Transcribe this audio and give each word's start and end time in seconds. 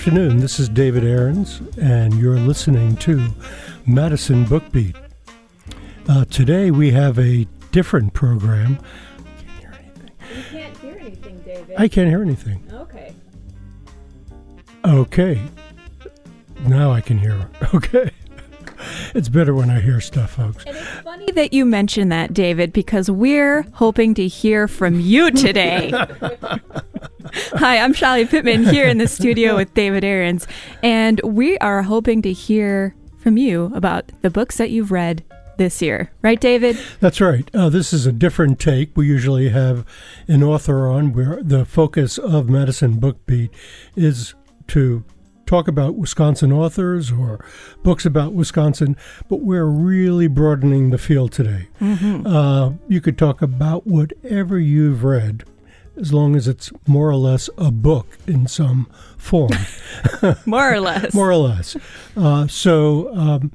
Good 0.00 0.14
afternoon. 0.14 0.40
This 0.40 0.58
is 0.58 0.70
David 0.70 1.04
Ahrens, 1.04 1.60
and 1.78 2.14
you're 2.14 2.38
listening 2.38 2.96
to 2.96 3.34
Madison 3.86 4.46
Book 4.46 4.72
Beat. 4.72 4.96
Uh, 6.08 6.24
today 6.24 6.70
we 6.70 6.90
have 6.92 7.18
a 7.18 7.46
different 7.70 8.14
program. 8.14 8.78
You 9.38 10.42
can't 10.50 10.76
hear 10.78 10.96
anything, 10.98 11.40
David. 11.40 11.76
I 11.76 11.86
can't 11.86 12.08
hear 12.08 12.22
anything. 12.22 12.66
okay. 12.72 13.12
Okay. 14.86 15.42
Now 16.60 16.92
I 16.92 17.02
can 17.02 17.18
hear. 17.18 17.50
Okay. 17.74 18.10
It's 19.14 19.28
better 19.28 19.54
when 19.54 19.70
I 19.70 19.80
hear 19.80 20.00
stuff, 20.00 20.32
folks. 20.32 20.64
And 20.64 20.76
it's 20.76 20.88
funny 21.00 21.30
that 21.32 21.52
you 21.52 21.64
mention 21.64 22.08
that, 22.10 22.32
David, 22.32 22.72
because 22.72 23.10
we're 23.10 23.62
hoping 23.74 24.14
to 24.14 24.26
hear 24.26 24.68
from 24.68 25.00
you 25.00 25.30
today. 25.30 25.90
Hi, 27.54 27.78
I'm 27.78 27.92
Shelly 27.92 28.26
Pittman 28.26 28.64
here 28.64 28.86
in 28.86 28.98
the 28.98 29.06
studio 29.06 29.56
with 29.56 29.72
David 29.74 30.04
Ahrens, 30.04 30.46
and 30.82 31.20
we 31.22 31.58
are 31.58 31.82
hoping 31.82 32.22
to 32.22 32.32
hear 32.32 32.94
from 33.18 33.36
you 33.36 33.70
about 33.74 34.10
the 34.22 34.30
books 34.30 34.56
that 34.56 34.70
you've 34.70 34.90
read 34.90 35.22
this 35.58 35.82
year. 35.82 36.10
Right, 36.22 36.40
David? 36.40 36.78
That's 37.00 37.20
right. 37.20 37.48
Uh, 37.54 37.68
this 37.68 37.92
is 37.92 38.06
a 38.06 38.12
different 38.12 38.58
take. 38.58 38.96
We 38.96 39.06
usually 39.06 39.50
have 39.50 39.84
an 40.26 40.42
author 40.42 40.88
on 40.88 41.12
where 41.12 41.42
the 41.42 41.66
focus 41.66 42.16
of 42.16 42.48
Madison 42.48 42.98
Book 42.98 43.26
Beat 43.26 43.50
is 43.94 44.34
to 44.68 45.04
talk 45.50 45.66
about 45.66 45.96
Wisconsin 45.96 46.52
authors 46.52 47.10
or 47.10 47.44
books 47.82 48.06
about 48.06 48.34
Wisconsin, 48.34 48.96
but 49.28 49.40
we're 49.40 49.66
really 49.66 50.28
broadening 50.28 50.90
the 50.90 50.98
field 50.98 51.32
today. 51.32 51.66
Uh, 52.24 52.74
you 52.86 53.00
could 53.00 53.18
talk 53.18 53.42
about 53.42 53.84
whatever 53.84 54.60
you've 54.60 55.02
read. 55.02 55.42
As 55.96 56.12
long 56.12 56.36
as 56.36 56.46
it's 56.46 56.70
more 56.86 57.10
or 57.10 57.16
less 57.16 57.50
a 57.58 57.72
book 57.72 58.06
in 58.28 58.46
some 58.46 58.88
form. 59.18 59.50
More 60.46 60.72
or 60.72 60.80
less. 60.80 61.12
more 61.20 61.30
or 61.30 61.36
less. 61.36 61.76
Uh, 62.16 62.46
so, 62.46 63.14
um, 63.14 63.52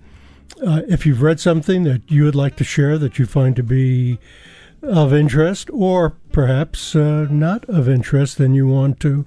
uh, 0.63 0.81
if 0.87 1.05
you've 1.05 1.23
read 1.23 1.39
something 1.39 1.85
that 1.85 2.11
you 2.11 2.23
would 2.25 2.35
like 2.35 2.55
to 2.57 2.63
share 2.63 2.99
that 2.99 3.17
you 3.17 3.25
find 3.25 3.55
to 3.55 3.63
be 3.63 4.19
of 4.83 5.11
interest, 5.11 5.69
or 5.71 6.17
perhaps 6.31 6.95
uh, 6.95 7.25
not 7.31 7.65
of 7.65 7.89
interest, 7.89 8.37
then 8.37 8.53
you 8.53 8.67
want 8.67 8.99
to, 8.99 9.25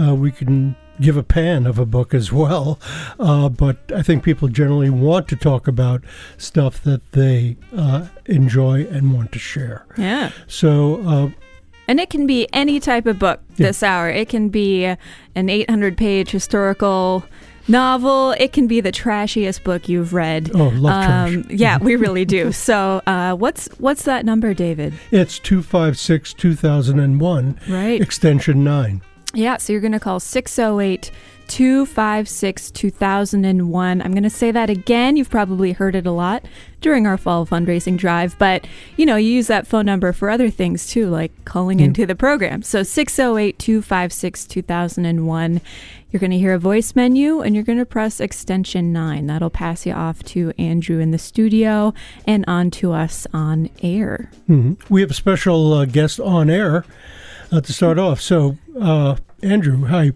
uh, 0.00 0.14
we 0.14 0.32
can 0.32 0.74
give 1.00 1.16
a 1.16 1.22
pan 1.22 1.66
of 1.66 1.78
a 1.78 1.86
book 1.86 2.14
as 2.14 2.32
well. 2.32 2.78
Uh, 3.18 3.48
but 3.48 3.76
I 3.94 4.02
think 4.02 4.22
people 4.22 4.48
generally 4.48 4.90
want 4.90 5.28
to 5.28 5.36
talk 5.36 5.68
about 5.68 6.02
stuff 6.38 6.82
that 6.84 7.12
they 7.12 7.56
uh, 7.76 8.06
enjoy 8.26 8.86
and 8.90 9.12
want 9.14 9.32
to 9.32 9.38
share. 9.38 9.84
Yeah. 9.98 10.30
So, 10.46 11.00
uh, 11.06 11.30
And 11.88 12.00
it 12.00 12.10
can 12.10 12.26
be 12.26 12.48
any 12.52 12.80
type 12.80 13.06
of 13.06 13.18
book 13.18 13.40
Yeah. 13.56 13.66
this 13.68 13.82
hour. 13.82 14.08
It 14.10 14.28
can 14.28 14.48
be 14.48 14.84
an 15.34 15.48
800 15.48 15.96
page 15.96 16.30
historical 16.30 17.24
novel. 17.68 18.32
It 18.38 18.52
can 18.52 18.66
be 18.66 18.80
the 18.80 18.92
trashiest 18.92 19.64
book 19.64 19.88
you've 19.88 20.12
read. 20.14 20.50
oh, 20.54 20.68
love 20.68 21.04
trash. 21.04 21.34
Um, 21.34 21.46
yeah, 21.50 21.78
we 21.82 21.96
really 21.96 22.24
do. 22.24 22.52
So, 22.52 23.02
uh, 23.06 23.34
what's 23.34 23.66
what's 23.78 24.02
that 24.04 24.24
number, 24.24 24.54
David? 24.54 24.94
It's 25.10 25.38
256 25.38 26.32
2001, 26.34 27.58
Right. 27.68 28.00
extension 28.00 28.62
9. 28.64 29.02
Yeah, 29.36 29.58
so 29.58 29.72
you're 29.72 29.80
going 29.82 29.92
to 29.92 30.00
call 30.00 30.18
608 30.18 31.10
256 31.48 32.70
2001. 32.72 34.02
I'm 34.02 34.10
going 34.12 34.22
to 34.22 34.30
say 34.30 34.50
that 34.50 34.68
again. 34.70 35.16
You've 35.16 35.30
probably 35.30 35.72
heard 35.72 35.94
it 35.94 36.06
a 36.06 36.10
lot 36.10 36.44
during 36.80 37.06
our 37.06 37.16
fall 37.16 37.46
fundraising 37.46 37.96
drive, 37.96 38.36
but 38.38 38.66
you 38.96 39.06
know, 39.06 39.16
you 39.16 39.30
use 39.30 39.46
that 39.46 39.66
phone 39.66 39.86
number 39.86 40.12
for 40.12 40.28
other 40.30 40.50
things 40.50 40.88
too, 40.88 41.08
like 41.08 41.30
calling 41.44 41.78
Yeah. 41.78 41.86
into 41.86 42.06
the 42.06 42.14
program. 42.16 42.62
So 42.62 42.82
608 42.82 43.58
256 43.58 44.46
2001. 44.46 45.60
You're 46.10 46.20
going 46.20 46.30
to 46.30 46.38
hear 46.38 46.54
a 46.54 46.58
voice 46.58 46.96
menu 46.96 47.40
and 47.42 47.54
you're 47.54 47.64
going 47.64 47.78
to 47.78 47.84
press 47.86 48.20
extension 48.20 48.92
9. 48.92 49.26
That'll 49.26 49.50
pass 49.50 49.84
you 49.86 49.92
off 49.92 50.22
to 50.24 50.52
Andrew 50.58 50.98
in 50.98 51.10
the 51.10 51.18
studio 51.18 51.92
and 52.26 52.44
on 52.48 52.70
to 52.72 52.92
us 52.92 53.26
on 53.32 53.68
air. 53.82 54.30
hmm 54.46 54.74
We 54.88 55.00
have 55.02 55.10
a 55.10 55.14
special 55.14 55.74
uh, 55.74 55.84
guest 55.84 56.18
on 56.20 56.48
air 56.48 56.84
uh, 57.52 57.60
to 57.60 57.72
start 57.72 57.98
off. 57.98 58.20
So, 58.20 58.56
uh, 58.80 59.16
Andrew, 59.42 59.84
hi. 59.86 60.12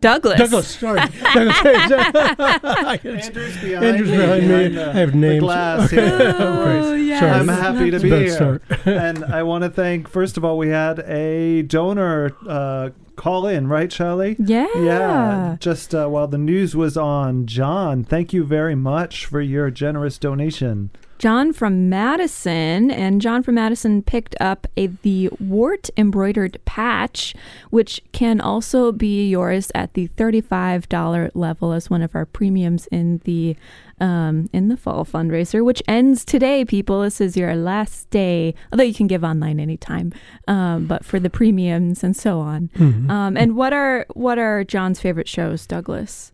Douglas. 0.00 0.36
Douglas, 0.38 0.66
sorry. 0.78 0.98
Douglas, 1.32 1.64
Andrew's 3.04 3.56
behind 3.60 3.84
Andrew's 3.84 4.10
me, 4.10 4.16
behind 4.16 4.42
me. 4.42 4.48
behind 4.48 4.76
the- 4.76 4.88
I 4.90 4.92
have 4.94 5.12
the 5.12 5.18
names. 5.18 5.40
glass 5.40 5.92
Okay. 5.92 6.08
here. 6.08 6.34
Oh, 6.38 6.94
yes. 6.94 7.20
Sorry. 7.20 7.32
I'm 7.32 7.48
happy 7.48 7.90
to 7.92 8.00
be 8.00 8.10
bad 8.10 8.22
here. 8.22 8.30
start. 8.34 8.62
and 8.84 9.24
I 9.24 9.42
want 9.44 9.62
to 9.62 9.70
thank, 9.70 10.08
first 10.08 10.36
of 10.36 10.44
all, 10.44 10.58
we 10.58 10.70
had 10.70 10.98
a 11.00 11.62
donor 11.62 12.32
uh, 12.48 12.90
call 13.14 13.46
in, 13.46 13.68
right, 13.68 13.92
Shelley? 13.92 14.34
Yeah. 14.40 14.66
Yeah, 14.76 15.56
just 15.60 15.94
uh, 15.94 16.08
while 16.08 16.26
the 16.26 16.38
news 16.38 16.74
was 16.74 16.96
on. 16.96 17.46
John, 17.46 18.02
thank 18.02 18.32
you 18.32 18.42
very 18.44 18.74
much 18.74 19.26
for 19.26 19.40
your 19.40 19.70
generous 19.70 20.18
donation. 20.18 20.90
John 21.22 21.52
from 21.52 21.88
Madison, 21.88 22.90
and 22.90 23.20
John 23.20 23.44
from 23.44 23.54
Madison 23.54 24.02
picked 24.02 24.34
up 24.40 24.66
a 24.76 24.88
the 24.88 25.30
WORT 25.38 25.88
embroidered 25.96 26.58
patch, 26.64 27.32
which 27.70 28.02
can 28.10 28.40
also 28.40 28.90
be 28.90 29.28
yours 29.28 29.70
at 29.72 29.94
the 29.94 30.08
thirty-five 30.08 30.88
dollar 30.88 31.30
level 31.32 31.70
as 31.70 31.88
one 31.88 32.02
of 32.02 32.16
our 32.16 32.26
premiums 32.26 32.88
in 32.88 33.20
the 33.22 33.54
um, 34.00 34.50
in 34.52 34.66
the 34.66 34.76
fall 34.76 35.04
fundraiser, 35.04 35.64
which 35.64 35.80
ends 35.86 36.24
today. 36.24 36.64
People, 36.64 37.02
this 37.02 37.20
is 37.20 37.36
your 37.36 37.54
last 37.54 38.10
day. 38.10 38.52
Although 38.72 38.82
you 38.82 38.92
can 38.92 39.06
give 39.06 39.22
online 39.22 39.60
anytime, 39.60 40.12
um, 40.48 40.86
but 40.86 41.04
for 41.04 41.20
the 41.20 41.30
premiums 41.30 42.02
and 42.02 42.16
so 42.16 42.40
on. 42.40 42.68
Mhm. 42.76 43.08
Um, 43.08 43.36
and 43.36 43.54
what 43.54 43.72
are 43.72 44.06
what 44.14 44.40
are 44.40 44.64
John's 44.64 44.98
favorite 44.98 45.28
shows, 45.28 45.68
Douglas? 45.68 46.32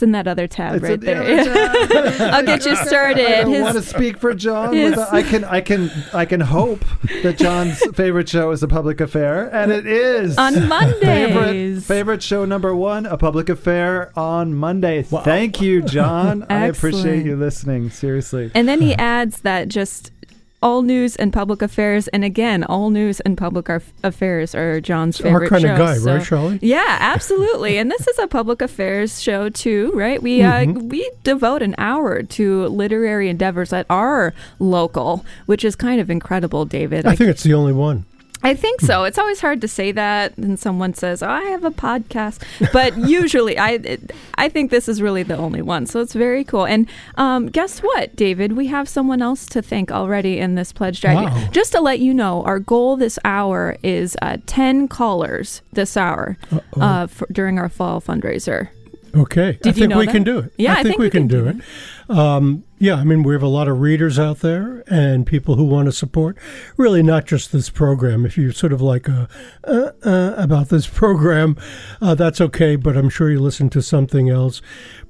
It's 0.00 0.04
in 0.04 0.12
that 0.12 0.26
other 0.26 0.46
tab 0.48 0.76
It's 0.76 0.82
right 0.82 0.98
there. 0.98 1.30
yeah, 1.30 2.30
I'll 2.34 2.42
get 2.42 2.64
you 2.64 2.74
started. 2.74 3.26
I 3.26 3.42
don't 3.42 3.52
His- 3.52 3.62
want 3.62 3.76
to 3.76 3.82
speak 3.82 4.16
for 4.16 4.32
John. 4.32 4.72
his- 4.74 4.92
without- 4.92 5.12
I 5.12 5.22
can, 5.22 5.44
I 5.44 5.60
can, 5.60 5.90
I 6.14 6.24
can 6.24 6.40
hope 6.40 6.82
that 7.22 7.36
John's 7.36 7.78
favorite 7.94 8.26
show 8.26 8.50
is 8.50 8.62
a 8.62 8.68
public 8.68 8.98
affair, 9.02 9.54
and 9.54 9.70
it 9.70 9.86
is 9.86 10.38
on 10.38 10.68
Mondays. 10.68 11.00
Favorite, 11.02 11.82
favorite 11.82 12.22
show 12.22 12.46
number 12.46 12.74
one, 12.74 13.04
a 13.04 13.18
public 13.18 13.50
affair 13.50 14.10
on 14.18 14.54
Monday. 14.54 15.04
Wow. 15.10 15.20
Thank 15.20 15.60
you, 15.60 15.82
John. 15.82 16.46
I 16.48 16.64
appreciate 16.68 17.26
you 17.26 17.36
listening. 17.36 17.90
Seriously. 17.90 18.50
And 18.54 18.66
then 18.66 18.80
he 18.80 18.94
adds 18.94 19.42
that 19.42 19.68
just 19.68 20.12
all 20.62 20.82
news 20.82 21.16
and 21.16 21.32
public 21.32 21.62
affairs, 21.62 22.06
and 22.08 22.22
again, 22.24 22.64
all 22.64 22.90
news 22.90 23.20
and 23.20 23.36
public 23.38 23.68
affairs 24.04 24.54
are 24.54 24.80
John's 24.80 25.16
It's 25.18 25.24
our 25.26 25.32
favorite 25.32 25.48
kind 25.48 25.62
shows. 25.62 25.70
of 25.70 25.78
guy, 25.78 25.94
so- 25.96 26.14
right, 26.16 26.24
Charlie? 26.26 26.58
Yeah, 26.60 26.84
absolutely. 27.00 27.78
and 27.78 27.90
this 27.90 28.06
is 28.06 28.18
a 28.18 28.26
public 28.26 28.60
affairs 28.60 29.22
show 29.22 29.48
too, 29.48 29.90
right? 29.94 30.22
We 30.22 30.42
uh, 30.42 30.52
Mhm. 30.66 30.90
we 30.90 31.10
devote 31.24 31.62
an 31.62 31.74
hour 31.78 32.22
to 32.22 32.66
literary 32.66 33.28
endeavors 33.30 33.70
that 33.70 33.86
are 33.88 34.34
local, 34.58 35.24
which 35.46 35.64
is 35.64 35.74
kind 35.76 36.00
of 36.00 36.10
incredible, 36.10 36.64
David. 36.66 37.06
I 37.06 37.14
think 37.16 37.30
it's 37.30 37.42
the 37.42 37.54
only 37.54 37.72
one. 37.72 38.04
I 38.42 38.54
think 38.54 38.80
so. 38.80 39.04
It's 39.04 39.18
always 39.18 39.40
hard 39.40 39.60
to 39.60 39.68
say 39.68 39.92
that, 39.92 40.36
and 40.38 40.58
someone 40.58 40.94
says, 40.94 41.22
"Oh, 41.22 41.28
I 41.28 41.42
have 41.44 41.64
a 41.64 41.70
podcast," 41.70 42.42
but 42.72 42.96
usually, 43.08 43.58
I 43.58 43.72
it, 43.72 44.12
I 44.36 44.48
think 44.48 44.70
this 44.70 44.88
is 44.88 45.02
really 45.02 45.22
the 45.22 45.36
only 45.36 45.62
one. 45.62 45.86
So 45.86 46.00
it's 46.00 46.14
very 46.14 46.44
cool. 46.44 46.64
And 46.64 46.88
um, 47.16 47.48
guess 47.48 47.80
what, 47.80 48.16
David? 48.16 48.52
We 48.52 48.68
have 48.68 48.88
someone 48.88 49.20
else 49.20 49.46
to 49.46 49.62
thank 49.62 49.92
already 49.92 50.38
in 50.38 50.54
this 50.54 50.72
pledge 50.72 51.00
drive. 51.00 51.16
Wow. 51.16 51.48
Just 51.52 51.72
to 51.72 51.80
let 51.80 52.00
you 52.00 52.14
know, 52.14 52.42
our 52.44 52.58
goal 52.58 52.96
this 52.96 53.18
hour 53.24 53.76
is 53.82 54.16
uh, 54.22 54.38
ten 54.46 54.88
callers 54.88 55.62
this 55.72 55.96
hour 55.96 56.38
uh, 56.80 57.06
for, 57.06 57.26
during 57.30 57.58
our 57.58 57.68
fall 57.68 58.00
fundraiser. 58.00 58.68
Okay. 59.14 59.58
Did 59.60 59.66
I 59.66 59.68
you 59.70 59.72
think 59.74 59.90
know 59.90 59.98
we 59.98 60.06
that? 60.06 60.12
can 60.12 60.22
do 60.22 60.38
it. 60.38 60.52
Yeah, 60.56 60.74
I 60.74 60.82
think, 60.82 60.98
we, 60.98 61.10
can, 61.10 61.26
do 61.26 61.48
it. 61.48 61.56
Um, 62.10 62.64
yeah, 62.78 62.96
I 62.96 63.04
mean, 63.04 63.22
we 63.22 63.34
have 63.34 63.42
a 63.42 63.46
lot 63.46 63.68
of 63.68 63.78
readers 63.80 64.18
out 64.18 64.40
there 64.40 64.82
and 64.88 65.24
people 65.24 65.54
who 65.54 65.62
want 65.64 65.86
to 65.86 65.92
support 65.92 66.36
really 66.76 67.04
not 67.04 67.24
just 67.24 67.52
this 67.52 67.70
program. 67.70 68.26
If 68.26 68.36
you're 68.36 68.50
sort 68.52 68.72
of 68.72 68.80
like 68.80 69.08
uh, 69.08 69.26
uh, 69.64 69.90
uh, 70.02 70.34
about 70.36 70.70
this 70.70 70.86
program, 70.88 71.56
uh, 72.00 72.16
that's 72.16 72.40
okay, 72.40 72.74
but 72.74 72.96
I'm 72.96 73.10
sure 73.10 73.30
you 73.30 73.38
listen 73.38 73.70
to 73.70 73.82
something 73.82 74.28
else. 74.28 74.60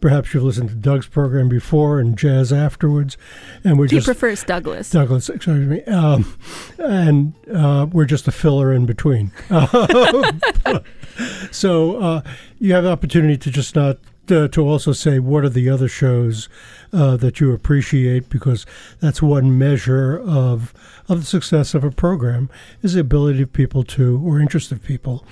Perhaps 0.00 0.34
you've 0.34 0.42
listened 0.42 0.68
to 0.70 0.74
Doug's 0.74 1.06
program 1.06 1.48
before 1.48 2.00
and 2.00 2.18
Jazz 2.18 2.52
afterwards. 2.52 3.16
And 3.64 3.78
we're 3.78 3.86
He 3.86 3.96
just. 3.96 4.06
prefers 4.06 4.44
Douglas. 4.44 4.90
Douglas, 4.90 5.30
excuse 5.30 5.66
me, 5.66 5.82
um, 5.84 6.36
and 6.78 7.32
uh, 7.54 7.86
we're 7.90 8.04
just 8.04 8.28
a 8.28 8.32
filler 8.32 8.74
in 8.74 8.84
between. 8.84 9.30
so 11.50 11.96
uh, 12.00 12.22
you 12.58 12.74
have 12.74 12.84
the 12.84 12.90
opportunity 12.90 13.38
to 13.38 13.50
just 13.50 13.74
not 13.74 13.98
uh, 14.28 14.48
to 14.48 14.62
also 14.62 14.92
say 14.92 15.18
what 15.18 15.44
are 15.44 15.48
the 15.48 15.68
other 15.68 15.88
shows 15.88 16.48
uh, 16.92 17.16
that 17.16 17.40
you 17.40 17.52
appreciate? 17.52 18.28
Because 18.28 18.66
that's 19.00 19.22
one 19.22 19.58
measure 19.58 20.18
of 20.18 20.72
of 21.08 21.20
the 21.20 21.26
success 21.26 21.74
of 21.74 21.84
a 21.84 21.90
program 21.90 22.48
is 22.82 22.94
the 22.94 23.00
ability 23.00 23.42
of 23.42 23.52
people 23.52 23.84
to 23.84 24.20
or 24.24 24.40
interest 24.40 24.72
of 24.72 24.82
people 24.82 25.24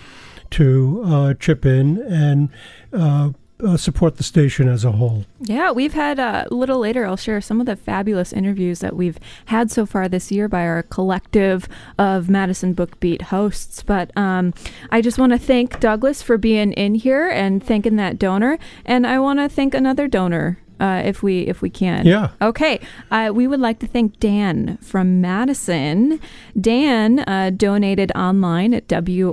to 0.50 1.02
uh, 1.04 1.34
chip 1.34 1.66
in 1.66 1.98
and 2.02 2.50
uh, 3.64 3.76
support 3.76 4.16
the 4.16 4.22
station 4.22 4.68
as 4.68 4.84
a 4.84 4.92
whole. 4.92 5.24
Yeah, 5.40 5.70
we've 5.72 5.94
had 5.94 6.18
uh, 6.18 6.44
a 6.50 6.54
little 6.54 6.78
later. 6.78 7.06
I'll 7.06 7.16
share 7.16 7.40
some 7.40 7.60
of 7.60 7.66
the 7.66 7.76
fabulous 7.76 8.32
interviews 8.32 8.80
that 8.80 8.96
we've 8.96 9.18
had 9.46 9.70
so 9.70 9.86
far 9.86 10.08
this 10.08 10.30
year 10.30 10.48
by 10.48 10.62
our 10.62 10.82
collective 10.84 11.68
of 11.98 12.28
Madison 12.28 12.72
Book 12.72 12.98
Beat 13.00 13.22
hosts. 13.22 13.82
But 13.82 14.16
um, 14.16 14.54
I 14.90 15.00
just 15.00 15.18
want 15.18 15.32
to 15.32 15.38
thank 15.38 15.80
Douglas 15.80 16.22
for 16.22 16.38
being 16.38 16.72
in 16.72 16.94
here 16.94 17.28
and 17.28 17.64
thanking 17.64 17.96
that 17.96 18.18
donor, 18.18 18.58
and 18.84 19.06
I 19.06 19.18
want 19.18 19.38
to 19.38 19.48
thank 19.48 19.74
another 19.74 20.08
donor 20.08 20.58
uh, 20.80 21.02
if 21.04 21.22
we 21.22 21.40
if 21.40 21.60
we 21.62 21.70
can. 21.70 22.06
Yeah. 22.06 22.30
Okay. 22.40 22.80
Uh, 23.10 23.30
we 23.34 23.46
would 23.46 23.60
like 23.60 23.78
to 23.80 23.86
thank 23.86 24.18
Dan 24.20 24.78
from 24.78 25.20
Madison. 25.20 26.20
Dan 26.58 27.20
uh, 27.20 27.50
donated 27.50 28.12
online 28.14 28.74
at 28.74 28.88
wortfm.org, 28.88 29.26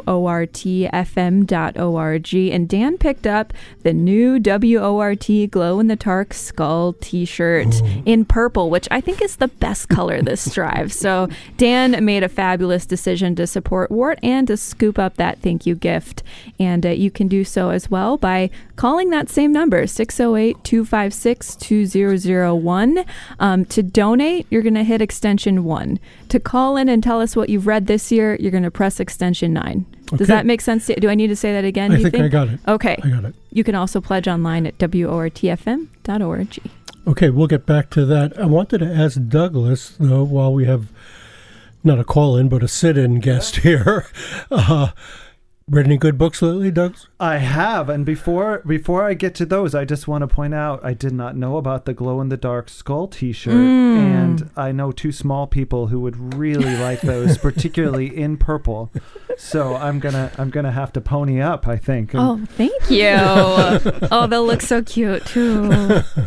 and 2.53 2.69
Dan 2.69 2.97
picked 2.97 3.27
up 3.27 3.53
the 3.83 3.94
new 3.94 4.39
WORT 4.39 5.27
glow 5.51 5.80
in 5.80 5.88
the 5.88 5.95
dark 5.95 6.33
skull 6.33 6.94
T-shirt 6.94 7.81
in 8.06 8.25
purple, 8.25 8.69
which 8.69 8.88
I 8.92 9.01
think 9.01 9.21
is 9.21 9.38
the 9.38 9.47
best 9.47 9.89
color 9.89 10.21
this 10.21 10.45
drive. 10.53 10.92
So 10.94 11.27
Dan 11.57 12.03
made 12.03 12.24
a 12.24 12.30
fabulous 12.30 12.86
decision 12.86 13.36
to 13.36 13.47
support 13.47 13.92
WORT 13.92 14.19
and 14.24 14.47
to 14.47 14.57
scoop 14.57 15.00
up 15.00 15.15
that 15.18 15.39
thank 15.39 15.65
you 15.65 15.75
gift, 15.75 16.24
and 16.59 16.86
uh, 16.86 16.89
you 16.89 17.12
can 17.12 17.27
do 17.27 17.44
so 17.44 17.69
as 17.69 17.89
well 17.89 18.18
by 18.18 18.50
calling 18.75 19.09
that 19.09 19.30
same 19.30 19.51
number 19.51 19.86
608 19.88 20.63
256 20.63 21.34
2001. 21.43 23.03
Um, 23.39 23.65
to 23.65 23.83
donate, 23.83 24.47
you're 24.49 24.61
going 24.61 24.75
to 24.75 24.83
hit 24.83 25.01
extension 25.01 25.63
one. 25.63 25.99
To 26.29 26.39
call 26.39 26.77
in 26.77 26.87
and 26.89 27.03
tell 27.03 27.19
us 27.21 27.35
what 27.35 27.49
you've 27.49 27.67
read 27.67 27.87
this 27.87 28.11
year, 28.11 28.35
you're 28.39 28.51
going 28.51 28.63
to 28.63 28.71
press 28.71 28.99
extension 28.99 29.53
nine. 29.53 29.85
Does 30.15 30.27
that 30.27 30.45
make 30.45 30.61
sense? 30.61 30.85
to- 30.87 30.99
Do 30.99 31.09
I 31.09 31.15
need 31.15 31.27
to 31.27 31.35
say 31.35 31.51
that 31.53 31.65
again? 31.65 31.91
I 31.91 31.97
you 31.97 32.09
think 32.09 32.23
I 32.23 32.27
got 32.27 32.47
it. 32.49 32.59
Okay. 32.67 32.97
I 33.03 33.09
got 33.09 33.25
it. 33.25 33.35
You 33.51 33.63
can 33.63 33.75
also 33.75 33.99
pledge 34.01 34.27
online 34.27 34.65
at 34.67 34.77
wortfm.org. 34.77 36.59
Okay, 37.07 37.29
we'll 37.29 37.47
get 37.47 37.65
back 37.65 37.89
to 37.91 38.05
that. 38.05 38.39
I 38.39 38.45
wanted 38.45 38.79
to 38.79 38.85
ask 38.93 39.19
Douglas, 39.27 39.95
though, 39.99 40.23
while 40.23 40.51
we 40.53 40.65
have 40.65 40.87
not 41.83 41.99
a 41.99 42.03
call 42.03 42.35
in, 42.37 42.49
but 42.49 42.63
a 42.63 42.67
sit 42.67 42.97
in 42.97 43.19
guest 43.19 43.57
here. 43.67 44.05
Uh, 44.49 44.89
read 45.67 45.88
any 45.88 45.97
good 45.97 46.15
books 46.17 46.41
lately, 46.44 46.69
Douglas? 46.69 47.07
I 47.19 47.38
have, 47.38 47.89
and 47.89 48.06
before 48.06 48.62
before 48.67 49.03
I 49.03 49.15
get 49.15 49.33
to 49.35 49.45
those, 49.47 49.73
I 49.73 49.83
just 49.83 50.07
want 50.07 50.21
to 50.21 50.27
point 50.27 50.53
out 50.53 50.83
I 50.85 50.94
did 50.94 51.12
not 51.12 51.35
know 51.35 51.57
about 51.57 51.85
the 51.85 51.94
glow 51.94 52.21
in 52.21 52.29
the 52.29 52.38
dark 52.38 52.69
skull 52.69 53.07
T-shirt, 53.07 53.53
Mm. 53.53 53.97
and 53.97 54.50
I 54.56 54.71
know 54.71 54.91
two 54.91 55.12
small 55.12 55.47
people 55.47 55.88
who 55.88 56.00
would 56.01 56.35
really 56.35 56.75
like 56.77 57.01
those, 57.01 57.38
particularly 57.39 58.15
in 58.15 58.38
purple. 58.38 58.91
So 59.38 59.75
I'm 59.75 60.00
gonna 60.00 60.31
I'm 60.38 60.50
gonna 60.51 60.71
have 60.71 60.94
to 60.94 61.01
pony 61.01 61.41
up, 61.41 61.68
I 61.68 61.77
think. 61.77 62.13
and 62.13 62.21
Oh, 62.21 62.45
thank 62.45 62.89
you. 62.91 63.09
oh, 64.11 64.27
they'll 64.29 64.45
look 64.45 64.61
so 64.61 64.83
cute 64.83 65.25
too. 65.25 65.68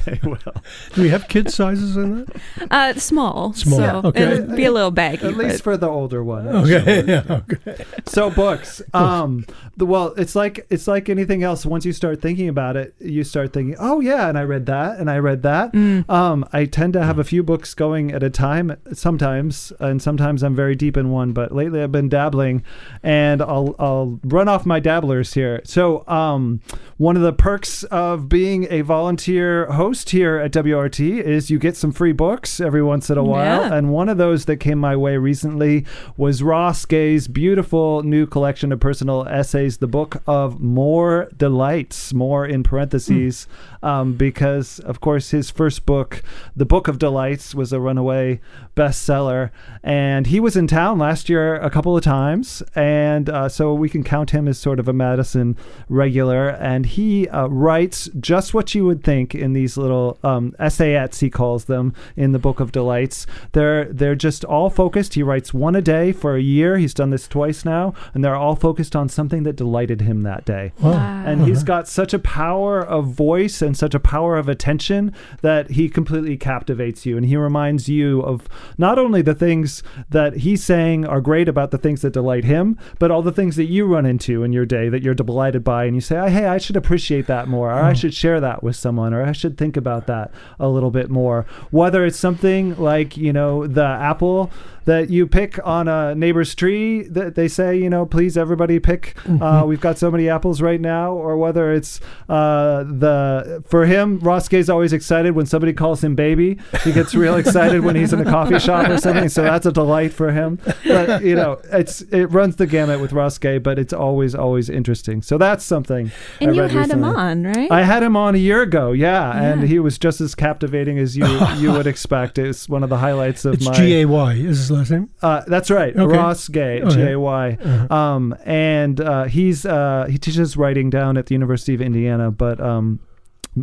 they 0.05 0.19
will. 0.25 0.55
Do 0.95 1.03
we 1.03 1.11
have 1.11 1.29
kid 1.29 1.51
sizes 1.51 1.97
in 1.97 2.25
that? 2.25 2.37
Uh, 2.71 2.95
small. 2.95 3.53
Small, 3.55 3.79
So 3.79 4.01
okay. 4.09 4.23
It'll 4.33 4.57
be 4.57 4.65
a 4.65 4.73
little 4.73 4.91
baggy. 4.91 5.27
At 5.29 5.37
least 5.37 5.63
for 5.63 5.77
the 5.77 5.89
older 5.89 6.25
one. 6.25 6.49
Okay, 6.49 6.77
actually. 6.99 7.13
yeah, 7.13 7.43
okay. 7.71 7.85
So 8.07 8.31
books. 8.31 8.83
Um, 8.93 9.28
the 9.77 9.87
well, 9.87 10.15
it's 10.17 10.35
like 10.35 10.67
it's 10.71 10.87
like 10.89 11.09
anything 11.09 11.43
else. 11.43 11.65
Once 11.67 11.85
you 11.85 11.93
start 11.93 12.21
thinking 12.21 12.49
about 12.49 12.77
it, 12.77 12.95
you 12.99 13.25
start 13.25 13.53
thinking, 13.53 13.77
"Oh 13.79 14.01
yeah," 14.01 14.29
and 14.29 14.37
I 14.39 14.43
read 14.43 14.67
that, 14.67 14.99
and 14.99 15.11
I 15.11 15.19
read 15.19 15.43
that. 15.43 15.73
Mm. 15.73 16.09
Um, 16.11 16.45
I 16.53 16.65
tend 16.65 16.93
to 16.95 17.05
have 17.05 17.19
a 17.19 17.25
few 17.25 17.43
books 17.43 17.75
going 17.75 18.13
at 18.13 18.23
a 18.23 18.31
time 18.31 18.77
sometimes, 18.93 19.73
and 19.81 20.01
sometimes 20.03 20.43
I'm 20.43 20.55
very 20.55 20.75
deep 20.75 20.97
in 20.97 21.11
one. 21.11 21.33
But 21.33 21.53
lately, 21.55 21.83
I've 21.83 21.93
been 21.93 22.09
dabbling, 22.09 22.63
and 23.03 23.41
I'll 23.43 23.75
I'll 23.79 24.21
run 24.25 24.49
off 24.49 24.67
my 24.67 24.81
dabblers 24.81 25.35
here. 25.35 25.61
So, 25.65 26.07
um, 26.09 26.61
one 26.97 27.17
of 27.17 27.23
the 27.23 27.33
perks 27.33 27.85
of 27.85 28.29
being 28.29 28.67
a 28.71 28.83
volunteer 28.83 29.67
host 29.73 30.11
here 30.11 30.37
at 30.39 30.53
WRT 30.53 31.21
is 31.21 31.51
you 31.51 31.59
get 31.59 31.77
some 31.77 31.93
free 31.93 32.13
books 32.13 32.61
every 32.61 32.83
once 32.83 33.11
in 33.11 33.19
a 33.19 33.25
while, 33.25 33.63
Yeah. 33.63 33.75
and 33.75 33.91
one 33.91 34.09
of 34.09 34.19
those 34.19 34.45
that 34.47 34.57
came 34.59 34.79
my 34.79 34.97
way 34.97 35.17
recently 35.17 35.85
was 36.17 36.43
Ross 36.43 36.85
Gay's 36.85 37.29
beautiful 37.29 38.03
new 38.03 38.27
collection 38.27 38.73
of 38.73 38.81
personal 38.81 39.18
essays, 39.27 39.79
the 39.79 39.87
book 39.87 40.23
of 40.27 40.61
More 40.61 41.29
Delights, 41.37 42.13
more 42.13 42.47
in 42.47 42.63
parentheses, 42.63 43.47
um, 43.83 44.15
because, 44.15 44.79
of 44.81 45.01
course, 45.01 45.31
his 45.31 45.51
first 45.51 45.87
book, 45.87 46.23
The 46.57 46.65
Book 46.67 46.89
of 46.89 46.99
Delights, 46.99 47.55
was 47.55 47.73
a 47.73 47.81
runaway 47.81 48.41
bestseller. 48.77 49.51
And 49.83 50.27
he 50.27 50.41
was 50.41 50.57
in 50.57 50.67
town 50.67 50.99
last 50.99 51.29
year 51.29 51.57
a 51.57 51.71
couple 51.71 51.97
of 51.97 52.03
times. 52.03 52.63
And 52.75 53.29
uh, 53.29 53.49
so 53.49 53.75
we 53.75 53.89
can 53.89 54.05
count 54.05 54.31
him 54.31 54.49
as 54.49 54.59
sort 54.59 54.79
of 54.81 54.89
a 54.89 54.93
Madison 54.93 55.57
regular. 55.89 56.49
And 56.49 56.87
he 56.87 57.29
uh, 57.29 57.47
writes 57.49 58.09
just 58.21 58.55
what 58.55 58.75
you 58.75 58.85
would 58.85 59.03
think 59.05 59.35
in 59.35 59.53
these 59.53 59.77
little 59.77 60.19
um, 60.23 60.55
essayettes, 60.61 61.21
he 61.21 61.31
calls 61.31 61.65
them, 61.67 61.95
in 62.17 62.33
the 62.33 62.39
Book 62.39 62.61
of 62.61 62.73
Delights. 62.73 63.27
They're, 63.53 63.85
they're 63.87 64.15
just 64.15 64.45
all 64.45 64.71
focused. 64.71 65.15
He 65.15 65.23
writes 65.23 65.53
one 65.55 65.77
a 65.77 65.83
day 65.83 66.13
for 66.13 66.37
a 66.37 66.41
year. 66.41 66.79
He's 66.79 66.95
done 66.95 67.11
this 67.11 67.29
twice 67.29 67.65
now. 67.65 67.95
And 68.15 68.25
they're 68.25 68.37
all 68.37 68.57
focused 68.57 68.95
on 68.97 69.09
something 69.09 69.43
that 69.45 69.57
delighted 69.57 70.01
him 70.03 70.23
that 70.23 70.45
day 70.45 70.73
Wow. 70.81 70.93
Wow. 70.93 71.23
and 71.27 71.45
he's 71.47 71.63
got 71.63 71.87
such 71.89 72.13
a 72.15 72.19
power 72.19 72.81
of 72.85 73.07
voice 73.07 73.63
and 73.69 73.77
such 73.77 73.95
a 73.95 74.01
power 74.01 74.37
of 74.39 74.49
attention 74.49 75.15
that 75.43 75.71
he 75.73 75.89
completely 75.89 76.37
captivates 76.37 77.05
you. 77.05 77.17
And 77.17 77.27
he 77.27 77.37
reminds 77.37 77.89
you 77.89 78.23
of 78.23 78.49
not 78.79 78.99
only 78.99 79.23
the 79.23 79.35
things 79.35 79.83
that 80.09 80.39
he's 80.39 80.65
saying 80.65 81.05
are 81.05 81.21
great 81.21 81.49
about 81.49 81.71
the 81.71 81.79
things 81.79 82.01
that 82.03 82.15
delight 82.15 82.45
him 82.45 82.79
but 82.99 83.11
all 83.11 83.23
the 83.23 83.31
things 83.31 83.57
that 83.57 83.67
you 83.67 83.87
run 83.87 84.07
into 84.07 84.43
in 84.43 84.53
your 84.53 84.65
day 84.65 84.89
that 84.89 85.03
you're 85.03 85.15
delighted 85.15 85.63
by. 85.63 85.85
And 85.85 85.95
you 85.95 86.01
say 86.01 86.31
hey 86.31 86.47
i 86.47 86.59
should 86.59 86.77
appreciate 86.77 87.27
that 87.27 87.47
more 87.47 87.71
or 87.71 87.83
i 87.83 87.93
should 87.93 88.15
share 88.15 88.41
that 88.41 88.63
with 88.63 88.75
someone 88.75 89.13
or 89.13 89.23
i 89.23 89.33
should 89.33 89.59
think 89.59 89.77
about 89.77 90.07
that 90.07 90.33
a 90.59 90.69
little 90.69 90.91
bit 90.91 91.11
more. 91.11 91.45
Whether 91.71 92.07
it's 92.07 92.19
something 92.19 92.77
like 92.77 93.17
you 93.17 93.33
know 93.33 93.67
the 93.67 93.85
apple 93.85 94.51
that 94.89 95.11
you 95.11 95.27
pick 95.27 95.59
on 95.67 95.87
a 95.87 96.15
neighbor's 96.15 96.55
tree 96.55 97.03
that 97.03 97.35
they 97.35 97.47
say 97.47 97.77
you 97.77 97.91
know 97.91 98.07
please 98.07 98.39
everybody 98.39 98.79
pick 98.79 99.15
uh, 99.43 99.63
we've 99.67 99.83
got 99.83 99.99
so 99.99 100.11
many 100.11 100.31
apples 100.31 100.63
right 100.63 100.81
now 100.81 101.13
or 101.13 101.37
whether 101.37 101.75
it's 101.75 102.01
uh, 102.31 102.85
the 102.85 103.58
for 103.67 103.87
him 103.87 104.19
ross 104.21 104.49
gay's 104.49 104.69
always 104.71 104.93
excited 104.93 105.35
when 105.35 105.47
somebody 105.47 105.73
calls 105.73 106.03
him 106.05 106.15
baby 106.15 106.59
he 106.85 106.93
gets 106.93 107.15
real 107.15 107.37
excited 107.43 107.83
when 107.85 107.97
he's 107.97 108.13
in 108.13 108.21
a 108.21 108.25
coffee 108.25 108.59
shop 108.59 108.89
or 108.89 108.99
something 108.99 109.29
so 109.29 109.43
that's 109.43 109.67
a 109.67 109.73
delight 109.73 110.13
for 110.13 110.31
him 110.33 110.59
but 110.87 111.23
you 111.23 111.35
know 111.35 111.61
it's 111.73 112.03
it 112.03 112.27
runs 112.27 112.57
the 112.57 112.67
gamut 112.67 113.01
with 113.01 113.13
ross 113.13 113.39
gay 113.39 113.59
but 113.59 113.79
it's 113.79 113.93
always 113.93 114.35
always 114.35 114.69
interesting 114.71 115.23
so 115.23 115.39
that's 115.39 115.65
something 115.65 116.11
and 116.41 116.51
I 116.51 116.55
you 116.55 116.61
read 116.63 116.71
had 116.71 116.91
him 116.91 117.05
on, 117.05 117.45
right? 117.45 117.71
I 117.71 117.83
had 117.83 118.03
him 118.03 118.17
on 118.17 118.35
a 118.35 118.39
year 118.39 118.63
ago, 118.63 118.93
yeah, 118.93 119.33
Yeah. 119.35 119.43
and 119.53 119.63
he 119.65 119.79
was 119.79 119.99
just 119.99 120.21
as 120.21 120.35
captivating 120.35 120.99
as 120.99 121.17
you 121.17 121.27
you 121.59 121.73
would 121.73 121.87
expect. 121.87 122.39
It's 122.39 122.69
one 122.69 122.83
of 122.83 122.91
the 122.91 122.99
highlights 122.99 123.45
of 123.45 123.55
It's 123.55 123.65
my 123.67 123.73
G 123.75 124.01
A 124.01 124.05
Y 124.07 124.33
is 124.35 124.59
his 124.59 124.71
last 124.71 124.91
name? 124.91 125.11
uh, 125.23 125.43
that's 125.47 125.71
right, 125.71 125.97
Okay. 125.97 126.17
Ross 126.17 126.49
Gay, 126.49 126.81
Okay. 126.83 126.95
G 126.95 127.03
A 127.13 127.19
Y. 127.21 127.59
Uh-huh. 127.63 127.95
Um, 127.95 128.37
and 128.45 129.01
uh, 129.01 129.25
he's 129.25 129.65
uh, 129.67 130.07
he 130.11 130.19
teaches 130.19 130.57
writing 130.57 130.91
down 130.91 131.17
at 131.17 131.27
the 131.27 131.35
University 131.35 131.75
of 131.75 131.81
Indiana, 131.81 132.31
but 132.31 132.61
um, 132.61 133.01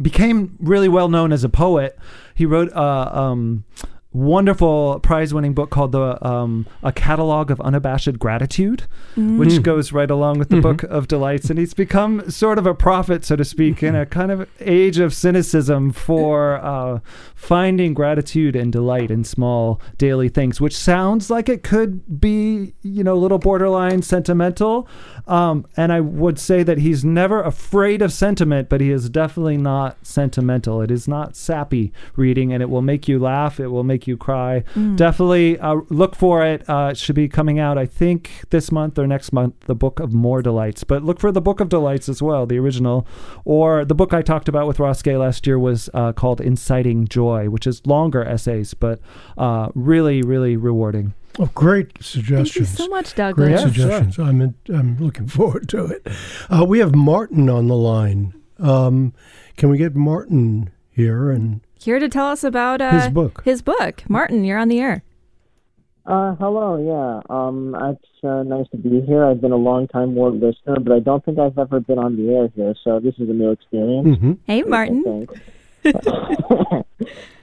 became 0.02 0.58
really 0.60 0.90
well 0.90 1.10
known 1.10 1.32
as 1.32 1.44
a 1.44 1.50
poet. 1.50 1.98
He 2.34 2.46
wrote 2.46 2.72
a 2.74 3.18
um, 3.18 3.64
wonderful 4.16 5.00
prize-winning 5.02 5.54
book 5.54 5.70
called 5.70 5.92
the 5.92 6.26
um, 6.26 6.66
A 6.84 6.92
Catalog 6.94 7.52
of 7.52 7.60
Unabashed 7.62 8.18
Gratitude, 8.18 8.84
which 9.16 9.50
Mm. 9.56 9.64
goes 9.64 9.92
right 9.92 10.10
along 10.10 10.40
with 10.40 10.48
the 10.50 10.56
Mhm. 10.58 10.62
Book 10.62 10.84
of 10.84 11.08
Delights, 11.08 11.50
and 11.50 11.60
he's 11.60 11.74
become 11.74 12.30
sort 12.30 12.58
of 12.58 12.66
a 12.66 12.74
prophet, 12.74 13.26
so 13.26 13.36
to 13.36 13.44
speak, 13.44 13.84
in 13.84 13.94
a 13.94 14.06
kind 14.06 14.32
of 14.32 14.48
age 14.62 15.00
of 15.00 15.14
cynicism 15.14 15.92
for 15.92 16.56
uh, 16.64 17.00
finding 17.36 17.94
gratitude 17.94 18.56
and 18.56 18.72
delight 18.72 19.12
in 19.12 19.24
small 19.26 19.82
daily 19.98 20.30
things, 20.30 20.62
which 20.62 20.76
sounds 20.78 21.30
like 21.30 21.50
it 21.50 21.62
could 21.62 22.20
be, 22.22 22.74
you 22.84 23.04
know, 23.04 23.14
a 23.16 23.22
little 23.26 23.38
borderline 23.38 24.02
sentimental. 24.02 24.88
Um, 25.28 25.66
and 25.76 25.92
I 25.92 26.00
would 26.00 26.40
say 26.40 26.64
that 26.64 26.78
he's 26.78 27.04
never 27.04 27.42
afraid 27.42 28.02
of 28.02 28.14
sentiment, 28.14 28.70
but 28.70 28.80
he 28.80 28.92
is 28.92 29.10
definitely 29.10 29.58
not 29.58 29.98
sentimental. 30.04 30.82
It 30.82 30.90
is 30.92 31.08
not 31.08 31.36
sappy 31.36 31.92
reading, 32.16 32.54
and 32.54 32.64
it 32.64 32.70
will 32.70 32.82
make 32.82 33.08
you 33.10 33.20
laugh. 33.20 33.60
It 33.60 33.68
will 33.68 33.84
make 33.84 34.05
you 34.08 34.18
cry. 34.18 34.64
Mm. 34.74 34.96
Definitely 34.96 35.60
uh, 35.60 35.82
look 35.90 36.16
for 36.16 36.46
it. 36.46 36.68
Uh, 36.70 36.90
it 36.92 36.98
should 36.98 37.16
be 37.16 37.28
coming 37.28 37.60
out, 37.60 37.78
I 37.78 37.86
think, 37.86 38.32
this 38.50 38.72
month 38.72 38.98
or 38.98 39.08
next 39.08 39.32
month. 39.32 39.56
The 39.62 39.76
Book 39.76 40.00
of 40.00 40.14
More 40.14 40.42
Delights, 40.42 40.84
but 40.84 41.04
look 41.04 41.20
for 41.20 41.32
the 41.32 41.42
Book 41.42 41.60
of 41.60 41.70
Delights 41.70 42.10
as 42.10 42.22
well, 42.22 42.46
the 42.46 42.58
original, 42.60 43.08
or 43.44 43.86
the 43.86 43.96
book 43.96 44.14
I 44.14 44.22
talked 44.22 44.48
about 44.48 44.68
with 44.68 44.80
Ross 44.80 45.02
Gay 45.02 45.18
last 45.18 45.46
year 45.48 45.60
was 45.60 45.90
uh, 45.94 46.14
called 46.14 46.42
Inciting 46.42 47.08
Joy, 47.08 47.50
which 47.50 47.68
is 47.68 47.86
longer 47.86 48.24
essays, 48.24 48.74
but 48.74 49.00
uh, 49.38 49.70
really, 49.74 50.22
really 50.22 50.58
rewarding. 50.58 51.14
Oh, 51.38 51.50
great 51.54 52.02
suggestions! 52.02 52.70
Thank 52.70 52.80
you 52.80 52.86
so 52.86 52.90
much, 52.90 53.16
Great 53.16 53.36
Douglas. 53.36 53.50
Yeah, 53.50 53.58
sure. 53.58 53.74
suggestions. 53.74 54.20
I'm 54.20 54.42
in, 54.42 54.56
I'm 54.70 54.98
looking 55.00 55.28
forward 55.28 55.68
to 55.70 55.86
it. 55.86 56.08
Uh, 56.50 56.66
we 56.66 56.80
have 56.80 56.96
Martin 56.96 57.50
on 57.50 57.68
the 57.68 57.76
line. 57.76 58.34
Um, 58.58 59.14
can 59.58 59.70
we 59.70 59.78
get 59.78 59.96
Martin 59.96 60.70
here 60.90 61.30
and 61.30 61.60
Here 61.86 62.00
to 62.00 62.10
tell 62.10 62.26
us 62.26 62.44
about 62.44 62.82
uh, 62.82 63.00
his 63.00 63.14
book? 63.14 63.44
His 63.46 63.62
book. 63.62 64.02
Martin, 64.10 64.44
you're 64.44 64.58
on 64.58 64.70
the 64.70 64.80
air. 64.80 65.04
Uh, 66.04 66.34
hello, 66.34 66.82
yeah. 66.82 67.22
Um, 67.30 67.76
it's 67.80 68.24
uh, 68.24 68.42
nice 68.42 68.68
to 68.72 68.78
be 68.78 69.02
here. 69.02 69.24
I've 69.24 69.40
been 69.40 69.52
a 69.52 69.56
long 69.56 69.88
time 69.88 70.16
WORT 70.16 70.34
listener, 70.34 70.80
but 70.80 70.94
I 70.94 71.00
don't 71.00 71.24
think 71.24 71.38
I've 71.38 71.60
ever 71.60 71.80
been 71.80 72.00
on 72.00 72.18
the 72.18 72.34
air 72.34 72.48
here, 72.56 72.74
so 72.84 73.00
this 73.00 73.14
is 73.20 73.30
a 73.30 73.34
new 73.34 73.52
experience. 73.52 74.18
hmm 74.18 74.32
Hey, 74.48 74.64
Martin. 74.64 75.28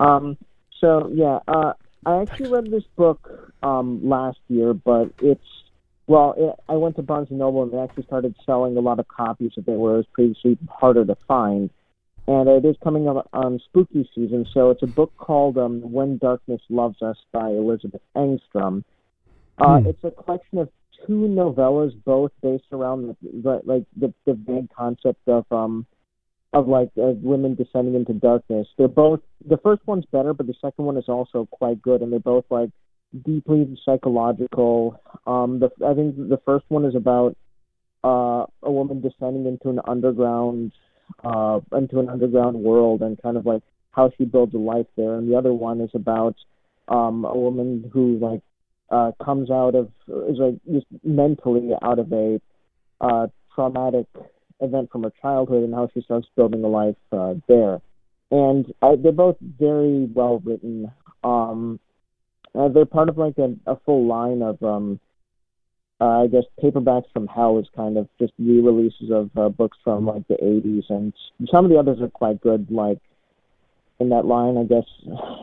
um, 0.00 0.36
so 0.80 1.08
yeah, 1.14 1.38
uh, 1.46 1.74
I 2.04 2.22
actually 2.22 2.50
read 2.50 2.68
this 2.68 2.82
book 2.96 3.54
um, 3.62 4.00
last 4.02 4.38
year, 4.48 4.74
but 4.74 5.12
it's 5.20 5.46
well, 6.08 6.34
it, 6.36 6.56
I 6.68 6.72
went 6.72 6.96
to 6.96 7.02
Barnes 7.02 7.28
and 7.30 7.38
Noble 7.38 7.62
and 7.62 7.72
they 7.72 7.78
actually 7.78 8.06
started 8.06 8.34
selling 8.44 8.76
a 8.76 8.80
lot 8.80 8.98
of 8.98 9.06
copies 9.06 9.52
of 9.56 9.68
it, 9.68 9.78
where 9.78 9.94
it 9.94 9.98
was 9.98 10.06
previously 10.12 10.58
harder 10.68 11.04
to 11.04 11.16
find. 11.28 11.70
And 12.28 12.48
it 12.48 12.64
is 12.64 12.76
coming 12.84 13.08
up 13.08 13.28
on 13.32 13.60
spooky 13.64 14.08
season, 14.14 14.46
so 14.54 14.70
it's 14.70 14.82
a 14.82 14.86
book 14.86 15.12
called 15.16 15.58
um, 15.58 15.80
"When 15.92 16.18
Darkness 16.18 16.60
Loves 16.68 17.02
Us" 17.02 17.16
by 17.32 17.48
Elizabeth 17.50 18.02
Engstrom. 18.16 18.84
Uh, 19.58 19.80
Hmm. 19.80 19.86
It's 19.86 20.04
a 20.04 20.10
collection 20.10 20.58
of 20.58 20.68
two 21.06 21.26
novellas, 21.28 21.92
both 22.04 22.30
based 22.42 22.72
around 22.72 23.08
the, 23.08 23.16
the 23.42 23.60
like 23.64 23.84
the, 23.96 24.12
the 24.24 24.34
vague 24.34 24.70
concept 24.70 25.26
of 25.26 25.44
um, 25.50 25.86
of 26.52 26.68
like 26.68 26.90
uh, 26.98 27.12
women 27.22 27.54
descending 27.54 27.94
into 27.94 28.12
darkness. 28.12 28.68
They're 28.76 28.88
both 28.88 29.20
the 29.46 29.56
first 29.58 29.82
one's 29.86 30.04
better, 30.06 30.34
but 30.34 30.46
the 30.46 30.54
second 30.60 30.84
one 30.84 30.96
is 30.96 31.08
also 31.08 31.48
quite 31.50 31.82
good, 31.82 32.02
and 32.02 32.12
they're 32.12 32.20
both 32.20 32.44
like 32.50 32.70
deeply 33.24 33.78
psychological. 33.84 35.00
Um, 35.26 35.60
the 35.60 35.70
I 35.86 35.94
think 35.94 36.16
the 36.16 36.40
first 36.44 36.66
one 36.68 36.84
is 36.84 36.94
about 36.94 37.36
uh, 38.04 38.46
a 38.62 38.70
woman 38.70 39.00
descending 39.00 39.46
into 39.46 39.68
an 39.70 39.80
underground 39.86 40.72
uh, 41.24 41.60
into 41.76 42.00
an 42.00 42.08
underground 42.08 42.56
world 42.56 43.02
and 43.02 43.20
kind 43.22 43.36
of 43.36 43.46
like 43.46 43.62
how 43.92 44.10
she 44.16 44.24
builds 44.24 44.54
a 44.54 44.58
life 44.58 44.86
there, 44.96 45.14
and 45.16 45.30
the 45.30 45.36
other 45.36 45.52
one 45.52 45.80
is 45.80 45.90
about 45.94 46.36
um, 46.88 47.24
a 47.24 47.36
woman 47.36 47.90
who 47.92 48.18
like 48.18 48.42
uh, 48.90 49.12
comes 49.24 49.50
out 49.50 49.74
of 49.74 49.90
is 50.28 50.38
like 50.38 50.54
just 50.70 50.86
mentally 51.04 51.70
out 51.82 51.98
of 51.98 52.12
a 52.12 52.40
uh, 53.00 53.26
traumatic 53.54 54.06
event 54.60 54.90
from 54.90 55.02
her 55.02 55.12
childhood 55.20 55.64
and 55.64 55.74
how 55.74 55.88
she 55.92 56.00
starts 56.02 56.28
building 56.36 56.64
a 56.64 56.68
life 56.68 56.96
uh, 57.12 57.34
there. 57.48 57.80
And 58.30 58.72
uh, 58.80 58.96
they're 58.96 59.12
both 59.12 59.36
very 59.40 60.04
well 60.04 60.40
written. 60.44 60.90
Um, 61.22 61.80
uh, 62.54 62.68
they're 62.68 62.86
part 62.86 63.08
of 63.08 63.18
like 63.18 63.38
a, 63.38 63.54
a 63.66 63.76
full 63.84 64.06
line 64.06 64.42
of, 64.42 64.62
um, 64.62 65.00
I 66.04 66.26
guess, 66.26 66.44
paperbacks 66.62 67.10
from 67.12 67.26
hell 67.26 67.58
is 67.58 67.66
kind 67.76 67.96
of 67.96 68.08
just 68.18 68.32
re-releases 68.38 69.10
of 69.10 69.30
uh, 69.36 69.48
books 69.48 69.78
from 69.84 70.06
like 70.06 70.26
the 70.28 70.34
80s, 70.34 70.84
and 70.90 71.12
some 71.50 71.64
of 71.64 71.70
the 71.70 71.78
others 71.78 72.00
are 72.00 72.08
quite 72.08 72.40
good. 72.40 72.70
Like 72.70 72.98
in 74.00 74.08
that 74.08 74.24
line, 74.24 74.56
I 74.58 74.64
guess, 74.64 74.88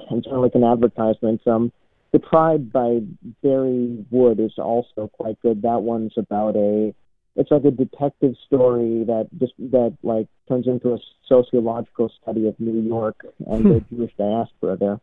and 0.10 0.24
sort 0.24 0.36
of 0.36 0.42
like 0.42 0.56
an 0.56 0.64
advertisement. 0.64 1.46
Um, 1.48 1.72
the 2.12 2.20
Tribe 2.20 2.72
by 2.72 3.00
Bari 3.44 4.06
Wood 4.10 4.40
is 4.40 4.54
also 4.58 5.10
quite 5.14 5.40
good. 5.42 5.62
That 5.62 5.82
one's 5.82 6.14
about 6.18 6.56
a 6.56 6.94
it's 7.36 7.52
like 7.52 7.64
a 7.64 7.72
detective 7.72 8.36
story 8.46 9.06
that 9.06 9.30
just 9.40 9.54
that 9.72 9.96
like 10.04 10.28
turns 10.50 10.68
into 10.68 10.94
a 10.94 10.98
sociological 11.28 12.12
study 12.22 12.48
of 12.48 12.60
New 12.60 12.82
York 12.82 13.26
and 13.48 13.66
the 13.66 13.80
Jewish 13.90 14.12
diaspora 14.18 14.76
there. 14.78 15.00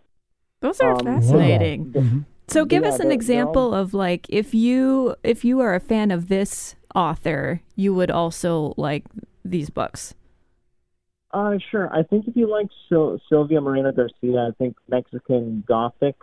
Those 0.61 0.81
are 0.81 0.93
Um, 0.93 1.05
fascinating. 1.05 1.93
Mhm. 1.93 2.25
So 2.49 2.65
give 2.65 2.83
Yeah, 2.83 2.89
us 2.91 2.95
an 2.95 2.99
they're- 2.99 3.09
they're 3.09 3.15
example 3.15 3.75
of 3.75 3.93
like 3.95 4.27
if 4.29 4.55
you 4.55 5.17
if 5.23 5.45
you 5.45 5.61
are 5.61 5.75
a 5.75 5.81
fan 5.81 6.11
of 6.11 6.29
this 6.29 6.77
author, 6.95 7.61
you 7.75 7.93
would 7.95 8.11
also 8.11 8.73
like 8.77 9.05
these 9.45 9.71
books. 9.71 10.15
Uh, 11.33 11.59
sure. 11.71 11.93
I 11.93 12.03
think 12.03 12.27
if 12.29 12.37
you 12.37 12.49
like 12.49 12.69
Sil- 12.89 13.21
Silvia 13.29 13.61
Moreno 13.61 13.93
Garcia, 13.93 14.49
I 14.49 14.51
think 14.59 14.77
Mexican 14.89 15.65
Gothic. 15.67 16.15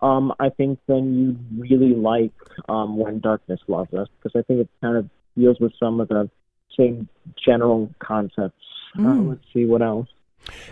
Um, 0.00 0.32
I 0.38 0.50
think 0.50 0.78
then 0.86 1.14
you'd 1.14 1.70
really 1.70 1.94
like 1.94 2.32
um, 2.68 2.96
When 2.98 3.20
Darkness 3.20 3.60
Loves 3.68 3.92
Us 3.94 4.08
because 4.22 4.38
I 4.38 4.42
think 4.42 4.60
it 4.60 4.68
kind 4.82 4.96
of 4.98 5.08
deals 5.36 5.58
with 5.60 5.72
some 5.80 5.98
of 5.98 6.08
the 6.08 6.30
same 6.76 7.08
general 7.42 7.90
concepts. 8.00 8.60
Uh, 8.98 9.00
Mm. 9.02 9.28
let's 9.30 9.44
see 9.52 9.64
what 9.64 9.82
else. 9.82 10.08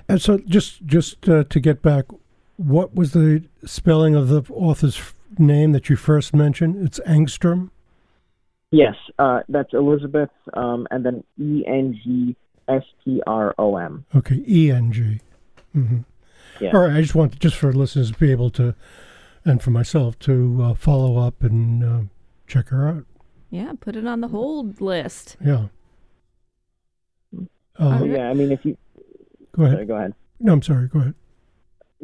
And 0.08 0.20
so, 0.20 0.38
just 0.38 0.84
just 0.86 1.28
uh, 1.28 1.44
to 1.44 1.58
get 1.60 1.80
back, 1.82 2.04
what 2.62 2.94
was 2.94 3.12
the 3.12 3.44
spelling 3.64 4.14
of 4.14 4.28
the 4.28 4.42
author's 4.52 5.14
name 5.38 5.72
that 5.72 5.88
you 5.88 5.96
first 5.96 6.34
mentioned? 6.34 6.84
It's 6.86 7.00
Engstrom. 7.00 7.70
Yes, 8.70 8.94
uh, 9.18 9.40
that's 9.48 9.72
Elizabeth, 9.74 10.30
um, 10.54 10.86
and 10.90 11.04
then 11.04 11.24
E 11.38 11.62
N 11.66 11.98
G 12.02 12.36
S 12.68 12.82
T 13.04 13.20
R 13.26 13.54
O 13.58 13.76
M. 13.76 14.04
Okay, 14.14 14.42
E 14.48 14.70
N 14.70 14.92
G. 14.92 15.20
Mm-hmm. 15.76 15.98
Yeah. 16.60 16.70
All 16.74 16.80
right. 16.80 16.96
I 16.96 17.00
just 17.02 17.14
want 17.14 17.38
just 17.38 17.56
for 17.56 17.72
listeners 17.72 18.10
to 18.12 18.18
be 18.18 18.30
able 18.30 18.50
to, 18.50 18.74
and 19.44 19.62
for 19.62 19.70
myself 19.70 20.18
to 20.20 20.60
uh, 20.62 20.74
follow 20.74 21.18
up 21.18 21.42
and 21.42 21.84
uh, 21.84 22.00
check 22.46 22.68
her 22.68 22.88
out. 22.88 23.04
Yeah, 23.50 23.72
put 23.78 23.96
it 23.96 24.06
on 24.06 24.20
the 24.22 24.28
hold 24.28 24.80
list. 24.80 25.36
Yeah. 25.44 25.66
Uh, 27.78 27.98
All 28.00 28.06
yeah, 28.06 28.30
I 28.30 28.34
mean, 28.34 28.52
if 28.52 28.64
you 28.64 28.76
Go 29.52 29.64
ahead. 29.64 29.76
sorry, 29.76 29.86
go 29.86 29.94
ahead. 29.96 30.14
No, 30.40 30.52
I'm 30.54 30.62
sorry. 30.62 30.88
Go 30.88 31.00
ahead. 31.00 31.14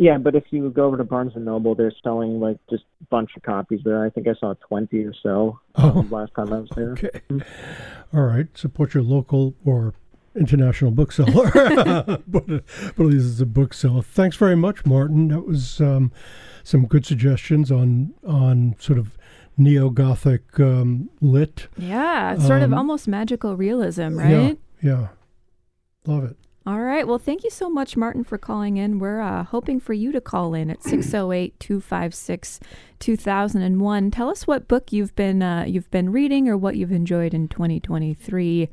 Yeah, 0.01 0.17
but 0.19 0.37
if 0.37 0.45
you 0.51 0.71
go 0.71 0.85
over 0.85 0.97
to 0.97 1.03
Barnes 1.05 1.33
and 1.35 1.45
Noble, 1.45 1.75
they're 1.75 1.93
selling 2.05 2.39
like 2.39 2.57
just 2.71 2.85
a 3.03 3.05
bunch 3.07 3.31
of 3.37 3.43
copies 3.43 3.81
there. 3.85 4.05
I 4.05 4.11
think 4.11 4.29
I 4.29 4.35
saw 4.39 4.55
twenty 4.69 5.03
or 5.05 5.13
so 5.23 5.59
Oh. 5.75 5.99
um, 6.01 6.11
last 6.11 6.33
time 6.35 6.53
I 6.53 6.61
was 6.61 6.71
there. 6.77 6.93
Okay. 6.93 7.21
All 8.15 8.23
right. 8.23 8.47
Support 8.57 8.95
your 8.95 9.03
local 9.03 9.55
or 9.65 9.95
international 10.37 10.93
bookseller, 10.93 11.51
but, 12.29 12.31
but 12.31 12.51
at 12.51 12.99
least 12.99 13.27
it's 13.33 13.41
a 13.41 13.47
bookseller. 13.47 14.03
Thanks 14.03 14.37
very 14.37 14.55
much, 14.55 14.87
Martin. 14.87 15.29
That 15.29 15.41
was 15.47 15.81
um, 15.81 16.13
some 16.63 16.87
good 16.87 17.05
suggestions 17.05 17.73
on 17.73 18.15
on 18.25 18.77
sort 18.79 19.01
of 19.01 19.19
neo 19.57 19.91
Gothic 19.91 20.61
um, 20.61 21.11
lit. 21.21 21.67
Yeah, 21.77 22.35
it's 22.35 22.47
sort 22.47 22.63
of 22.63 22.73
Um, 22.73 22.79
almost 22.79 23.09
magical 23.09 23.57
realism, 23.57 24.17
right? 24.17 24.31
Yeah. 24.31 24.53
Yeah. 24.81 25.09
Love 26.07 26.23
it. 26.25 26.37
All 26.69 26.83
right. 26.83 27.09
Well, 27.09 27.19
thank 27.19 27.45
you 27.45 27.51
so 27.51 27.71
much, 27.71 27.97
Martin, 27.97 28.25
for 28.25 28.37
calling 28.37 28.77
in. 28.77 28.99
We're 28.99 29.23
uh, 29.23 29.43
hoping 29.45 29.81
for 29.81 29.95
you 29.95 30.13
to 30.13 30.21
call 30.21 30.53
in 30.53 30.69
at 30.69 30.83
608 30.83 31.59
256 31.59 32.61
2001. 32.99 34.11
Tell 34.11 34.29
us 34.29 34.47
what 34.47 34.69
book 34.69 34.93
you've 34.93 35.17
been, 35.17 35.43
uh, 35.43 35.65
you've 35.67 35.91
been 35.91 36.13
reading 36.13 36.47
or 36.47 36.59
what 36.59 36.77
you've 36.77 36.93
enjoyed 36.93 37.33
in 37.33 37.49
2023. 37.49 38.69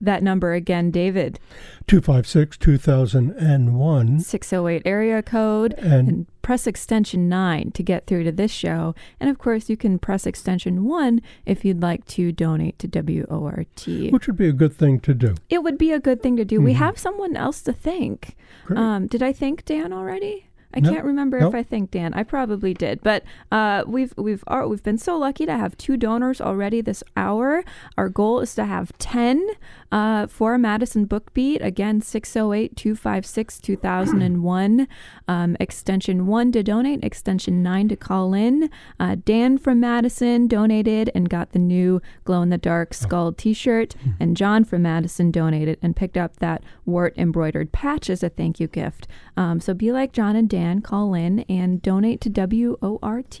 That 0.00 0.22
number 0.22 0.52
again, 0.52 0.90
David, 0.90 1.40
256 1.86 2.58
2001. 2.58 4.20
608 4.20 4.82
area 4.84 5.22
code, 5.22 5.72
And 5.78 6.08
and 6.08 6.26
press 6.42 6.66
extension 6.66 7.28
9 7.30 7.70
to 7.72 7.82
get 7.82 8.06
through 8.06 8.24
to 8.24 8.30
this 8.32 8.50
show. 8.52 8.94
And 9.18 9.30
of 9.30 9.38
course, 9.38 9.70
you 9.70 9.76
can 9.76 9.98
press 9.98 10.26
extension 10.26 10.84
1 10.84 11.22
if 11.46 11.64
you'd 11.64 11.80
like 11.82 12.04
to 12.08 12.30
donate 12.30 12.78
to 12.80 12.88
WORT. 12.88 13.86
which 14.12 14.26
would 14.26 14.36
be 14.36 14.48
a 14.48 14.52
good 14.52 14.74
thing 14.74 15.00
to 15.00 15.14
do. 15.14 15.34
It 15.48 15.62
would 15.62 15.78
be 15.78 15.92
a 15.92 15.98
good 15.98 16.22
thing 16.22 16.36
to 16.36 16.44
do. 16.44 16.60
We 16.60 16.72
Mhm. 16.74 16.76
have 16.76 16.98
someone 16.98 17.34
else 17.34 17.62
to 17.62 17.72
thank. 17.72 18.36
Um, 18.68 19.06
did 19.06 19.22
I 19.22 19.32
thank 19.32 19.64
Dan 19.64 19.92
already? 19.94 20.44
I 20.74 20.80
can't 20.80 21.04
remember 21.04 21.38
if 21.38 21.54
I 21.54 21.62
think 21.62 21.90
Dan. 21.90 22.12
I 22.14 22.22
probably 22.22 22.74
did, 22.74 23.02
but 23.02 23.24
uh, 23.50 23.84
we've 23.86 24.12
we've 24.16 24.44
are, 24.46 24.68
we've 24.68 24.82
been 24.82 24.98
so 24.98 25.16
lucky 25.16 25.46
to 25.46 25.56
have 25.56 25.76
two 25.78 25.96
donors 25.96 26.40
already 26.40 26.80
this 26.80 27.02
hour. 27.16 27.64
Our 27.96 28.08
goal 28.08 28.40
is 28.40 28.54
to 28.56 28.64
have 28.66 28.92
ten 28.98 29.46
uh, 29.90 30.26
for 30.26 30.58
Madison 30.58 31.06
Book 31.06 31.32
Beat. 31.32 31.62
Again, 31.62 32.00
608-256-2001. 32.00 34.86
Um, 35.28 35.56
extension 35.58 36.28
one 36.28 36.52
to 36.52 36.62
donate. 36.62 37.02
Extension 37.02 37.60
nine 37.60 37.88
to 37.88 37.96
call 37.96 38.32
in. 38.32 38.70
Uh, 39.00 39.16
Dan 39.24 39.58
from 39.58 39.80
Madison 39.80 40.46
donated 40.46 41.10
and 41.16 41.28
got 41.28 41.50
the 41.50 41.58
new 41.58 42.00
glow 42.24 42.42
in 42.42 42.50
the 42.50 42.58
dark 42.58 42.94
skull 42.94 43.32
T-shirt, 43.32 43.96
and 44.20 44.36
John 44.36 44.62
from 44.64 44.82
Madison 44.82 45.32
donated 45.32 45.80
and 45.82 45.96
picked 45.96 46.16
up 46.16 46.36
that 46.36 46.62
WORT 46.84 47.12
embroidered 47.16 47.72
patch 47.72 48.08
as 48.08 48.22
a 48.22 48.28
thank 48.28 48.60
you 48.60 48.68
gift. 48.68 49.08
Um, 49.36 49.60
so 49.60 49.74
be 49.74 49.92
like 49.92 50.12
John 50.12 50.34
and 50.36 50.48
Dan, 50.48 50.80
call 50.80 51.14
in 51.14 51.40
and 51.40 51.82
donate 51.82 52.20
to 52.22 52.30
WORT. 52.30 53.38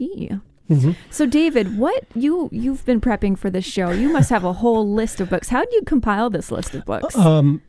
Mhm. 0.68 0.96
So 1.10 1.26
David, 1.26 1.78
what 1.78 2.04
you 2.14 2.48
you've 2.52 2.84
been 2.84 3.00
prepping 3.00 3.38
for 3.38 3.50
this 3.50 3.64
show? 3.64 3.90
You 3.90 4.08
must 4.08 4.30
have 4.30 4.44
a 4.44 4.54
whole 4.54 4.90
list 4.92 5.20
of 5.20 5.30
books. 5.30 5.48
How 5.48 5.64
did 5.64 5.72
you 5.72 5.82
compile 5.82 6.28
this 6.28 6.50
list 6.50 6.74
of 6.74 6.84
books? 6.84 7.16
Um, 7.16 7.62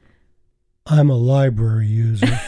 I'm 0.88 1.10
a 1.10 1.16
library 1.16 1.86
user, 1.88 2.40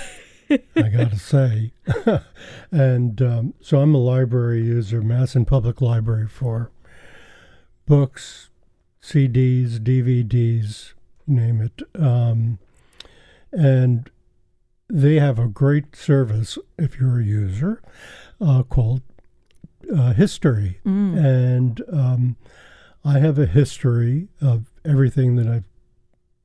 I 0.50 0.90
got 0.90 1.12
to 1.12 1.20
say. 1.20 1.72
and 2.72 3.22
um, 3.22 3.54
so 3.62 3.80
I'm 3.80 3.94
a 3.94 4.00
library 4.00 4.64
user, 4.64 5.02
Madison 5.02 5.46
Public 5.46 5.82
Library 5.82 6.28
for 6.28 6.72
books, 7.86 8.50
CDs, 9.04 9.78
DVDs, 9.78 10.94
name 11.28 11.62
it. 11.62 11.82
Um, 12.02 12.58
and 13.52 14.10
they 14.90 15.16
have 15.16 15.38
a 15.38 15.48
great 15.48 15.96
service, 15.96 16.58
if 16.78 17.00
you're 17.00 17.20
a 17.20 17.24
user, 17.24 17.82
uh, 18.42 18.64
called 18.64 19.02
uh, 19.96 20.14
History. 20.14 20.80
Mm. 20.86 21.24
And 21.24 21.82
um, 21.92 22.36
I 23.06 23.20
have 23.20 23.38
a 23.38 23.46
history 23.46 24.28
of 24.42 24.66
everything 24.84 25.36
that 25.36 25.48
I've 25.48 25.66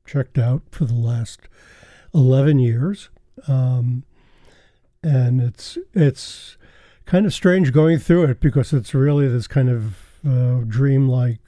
checked 0.05 0.37
out 0.37 0.61
for 0.71 0.85
the 0.85 0.93
last 0.93 1.41
11 2.13 2.59
years. 2.59 3.09
Um, 3.47 4.03
and 5.03 5.41
it's 5.41 5.77
it's 5.93 6.57
kind 7.05 7.25
of 7.25 7.33
strange 7.33 7.71
going 7.71 7.99
through 7.99 8.23
it 8.23 8.39
because 8.39 8.73
it's 8.73 8.93
really 8.93 9.27
this 9.27 9.47
kind 9.47 9.69
of 9.69 9.97
uh, 10.27 10.61
dreamlike 10.65 11.39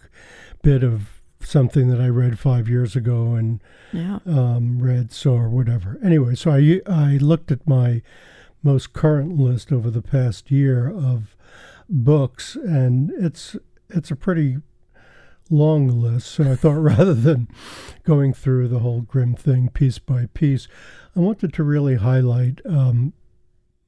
bit 0.61 0.83
of 0.83 1.16
something 1.39 1.88
that 1.89 2.01
I 2.01 2.08
read 2.10 2.39
five 2.39 2.67
years 2.67 2.96
ago 2.96 3.34
and 3.36 3.62
Yeah. 3.94 4.20
um, 4.25 4.79
read, 4.79 5.12
so 5.12 5.34
or 5.36 5.50
whatever. 5.50 5.98
Anyway, 6.03 6.36
so 6.36 6.51
I 6.51 6.82
I 6.88 7.17
looked 7.17 7.51
at 7.51 7.67
my 7.67 8.01
most 8.63 8.94
current 8.94 9.38
list 9.38 9.72
over 9.72 9.89
the 9.89 10.01
past 10.01 10.51
year 10.51 10.88
of 10.89 11.36
books, 11.89 12.56
and 12.56 13.12
it's 13.12 13.56
it's 13.89 14.12
a 14.12 14.15
pretty 14.15 14.58
long 15.50 15.88
list. 15.88 16.27
So 16.27 16.51
I 16.51 16.56
thought 16.56 16.74
rather 16.82 17.13
than 17.13 17.48
going 18.03 18.34
through 18.34 18.67
the 18.67 18.79
whole 18.79 19.01
grim 19.01 19.36
thing 19.36 19.70
piece 19.70 20.00
by 20.00 20.27
piece, 20.34 20.67
I 21.15 21.20
wanted 21.22 21.53
to 21.53 21.63
really 21.63 21.96
highlight 21.96 22.60
um, 22.65 23.13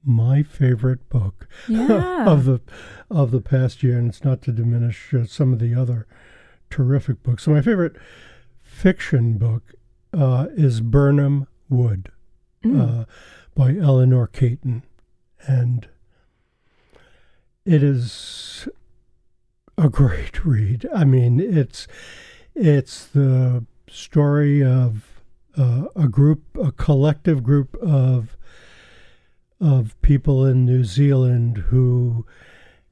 my 0.06 0.44
favorite 0.44 1.10
book 1.10 1.48
Yeah. 1.68 2.26
of 2.28 2.46
the 2.46 2.62
of 3.12 3.32
the 3.32 3.42
past 3.42 3.84
year, 3.84 3.98
and 3.98 4.08
it's 4.08 4.24
not 4.24 4.42
to 4.44 4.52
diminish 4.54 5.14
uh, 5.14 5.26
some 5.26 5.52
of 5.52 5.60
the 5.60 5.76
other 5.76 6.08
terrific 6.70 7.24
book. 7.24 7.40
So 7.40 7.52
my 7.52 7.62
favorite 7.62 7.96
fiction 8.62 9.38
book 9.38 9.74
uh, 10.14 10.48
is 10.56 10.82
Birnam 10.82 11.48
Wood 11.70 12.12
Mm. 12.64 13.02
uh, 13.02 13.06
by 13.56 13.74
Eleanor 13.78 14.28
Catton, 14.28 14.84
and 15.48 15.88
it 17.66 17.82
is 17.82 18.68
a 19.78 19.88
great 19.90 20.44
read. 20.46 20.86
I 20.94 21.06
mean, 21.06 21.40
it's 21.40 21.88
it's 22.54 23.06
the 23.06 23.66
story 23.88 24.62
of 24.62 25.22
uh, 25.58 25.86
a 25.96 26.10
group, 26.10 26.44
a 26.62 26.74
collective 26.74 27.42
group 27.44 27.76
of 27.76 28.36
of 29.62 29.96
people 30.02 30.46
in 30.46 30.66
New 30.66 30.84
Zealand 30.84 31.58
who 31.70 32.26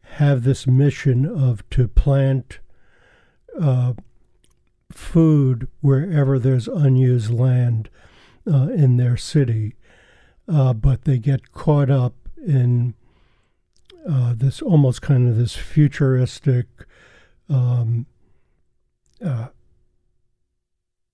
have 0.01 0.43
this 0.43 0.65
mission 0.65 1.25
of 1.25 1.69
to 1.71 1.89
plant 1.89 2.59
uh, 3.59 3.93
food 4.91 5.67
wherever 5.81 6.39
there's 6.39 6.67
unused 6.67 7.31
land 7.31 7.89
uh, 8.51 8.67
in 8.69 8.97
their 8.97 9.17
city, 9.17 9.75
uh, 10.47 10.73
but 10.73 11.03
they 11.03 11.17
get 11.17 11.51
caught 11.51 11.89
up 11.89 12.13
in 12.45 12.93
uh, 14.09 14.33
this 14.35 14.61
almost 14.61 15.01
kind 15.01 15.27
of 15.27 15.37
this 15.37 15.55
futuristic 15.55 16.67
um, 17.49 18.05
uh, 19.23 19.47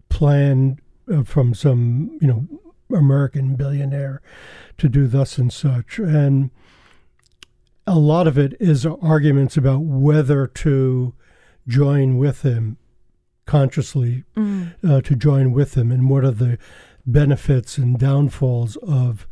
plan 0.10 0.80
from 1.26 1.54
some 1.54 2.18
you 2.22 2.28
know 2.28 2.48
American 2.96 3.56
billionaire 3.56 4.22
to 4.78 4.88
do 4.88 5.08
thus 5.08 5.38
and 5.38 5.52
such, 5.52 5.98
and 5.98 6.52
a 7.88 7.96
lot 7.96 8.28
of 8.28 8.38
it 8.38 8.56
is 8.60 8.86
arguments 8.86 9.58
about 9.58 9.82
whether 9.82 10.48
to 10.48 11.14
join 11.67 12.17
with 12.17 12.41
him 12.41 12.77
consciously 13.46 14.24
Mm. 14.36 14.74
uh, 14.84 15.01
to 15.01 15.15
join 15.15 15.51
with 15.51 15.75
him 15.75 15.91
and 15.91 16.10
what 16.10 16.24
are 16.24 16.32
the 16.32 16.58
benefits 17.05 17.77
and 17.77 18.00
downfalls 18.00 18.77
of 18.77 19.27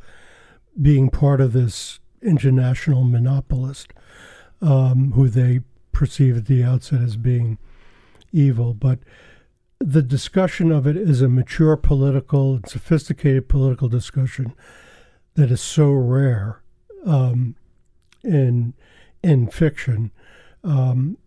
being 0.82 1.10
part 1.10 1.40
of 1.42 1.54
this 1.54 2.00
international 2.22 3.04
monopolist 3.04 3.94
um, 4.62 5.14
who 5.14 5.28
they 5.30 5.62
perceive 5.92 6.38
at 6.38 6.46
the 6.46 6.64
outset 6.64 7.02
as 7.02 7.16
being 7.16 7.58
evil. 8.32 8.74
But 8.74 9.00
the 9.80 10.02
discussion 10.02 10.72
of 10.72 10.86
it 10.86 10.96
is 10.98 11.22
a 11.22 11.28
mature 11.30 11.76
political 11.78 12.56
and 12.56 12.68
sophisticated 12.68 13.48
political 13.50 13.88
discussion 13.88 14.54
that 15.36 15.50
is 15.52 15.62
so 15.62 15.90
rare 15.92 16.62
um, 17.06 17.56
in 18.24 18.74
in 19.24 19.48
fiction. 19.48 20.12
Um, 20.64 21.18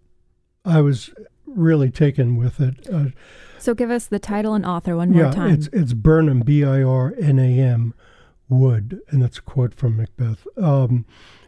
I 0.65 0.81
was 0.81 1.11
really 1.47 1.91
taken 1.91 2.37
with 2.37 2.61
it. 2.61 2.89
Uh, 2.93 3.07
So 3.59 3.75
give 3.75 3.91
us 3.91 4.07
the 4.07 4.19
title 4.19 4.55
and 4.55 4.65
author 4.67 4.97
one 4.97 5.11
more 5.13 5.25
yeah, 5.25 5.31
time. 5.31 5.53
it's 5.53 5.69
it's 5.73 5.93
Birnam 5.93 6.41
B 6.41 6.65
I 6.65 6.83
R 6.83 7.15
N 7.21 7.39
A 7.39 7.59
M 7.61 7.95
Wood, 8.49 9.01
and 9.09 9.23
that's 9.23 9.39
a 9.39 9.43
quote 9.43 9.75
from 9.75 9.97
Macbeth. 9.97 10.47
Um, 10.57 11.05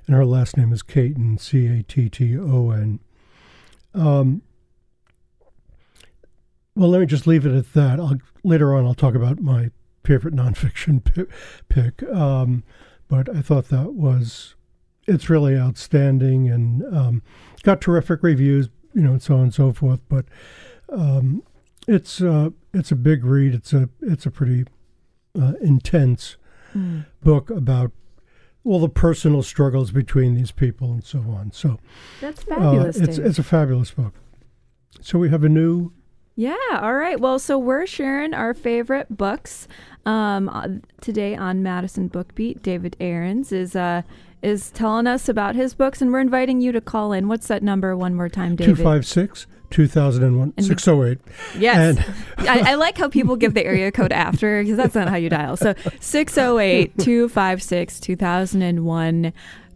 and 0.06 0.14
her 0.16 0.24
last 0.24 0.56
name 0.56 0.72
is 0.72 0.82
Catton, 0.82 1.38
C 1.38 1.66
A 1.66 1.82
T 1.82 2.08
T 2.08 2.38
O 2.38 2.70
N. 2.70 3.00
Um, 3.94 4.42
well, 6.74 6.90
let 6.90 7.00
me 7.00 7.06
just 7.06 7.26
leave 7.26 7.46
it 7.46 7.54
at 7.56 7.72
that. 7.72 7.98
I'll, 7.98 8.18
later 8.44 8.74
on, 8.74 8.84
I'll 8.84 8.94
talk 8.94 9.14
about 9.14 9.40
my 9.40 9.70
favorite 10.04 10.34
nonfiction 10.36 11.02
pi- 11.28 11.34
pick. 11.68 12.02
Um, 12.10 12.64
but 13.08 13.34
I 13.34 13.40
thought 13.40 13.68
that 13.68 13.94
was 13.94 14.54
it's 15.06 15.30
really 15.30 15.56
outstanding 15.56 16.48
and 16.50 16.82
um, 16.96 17.22
got 17.62 17.80
terrific 17.80 18.22
reviews, 18.22 18.68
you 18.96 19.02
know, 19.02 19.12
and 19.12 19.22
so 19.22 19.34
on 19.36 19.42
and 19.42 19.54
so 19.54 19.72
forth. 19.72 20.00
But 20.08 20.24
um, 20.88 21.42
it's 21.86 22.20
uh, 22.20 22.50
it's 22.74 22.90
a 22.90 22.96
big 22.96 23.24
read. 23.24 23.54
It's 23.54 23.72
a 23.72 23.88
it's 24.02 24.26
a 24.26 24.30
pretty 24.30 24.64
uh, 25.40 25.52
intense 25.60 26.36
Mm. 26.74 27.06
book 27.22 27.48
about 27.48 27.92
all 28.64 28.80
the 28.80 28.88
personal 28.88 29.42
struggles 29.42 29.92
between 29.92 30.34
these 30.34 30.50
people 30.50 30.92
and 30.92 31.02
so 31.04 31.20
on. 31.20 31.50
So 31.52 31.78
That's 32.20 32.42
uh, 32.42 32.56
fabulous. 32.56 32.96
it's 32.98 33.16
Dave. 33.16 33.26
it's 33.26 33.38
a 33.38 33.42
fabulous 33.44 33.92
book. 33.92 34.12
So 35.00 35.18
we 35.18 35.30
have 35.30 35.42
a 35.44 35.48
new 35.48 35.92
Yeah, 36.34 36.54
all 36.82 36.94
right. 36.96 37.18
Well, 37.18 37.38
so 37.38 37.56
we're 37.58 37.86
sharing 37.86 38.34
our 38.34 38.52
favorite 38.52 39.16
books 39.16 39.68
um, 40.04 40.50
uh, 40.50 40.68
today 41.00 41.34
on 41.34 41.62
Madison 41.62 42.08
Book 42.08 42.34
Beat. 42.34 42.62
David 42.62 42.94
Ahrens 43.00 43.52
is 43.52 43.74
uh, 43.74 44.02
is 44.42 44.70
telling 44.70 45.06
us 45.06 45.28
about 45.28 45.54
his 45.54 45.74
books, 45.74 46.00
and 46.02 46.12
we're 46.12 46.20
inviting 46.20 46.60
you 46.60 46.72
to 46.72 46.80
call 46.80 47.12
in. 47.12 47.28
What's 47.28 47.48
that 47.48 47.62
number 47.62 47.96
one 47.96 48.14
more 48.14 48.28
time, 48.28 48.56
David? 48.56 48.76
256 48.76 49.46
2001 49.70 50.52
And- 50.56 50.64
608. 50.66 51.18
Yes. 51.58 51.98
And 51.98 52.14
I, 52.48 52.72
I 52.72 52.74
like 52.76 52.96
how 52.98 53.08
people 53.08 53.34
give 53.36 53.54
the 53.54 53.64
area 53.64 53.90
code 53.90 54.12
after 54.12 54.62
because 54.62 54.76
that's 54.76 54.94
not 54.94 55.08
how 55.08 55.16
you 55.16 55.28
dial. 55.28 55.56
So 55.56 55.74
608 56.00 56.96
256 56.98 57.98
2001. 58.00 59.32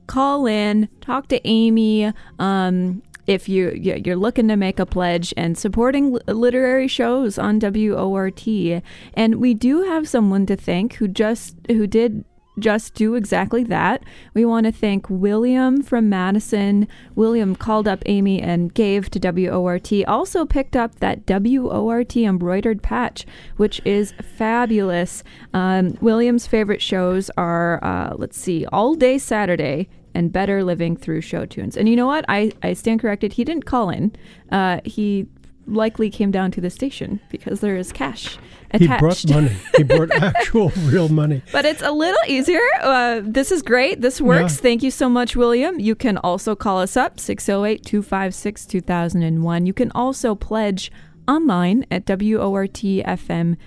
Call 0.06 0.46
in, 0.46 0.88
talk 1.00 1.28
to 1.28 1.40
Amy. 1.46 2.12
Um, 2.38 3.02
if 3.26 3.48
you 3.48 3.70
you- 3.70 4.00
you're 4.04 4.16
looking 4.16 4.48
to 4.48 4.56
make 4.56 4.80
a 4.80 4.86
pledge 4.86 5.32
and 5.36 5.56
supporting 5.56 6.18
literary 6.26 6.88
shows 6.88 7.38
on 7.38 7.60
WORT, 7.60 8.82
and 9.14 9.34
we 9.36 9.54
do 9.54 9.82
have 9.84 10.08
someone 10.08 10.46
to 10.46 10.56
thank 10.56 10.94
who 10.94 11.06
just 11.06 11.54
who 11.68 11.86
did 11.86 12.24
just 12.60 12.94
do 12.94 13.14
exactly 13.14 13.64
that. 13.64 14.04
We 14.34 14.44
want 14.44 14.66
to 14.66 14.72
thank 14.72 15.08
William 15.08 15.82
from 15.82 16.08
Madison. 16.08 16.86
William 17.14 17.56
called 17.56 17.88
up 17.88 18.02
Amy 18.06 18.40
and 18.40 18.72
gave 18.72 19.10
to 19.10 19.18
WORT. 19.18 19.92
Also 20.06 20.44
picked 20.44 20.76
up 20.76 21.00
that 21.00 21.26
WORT 21.26 22.16
embroidered 22.16 22.82
patch, 22.82 23.26
which 23.56 23.80
is 23.84 24.12
fabulous. 24.22 25.24
Um, 25.52 25.96
William's 26.00 26.46
favorite 26.46 26.82
shows 26.82 27.30
are, 27.36 27.82
uh, 27.84 28.14
let's 28.16 28.38
see, 28.38 28.66
All 28.66 28.94
Day 28.94 29.18
Saturday 29.18 29.88
and 30.14 30.32
Better 30.32 30.64
Living 30.64 30.96
Through 30.96 31.20
Show 31.20 31.46
Tunes. 31.46 31.76
And 31.76 31.88
you 31.88 31.96
know 31.96 32.06
what? 32.06 32.24
I, 32.28 32.52
I 32.62 32.72
stand 32.72 33.00
corrected. 33.00 33.34
He 33.34 33.44
didn't 33.44 33.64
call 33.64 33.90
in. 33.90 34.12
Uh, 34.50 34.80
he 34.84 35.26
likely 35.70 36.10
came 36.10 36.30
down 36.30 36.50
to 36.52 36.60
the 36.60 36.70
station 36.70 37.20
because 37.30 37.60
there 37.60 37.76
is 37.76 37.92
cash 37.92 38.38
he 38.78 38.84
attached. 38.84 39.00
brought 39.00 39.28
money. 39.28 39.56
He 39.76 39.82
brought 39.84 40.10
actual 40.12 40.70
real 40.84 41.08
money. 41.08 41.42
But 41.52 41.64
it's 41.64 41.82
a 41.82 41.90
little 41.90 42.20
easier. 42.28 42.60
Uh, 42.80 43.20
this 43.24 43.50
is 43.50 43.62
great. 43.62 44.00
This 44.00 44.20
works. 44.20 44.56
Yeah. 44.56 44.62
Thank 44.62 44.82
you 44.82 44.90
so 44.90 45.08
much, 45.08 45.34
William. 45.36 45.80
You 45.80 45.94
can 45.94 46.18
also 46.18 46.54
call 46.54 46.78
us 46.80 46.96
up 46.96 47.18
608 47.18 47.84
256 47.84 48.66
2001. 48.66 49.66
You 49.66 49.72
can 49.72 49.90
also 49.92 50.34
pledge 50.34 50.92
online 51.26 51.84
at 51.90 52.06
wortfm.org. 52.06 53.58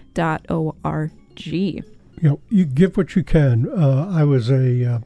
You 1.35 1.83
know, 2.21 2.39
you 2.49 2.65
give 2.65 2.95
what 2.95 3.15
you 3.15 3.23
can. 3.23 3.69
Uh, 3.69 4.07
I 4.09 4.23
was 4.23 4.49
a, 4.49 4.85
uh, 4.85 4.99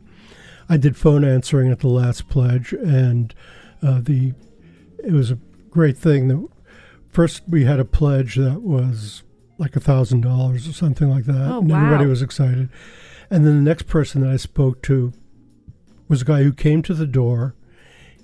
I 0.70 0.78
did 0.78 0.96
phone 0.96 1.24
answering 1.24 1.72
at 1.72 1.80
the 1.80 1.88
last 1.88 2.30
pledge, 2.30 2.74
and 2.74 3.34
uh, 3.82 4.02
the, 4.02 4.34
it 5.04 5.14
was 5.14 5.32
a 5.32 5.40
great 5.72 5.98
thing 5.98 6.28
that 6.28 6.48
first 7.18 7.42
we 7.48 7.66
had 7.66 7.80
a 7.80 7.86
pledge 7.86 8.36
that 8.36 8.62
was 8.62 9.24
like 9.58 9.76
a 9.76 9.80
thousand 9.80 10.22
dollars 10.22 10.68
or 10.70 10.74
something 10.74 11.10
like 11.10 11.26
that, 11.26 11.50
Oh, 11.52 11.62
and 11.62 11.72
everybody 11.72 12.06
was 12.06 12.22
excited. 12.22 12.70
And 13.32 13.44
then 13.44 13.56
the 13.58 13.70
next 13.70 13.88
person 13.88 14.22
that 14.22 14.30
I 14.30 14.38
spoke 14.38 14.84
to 14.84 15.14
was 16.08 16.22
a 16.22 16.26
guy 16.26 16.44
who 16.44 16.54
came 16.54 16.84
to 16.84 16.94
the 16.94 17.08
door. 17.08 17.56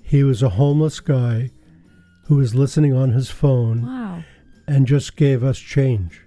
He 0.00 0.22
was 0.22 0.44
a 0.44 0.50
homeless 0.50 1.00
guy 1.00 1.50
who 2.26 2.36
was 2.36 2.54
listening 2.54 2.92
on 2.94 3.10
his 3.10 3.30
phone 3.30 3.84
Wow. 3.84 4.22
and 4.68 4.86
just 4.86 5.16
gave 5.16 5.42
us 5.42 5.58
change. 5.58 6.22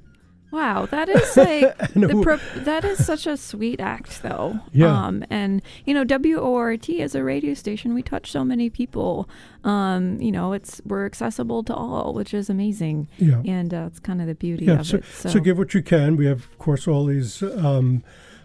Wow. 0.58 0.88
That 0.88 1.08
is 1.10 1.38
like. 1.38 1.78
The 2.08 2.22
pro- 2.24 2.64
that 2.64 2.84
is 2.86 3.06
such 3.06 3.26
a 3.28 3.36
sweet 3.38 3.80
act, 3.80 4.22
though. 4.24 4.60
Yeah. 4.72 4.92
Um, 5.06 5.24
and 5.30 5.62
you 5.86 5.94
know, 5.94 6.04
WORT 6.08 6.90
is 6.90 7.16
a 7.16 7.24
radio 7.24 7.54
station. 7.54 7.94
We 7.94 8.02
touch 8.04 8.32
so 8.32 8.44
many 8.44 8.70
people. 8.70 9.30
Um, 9.64 10.20
you 10.22 10.32
know, 10.32 10.54
it's 10.54 10.82
we're 10.86 11.06
accessible 11.06 11.64
to 11.64 11.74
all, 11.76 12.14
which 12.14 12.34
is 12.34 12.50
amazing. 12.50 13.08
yeah. 13.18 13.42
And 13.46 13.74
uh, 13.74 13.86
it's 13.90 14.00
kind 14.00 14.20
of 14.22 14.28
the 14.28 14.36
beauty 14.36 14.66
Yeah, 14.66 14.80
of 14.80 14.88
so, 14.88 14.98
it. 14.98 15.06
So, 15.06 15.30
so 15.30 15.40
give 15.40 15.58
what 15.58 15.74
you 15.74 15.82
can. 15.84 16.16
We 16.18 16.26
have, 16.28 16.40
of 16.40 16.58
course, 16.58 16.88
all 16.88 17.06
these 17.06 17.42
um, 17.44 18.04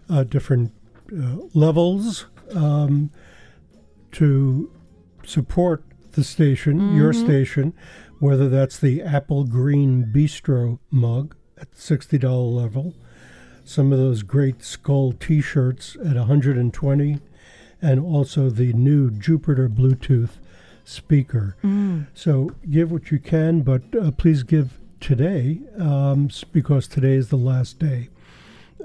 uh, 0.09 0.23
different 0.23 0.71
uh, 1.11 1.37
levels. 1.53 2.27
Um, 2.53 3.09
to 4.13 4.69
support 5.25 5.83
the 6.11 6.23
station, 6.23 6.95
your 6.95 7.13
Mhm. 7.13 7.23
station, 7.23 7.73
whether 8.19 8.47
that's 8.49 8.77
the 8.79 9.01
Apple 9.01 9.43
Green 9.45 10.11
Bistro 10.13 10.77
mug 10.91 11.35
at 11.63 11.71
the 11.71 11.77
$60 11.97 12.53
level, 12.53 12.93
some 13.63 13.93
of 13.93 13.97
those 13.97 14.21
great 14.21 14.61
skull 14.63 15.13
t-shirts 15.13 15.95
at 16.05 16.17
120 16.17 17.19
and 17.81 17.99
also 18.01 18.49
the 18.49 18.73
new 18.73 19.09
Jupiter 19.09 19.69
Bluetooth 19.69 20.31
speaker. 20.83 21.55
Mm. 21.63 22.07
So 22.13 22.51
give 22.69 22.91
what 22.91 23.11
you 23.11 23.19
can, 23.19 23.61
but 23.61 23.81
uh, 23.97 24.11
please 24.11 24.43
give 24.43 24.77
today 24.99 25.61
um, 25.79 26.29
because 26.51 26.87
today 26.87 27.13
is 27.13 27.29
the 27.29 27.37
last 27.37 27.79
day 27.79 28.09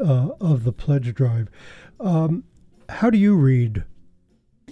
uh, 0.01 0.29
of 0.41 0.63
the 0.63 0.73
pledge 0.73 1.13
drive. 1.15 1.49
Um, 1.99 2.45
how 2.89 3.11
do 3.11 3.19
you 3.19 3.35
read, 3.35 3.83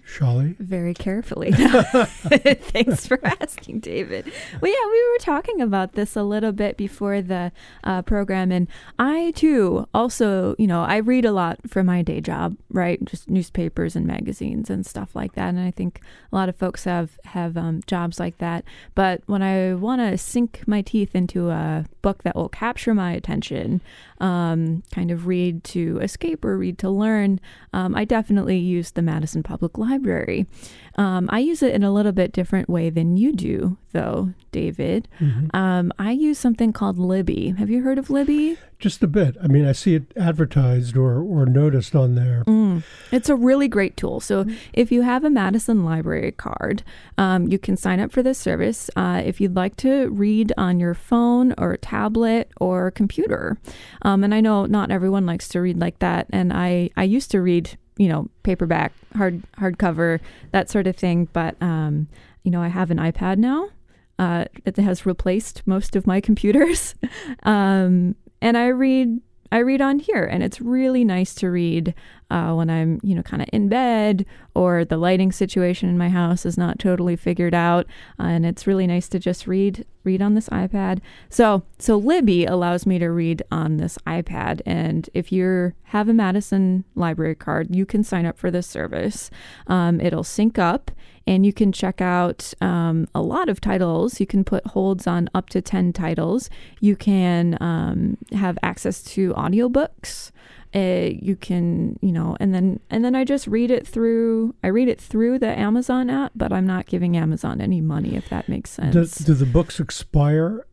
Shali? 0.07 0.57
very 0.59 0.95
carefully. 0.95 1.53
Thanks 1.53 3.07
for 3.07 3.19
asking, 3.25 3.81
David. 3.81 4.33
Well, 4.61 4.71
yeah, 4.71 4.91
we 4.91 5.09
were 5.13 5.19
talking 5.21 5.61
about 5.61 5.93
this 5.93 6.15
a 6.17 6.23
little 6.23 6.53
bit 6.53 6.77
before 6.77 7.21
the 7.21 7.53
uh, 7.85 8.03
program, 8.03 8.53
and 8.53 8.69
I 8.99 9.33
too 9.33 9.89
also, 9.93 10.55
you 10.59 10.67
know, 10.67 10.83
I 10.83 10.99
read 10.99 11.25
a 11.25 11.33
lot 11.33 11.59
for 11.69 11.83
my 11.83 12.03
day 12.03 12.21
job, 12.21 12.57
right? 12.71 13.05
Just 13.05 13.29
newspapers 13.29 13.97
and 13.97 14.07
magazines 14.07 14.71
and 14.71 14.87
stuff 14.87 15.15
like 15.15 15.35
that. 15.35 15.49
And 15.49 15.61
I 15.61 15.71
think 15.71 16.01
a 16.33 16.37
lot 16.37 16.49
of 16.49 16.57
folks 16.57 16.85
have 16.85 17.19
have 17.25 17.57
um, 17.57 17.81
jobs 17.87 18.21
like 18.21 18.39
that. 18.39 18.65
But 18.95 19.23
when 19.27 19.43
I 19.43 19.75
want 19.75 20.01
to 20.01 20.17
sink 20.17 20.63
my 20.67 20.83
teeth 20.83 21.15
into 21.15 21.51
a 21.51 21.85
book 22.03 22.23
that 22.23 22.37
will 22.37 22.49
capture 22.49 22.95
my 22.95 23.13
attention, 23.13 23.81
um, 24.19 24.83
kind 24.93 25.11
of 25.11 25.27
read 25.27 25.65
to 25.65 25.99
escape 26.01 26.45
or 26.45 26.57
read 26.57 26.79
to 26.79 26.91
learn, 26.91 27.41
um, 27.73 27.95
I 27.95 28.05
definitely 28.05 28.59
use 28.59 28.93
the 28.93 29.03
Madison 29.03 29.43
Public 29.43 29.79
Library. 29.79 30.47
Um, 30.97 31.29
I 31.31 31.39
use 31.41 31.63
it 31.63 31.75
in 31.75 31.83
a 31.83 31.93
little 31.93 32.13
bit 32.13 32.33
different 32.33 32.69
way 32.69 32.91
than 32.91 33.17
you 33.17 33.33
do, 33.33 33.77
though, 33.93 34.33
David. 34.51 35.09
Um, 35.55 35.93
I 35.99 36.13
use 36.13 36.39
something 36.39 36.73
called 36.73 36.99
Libby. 36.99 37.51
Have 37.59 37.71
you 37.71 37.83
heard 37.83 37.99
of 37.99 38.11
Libby? 38.11 38.57
Just 38.79 39.03
a 39.03 39.07
bit. 39.07 39.37
I 39.43 39.47
mean, 39.47 39.67
I 39.67 39.73
see 39.73 39.95
it 39.95 40.13
advertised 40.17 40.97
or, 40.97 41.23
or 41.23 41.47
noticed 41.47 41.95
on 41.95 42.15
there. 42.15 42.45
Mm. 42.47 42.83
It's 43.11 43.29
a 43.29 43.35
really 43.35 43.69
great 43.69 43.97
tool. 43.97 44.21
So, 44.21 44.45
if 44.73 44.93
you 44.93 45.03
have 45.03 45.25
a 45.25 45.31
Madison 45.31 45.85
Library 45.85 46.33
card, 46.33 46.83
um, 47.17 47.49
you 47.49 47.59
can 47.59 47.77
sign 47.77 48.01
up 48.01 48.13
for 48.13 48.23
this 48.23 48.39
service. 48.39 48.91
Uh, 48.97 49.23
if 49.25 49.41
you'd 49.41 49.57
like 49.57 49.77
to 49.77 50.09
read 50.11 50.53
on 50.59 50.79
your 50.79 50.95
phone 50.95 51.55
or 51.57 51.77
tablet 51.79 52.51
or 52.61 52.91
computer, 52.91 53.57
um, 54.03 54.25
and 54.25 54.35
I 54.35 54.41
know 54.41 54.67
not 54.67 54.91
everyone 54.91 55.25
likes 55.25 55.49
to 55.49 55.61
read 55.61 55.79
like 55.79 55.99
that, 56.01 56.27
and 56.31 56.53
I 56.53 56.91
I 56.97 57.05
used 57.05 57.31
to 57.31 57.41
read, 57.41 57.79
you 57.97 58.09
know, 58.09 58.29
paperback, 58.43 58.93
hard 59.15 59.43
hardcover, 59.59 60.21
that 60.53 60.71
sort 60.71 60.87
of 60.87 60.97
thing, 60.97 61.29
but 61.33 61.61
um, 61.63 62.09
you 62.43 62.51
know, 62.51 62.63
I 62.63 62.69
have 62.69 62.91
an 62.91 62.99
iPad 62.99 63.39
now. 63.39 63.71
Uh, 64.19 64.47
it 64.65 64.77
has 64.77 65.05
replaced 65.05 65.63
most 65.67 65.95
of 65.97 66.07
my 66.07 66.21
computers, 66.21 66.95
um, 67.43 68.15
and 68.41 68.57
I 68.57 68.69
read 68.69 69.21
I 69.53 69.59
read 69.59 69.81
on 69.81 69.99
here, 69.99 70.25
and 70.25 70.43
it's 70.43 70.61
really 70.61 71.05
nice 71.05 71.35
to 71.37 71.51
read 71.51 71.95
uh, 72.31 72.53
when 72.55 72.69
I'm, 72.69 73.01
you 73.03 73.15
know, 73.15 73.23
kind 73.23 73.43
of 73.43 73.49
in 73.53 73.69
bed 73.69 74.27
or 74.55 74.85
the 74.85 74.97
lighting 74.97 75.31
situation 75.33 75.89
in 75.89 75.97
my 75.97 76.09
house 76.09 76.45
is 76.45 76.59
not 76.59 76.79
totally 76.79 77.17
figured 77.17 77.55
out, 77.55 77.87
uh, 78.19 78.25
and 78.25 78.45
it's 78.45 78.67
really 78.67 78.87
nice 78.87 79.09
to 79.11 79.19
just 79.19 79.47
read 79.47 79.87
read 80.05 80.23
on 80.23 80.35
this 80.35 80.49
iPad. 80.51 81.01
So, 81.29 81.65
so 81.79 81.97
Libby 81.97 82.45
allows 82.45 82.87
me 82.87 82.99
to 83.01 83.09
read 83.09 83.43
on 83.51 83.77
this 83.77 83.99
iPad, 84.07 84.61
and 84.65 85.11
if 85.15 85.33
you 85.33 85.73
have 85.85 86.09
a 86.09 86.15
Madison 86.15 86.85
Library 86.95 87.35
card, 87.35 87.75
you 87.75 87.85
can 87.85 88.05
sign 88.05 88.25
up 88.25 88.39
for 88.39 88.51
this 88.51 88.67
service. 88.67 89.31
Um, 89.67 90.01
it'll 90.01 90.25
sync 90.25 90.59
up, 90.59 90.91
and 91.27 91.45
you 91.45 91.53
can 91.53 91.73
check 91.73 92.01
out 92.01 92.55
um, 92.61 93.09
a 93.15 93.21
lot 93.21 93.49
of 93.49 93.61
titles. 93.61 94.21
You 94.21 94.27
can 94.27 94.45
put 94.45 94.67
holds 94.69 95.07
on 95.07 95.29
up 95.35 95.49
to 95.51 95.61
10 95.61 95.93
titles. 95.93 96.49
You 96.81 96.97
can 96.97 97.59
um, 97.61 98.17
have 98.33 98.59
access 98.63 99.03
to 99.05 99.33
audiobooks. 99.35 100.31
Uh, 100.75 101.11
you 101.21 101.37
can, 101.37 101.99
you 102.03 102.13
know, 102.13 102.37
and 102.39 102.55
then 102.55 102.81
and 102.91 103.05
then 103.05 103.15
I 103.15 103.25
just 103.25 103.47
read 103.47 103.71
it 103.71 103.87
through. 103.87 104.55
I 104.63 104.69
read 104.69 104.89
it 104.89 105.01
through 105.01 105.39
the 105.39 105.59
Amazon 105.59 106.11
app, 106.11 106.33
but 106.35 106.53
I'm 106.53 106.67
not 106.67 106.87
giving 106.87 107.17
Amazon 107.17 107.61
any 107.61 107.81
money, 107.81 108.15
if 108.15 108.29
that 108.29 108.49
makes 108.49 108.71
sense. 108.71 109.17
Do, 109.17 109.25
do 109.25 109.35
the 109.35 109.47
books 109.47 109.81
expire 109.81 110.67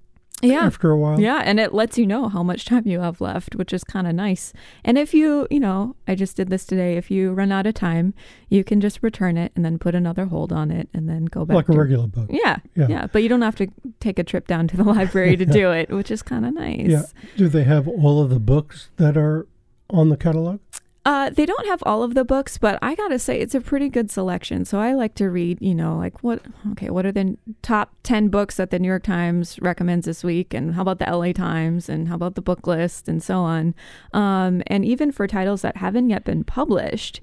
yeah, 0.52 0.66
after 0.66 0.92
a 0.92 0.98
while? 0.98 1.20
yeah, 1.20 1.42
and 1.46 1.60
it 1.60 1.74
lets 1.74 1.98
you 1.98 2.06
know 2.08 2.30
how 2.30 2.44
much 2.44 2.66
time 2.66 2.88
you 2.88 3.00
have 3.00 3.22
left, 3.22 3.56
which 3.56 3.72
is 3.74 3.84
kind 3.84 4.08
of 4.08 4.14
nice. 4.16 4.54
And 4.84 4.98
if 4.98 5.14
you, 5.14 5.48
you 5.52 5.60
know, 5.60 5.96
I 6.08 6.16
just 6.16 6.36
did 6.38 6.50
this 6.50 6.66
today. 6.66 6.98
If 6.98 7.10
you 7.12 7.32
run 7.32 7.52
out 7.52 7.66
of 7.66 7.74
time, 7.76 8.14
you 8.50 8.64
can 8.64 8.82
just 8.82 9.02
return 9.02 9.38
it 9.38 9.52
and 9.56 9.64
then 9.64 9.80
put 9.80 9.96
another 9.96 10.26
hold 10.26 10.52
on 10.54 10.72
it 10.72 10.90
and 10.94 11.08
then 11.10 11.26
go 11.26 11.46
back. 11.46 11.56
Like 11.56 11.70
a 11.70 11.74
regular 11.74 12.08
book. 12.08 12.30
Yeah, 12.32 12.58
Yeah. 12.76 12.88
yeah, 12.90 13.08
But 13.12 13.24
you 13.24 13.30
don't 13.30 13.42
have 13.42 13.56
to 13.58 13.68
take 14.00 14.20
a 14.20 14.24
trip 14.24 14.48
down 14.48 14.68
to 14.70 14.78
the 14.78 14.84
library 14.96 15.36
to 15.38 15.46
do 15.46 15.72
it, 15.72 15.90
which 15.90 16.12
is 16.12 16.22
kind 16.22 16.46
of 16.46 16.54
nice. 16.54 16.88
Yeah. 16.88 17.04
Do 17.38 17.48
they 17.50 17.64
have 17.64 17.88
all 17.88 18.22
of 18.22 18.30
the 18.30 18.40
books 18.40 18.90
that 18.98 19.18
are 19.18 19.48
on 19.90 20.10
the 20.10 20.18
catalog? 20.18 20.60
Uh, 21.06 21.30
they 21.30 21.46
don't 21.46 21.68
have 21.68 21.84
all 21.86 22.02
of 22.02 22.14
the 22.14 22.24
books, 22.24 22.58
but 22.58 22.80
I 22.82 22.96
gotta 22.96 23.20
say 23.20 23.40
it's 23.40 23.56
a 23.56 23.60
pretty 23.60 23.90
good 23.90 24.10
selection. 24.10 24.64
So 24.64 24.80
I 24.80 24.94
like 24.94 25.16
to 25.16 25.30
read, 25.30 25.62
you 25.62 25.76
know, 25.76 25.98
like 25.98 26.24
what, 26.24 26.42
okay, 26.72 26.90
what 26.90 27.06
are 27.06 27.12
the 27.12 27.38
top 27.62 27.94
10 28.04 28.30
books 28.30 28.56
that 28.56 28.70
the 28.70 28.80
New 28.80 28.88
York 28.88 29.04
Times 29.04 29.60
recommends 29.62 30.06
this 30.06 30.24
week? 30.24 30.54
And 30.54 30.76
how 30.76 30.82
about 30.82 31.00
the 31.00 31.06
LA 31.06 31.34
Times? 31.34 31.90
And 31.90 32.08
how 32.08 32.16
about 32.16 32.36
the 32.36 32.42
book 32.42 32.66
list? 32.68 33.10
And 33.10 33.22
so 33.22 33.40
on. 33.40 33.76
Um, 34.14 34.64
and 34.68 34.86
even 34.86 35.12
for 35.12 35.28
titles 35.28 35.62
that 35.64 35.76
haven't 35.76 36.10
yet 36.10 36.24
been 36.24 36.46
published, 36.46 37.20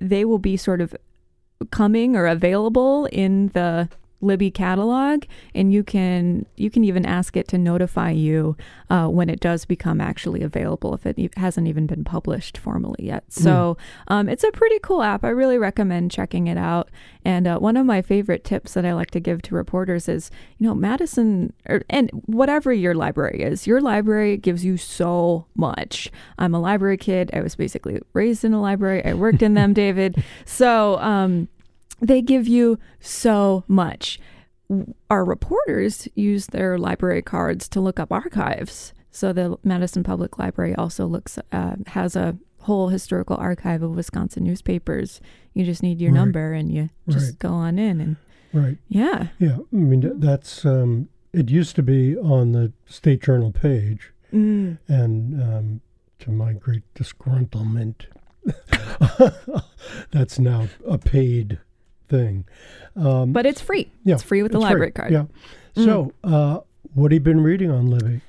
they 0.00 0.24
will 0.24 0.40
be 0.40 0.56
sort 0.56 0.80
of 0.80 0.94
coming 1.70 2.16
or 2.16 2.26
available 2.26 3.06
in 3.12 3.48
the 3.48 3.88
Libby 4.20 4.50
catalog, 4.50 5.24
and 5.54 5.72
you 5.72 5.82
can 5.82 6.46
you 6.56 6.70
can 6.70 6.84
even 6.84 7.04
ask 7.04 7.36
it 7.36 7.48
to 7.48 7.58
notify 7.58 8.10
you 8.10 8.56
uh, 8.88 9.06
when 9.08 9.28
it 9.28 9.40
does 9.40 9.64
become 9.64 10.00
actually 10.00 10.42
available 10.42 10.94
if 10.94 11.06
it 11.06 11.18
hasn't 11.36 11.68
even 11.68 11.86
been 11.86 12.04
published 12.04 12.56
formally 12.58 13.04
yet. 13.04 13.24
So 13.28 13.76
um, 14.08 14.28
it's 14.28 14.44
a 14.44 14.50
pretty 14.52 14.78
cool 14.80 15.02
app. 15.02 15.24
I 15.24 15.28
really 15.28 15.58
recommend 15.58 16.10
checking 16.10 16.46
it 16.46 16.56
out. 16.56 16.90
And 17.24 17.46
uh, 17.46 17.58
one 17.58 17.76
of 17.76 17.84
my 17.84 18.02
favorite 18.02 18.44
tips 18.44 18.74
that 18.74 18.86
I 18.86 18.94
like 18.94 19.10
to 19.10 19.20
give 19.20 19.42
to 19.42 19.54
reporters 19.54 20.08
is, 20.08 20.30
you 20.58 20.66
know, 20.66 20.74
Madison 20.74 21.52
or, 21.68 21.82
and 21.90 22.10
whatever 22.26 22.72
your 22.72 22.94
library 22.94 23.42
is, 23.42 23.66
your 23.66 23.80
library 23.80 24.36
gives 24.36 24.64
you 24.64 24.76
so 24.76 25.46
much. 25.54 26.10
I'm 26.38 26.54
a 26.54 26.60
library 26.60 26.96
kid. 26.96 27.30
I 27.32 27.40
was 27.40 27.54
basically 27.54 28.00
raised 28.12 28.44
in 28.44 28.52
a 28.52 28.60
library. 28.60 29.04
I 29.04 29.14
worked 29.14 29.42
in 29.42 29.54
them, 29.54 29.72
David. 29.74 30.22
So 30.44 30.98
um, 30.98 31.48
they 32.00 32.22
give 32.22 32.46
you 32.48 32.78
so 33.00 33.64
much. 33.68 34.18
Our 35.10 35.24
reporters 35.24 36.08
use 36.14 36.46
their 36.48 36.76
library 36.78 37.22
cards 37.22 37.68
to 37.70 37.80
look 37.80 38.00
up 38.00 38.10
archives. 38.12 38.92
So 39.10 39.32
the 39.32 39.56
Madison 39.64 40.02
Public 40.02 40.38
Library 40.38 40.74
also 40.74 41.06
looks 41.06 41.38
uh, 41.52 41.76
has 41.88 42.16
a 42.16 42.36
whole 42.60 42.88
historical 42.88 43.36
archive 43.36 43.82
of 43.82 43.94
Wisconsin 43.94 44.42
newspapers. 44.44 45.20
You 45.54 45.64
just 45.64 45.82
need 45.82 46.00
your 46.00 46.10
Right. 46.12 46.18
number 46.18 46.52
and 46.52 46.70
you 46.72 46.90
just 47.08 47.30
Right. 47.30 47.38
go 47.38 47.50
on 47.50 47.78
in 47.78 48.00
and 48.00 48.16
Right. 48.52 48.76
yeah. 48.88 49.28
Yeah. 49.38 49.58
I 49.72 49.76
mean, 49.76 50.18
that's, 50.18 50.64
um, 50.66 51.08
it 51.32 51.48
used 51.50 51.76
to 51.76 51.82
be 51.82 52.16
on 52.16 52.52
the 52.52 52.72
State 52.86 53.22
Journal 53.22 53.52
page. 53.52 54.12
Mm. 54.32 54.78
And 54.88 55.40
um, 55.42 55.80
to 56.20 56.30
my 56.32 56.52
great 56.54 56.82
disgruntlement, 56.94 58.06
that's 60.10 60.38
now 60.38 60.68
a 60.86 60.98
paid 60.98 61.58
thing. 62.08 62.44
Um, 62.94 63.32
But 63.32 63.46
it's 63.46 63.60
free. 63.60 63.90
yeah, 64.04 64.14
it's 64.14 64.22
free 64.22 64.42
with 64.42 64.52
the 64.52 64.58
library 64.60 64.92
card. 64.92 65.12
Yeah. 65.12 65.24
So, 65.74 66.12
uh, 66.24 66.60
what 66.94 67.12
have 67.12 67.16
you 67.16 67.20
been 67.20 67.42
reading 67.42 67.70
on 67.70 67.86
Libby? 67.90 68.22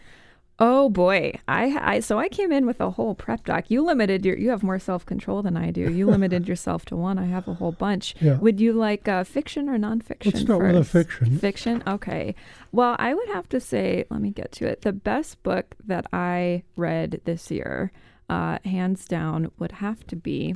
Oh 0.60 0.90
boy, 0.90 1.34
I, 1.48 1.78
I 1.98 2.00
so 2.00 2.18
I 2.18 2.30
came 2.30 2.52
in 2.52 2.66
with 2.66 2.82
a 2.82 2.90
whole 2.90 3.14
prep 3.14 3.46
doc. 3.46 3.70
You 3.70 3.84
limited 3.84 4.26
your 4.26 4.36
you 4.36 4.50
have 4.50 4.64
more 4.64 4.80
self 4.80 5.06
control 5.06 5.44
than 5.44 5.56
I 5.56 5.70
do. 5.70 5.82
You 5.92 6.08
limited 6.10 6.48
yourself 6.48 6.84
to 6.86 6.96
one. 6.96 7.20
I 7.20 7.26
have 7.26 7.48
a 7.48 7.54
whole 7.54 7.72
bunch. 7.72 8.16
Yeah. 8.20 8.40
Would 8.40 8.60
you 8.60 8.74
like 8.74 9.08
uh, 9.08 9.24
fiction 9.24 9.70
or 9.70 9.78
nonfiction? 9.78 10.34
Let's 10.34 10.42
start 10.42 10.64
with 10.64 10.76
a 10.76 10.84
fiction. 10.84 11.38
Fiction. 11.38 11.84
Okay. 11.86 12.34
Well, 12.72 12.96
I 12.98 13.14
would 13.14 13.28
have 13.30 13.48
to 13.50 13.60
say, 13.60 14.06
let 14.10 14.20
me 14.20 14.32
get 14.32 14.52
to 14.54 14.66
it. 14.66 14.82
The 14.82 14.94
best 14.94 15.44
book 15.44 15.76
that 15.86 16.08
I 16.12 16.64
read 16.76 17.22
this 17.26 17.52
year, 17.52 17.92
uh, 18.28 18.58
hands 18.66 19.06
down, 19.06 19.52
would 19.60 19.74
have 19.74 20.08
to 20.08 20.16
be. 20.16 20.56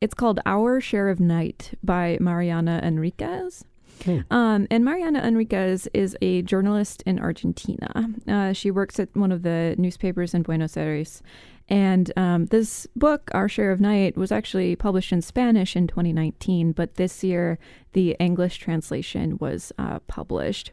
It's 0.00 0.14
called 0.14 0.38
Our 0.46 0.80
Share 0.80 1.08
of 1.08 1.18
Night 1.18 1.72
by 1.82 2.18
Mariana 2.20 2.80
Enriquez. 2.84 3.64
Hmm. 4.04 4.20
Um, 4.30 4.68
and 4.70 4.84
Mariana 4.84 5.20
Enriquez 5.26 5.88
is 5.92 6.16
a 6.22 6.42
journalist 6.42 7.02
in 7.04 7.18
Argentina. 7.18 8.08
Uh, 8.28 8.52
she 8.52 8.70
works 8.70 9.00
at 9.00 9.08
one 9.16 9.32
of 9.32 9.42
the 9.42 9.74
newspapers 9.76 10.34
in 10.34 10.42
Buenos 10.42 10.76
Aires. 10.76 11.20
And 11.68 12.12
um, 12.16 12.46
this 12.46 12.86
book, 12.94 13.28
Our 13.34 13.48
Share 13.48 13.72
of 13.72 13.80
Night, 13.80 14.16
was 14.16 14.30
actually 14.30 14.76
published 14.76 15.12
in 15.12 15.20
Spanish 15.20 15.74
in 15.74 15.88
2019, 15.88 16.72
but 16.72 16.94
this 16.94 17.24
year 17.24 17.58
the 17.92 18.16
English 18.20 18.58
translation 18.58 19.36
was 19.38 19.72
uh, 19.78 19.98
published. 20.06 20.70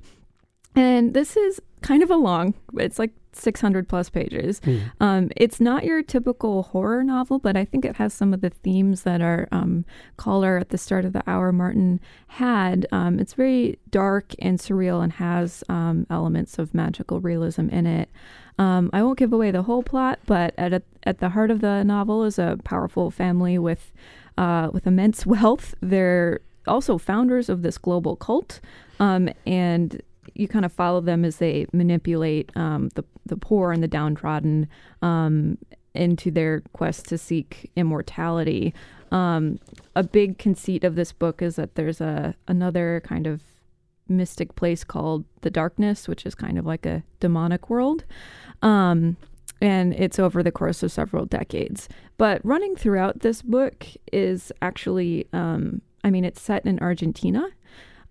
And 0.76 1.14
this 1.14 1.38
is 1.38 1.62
kind 1.82 2.04
of 2.04 2.10
a 2.10 2.16
long, 2.16 2.54
it's 2.78 3.00
like 3.00 3.12
600 3.34 3.88
plus 3.88 4.10
pages. 4.10 4.60
Hmm. 4.64 4.78
Um, 5.00 5.32
it's 5.36 5.60
not 5.60 5.84
your 5.84 6.02
typical 6.02 6.64
horror 6.64 7.04
novel, 7.04 7.40
but 7.40 7.56
I 7.56 7.66
think 7.66 7.86
it 7.86 7.98
has 7.98 8.14
some 8.14 8.34
of 8.34 8.42
the 8.42 8.50
themes 8.50 9.04
that 9.04 9.22
our 9.22 9.48
um, 9.52 9.86
caller 10.18 10.58
at 10.58 10.70
the 10.70 10.78
start 10.78 11.06
of 11.06 11.14
the 11.14 11.24
hour, 11.28 11.52
Martin, 11.52 12.00
had. 12.28 12.88
Um, 12.92 13.20
it's 13.20 13.34
very 13.34 13.78
dark 13.90 14.34
and 14.40 14.60
surreal 14.60 15.04
and 15.04 15.14
has 15.14 15.64
um, 15.70 16.08
elements 16.10 16.58
of 16.58 16.74
magical 16.74 17.20
realism 17.20 17.70
in 17.70 17.86
it. 17.86 18.10
Um, 18.58 18.90
I 18.94 19.04
won't 19.04 19.20
give 19.20 19.34
away 19.34 19.52
the 19.52 19.64
whole 19.64 19.84
plot, 19.84 20.20
but 20.26 20.54
at 20.58 20.74
a, 20.74 20.82
at 21.04 21.20
the 21.20 21.30
heart 21.30 21.52
of 21.52 21.62
the 21.62 21.84
novel 21.84 22.24
is 22.24 22.40
a 22.40 22.58
powerful 22.64 23.12
family 23.12 23.58
with 23.58 23.92
uh, 24.38 24.70
with 24.72 24.88
immense 24.88 25.26
wealth. 25.26 25.76
They're 25.82 26.40
also 26.68 26.98
founders 26.98 27.50
of 27.50 27.62
this 27.62 27.78
global 27.78 28.16
cult, 28.16 28.60
um, 29.00 29.30
and 29.46 30.02
you 30.34 30.48
kind 30.48 30.66
of 30.66 30.72
follow 30.72 31.02
them 31.02 31.24
as 31.24 31.38
they 31.38 31.68
manipulate 31.72 32.52
um, 32.56 32.90
the 32.96 33.04
the 33.26 33.38
poor 33.38 33.72
and 33.72 33.82
the 33.82 33.88
downtrodden 33.88 34.68
um, 35.02 35.58
into 35.94 36.32
their 36.32 36.62
quest 36.74 37.08
to 37.08 37.18
seek 37.18 37.72
immortality. 37.76 38.74
Um, 39.12 39.60
a 39.96 40.04
big 40.04 40.38
conceit 40.38 40.84
of 40.84 40.96
this 40.96 41.12
book 41.12 41.42
is 41.42 41.56
that 41.56 41.76
there's 41.76 42.02
a 42.02 42.36
another 42.48 43.02
kind 43.06 43.28
of 43.28 43.42
mystic 44.08 44.56
place 44.56 44.84
called 44.84 45.26
the 45.42 45.50
darkness, 45.50 46.08
which 46.08 46.26
is 46.26 46.36
kind 46.36 46.58
of 46.58 46.66
like 46.66 46.86
a 46.86 47.04
demonic 47.20 47.70
world. 47.70 48.04
Um, 48.62 49.18
and 49.62 49.94
it's 49.94 50.20
over 50.20 50.44
the 50.44 50.52
course 50.52 50.84
of 50.84 50.92
several 50.92 51.26
decades. 51.26 51.88
But 52.18 52.42
running 52.46 52.76
throughout 52.76 53.22
this 53.22 53.42
book 53.42 53.86
is 54.12 54.52
actually, 54.62 55.28
um, 55.34 55.82
I 56.04 56.12
mean, 56.12 56.26
it's 56.26 56.42
set 56.42 56.66
in 56.66 56.80
Argentina. 56.80 57.48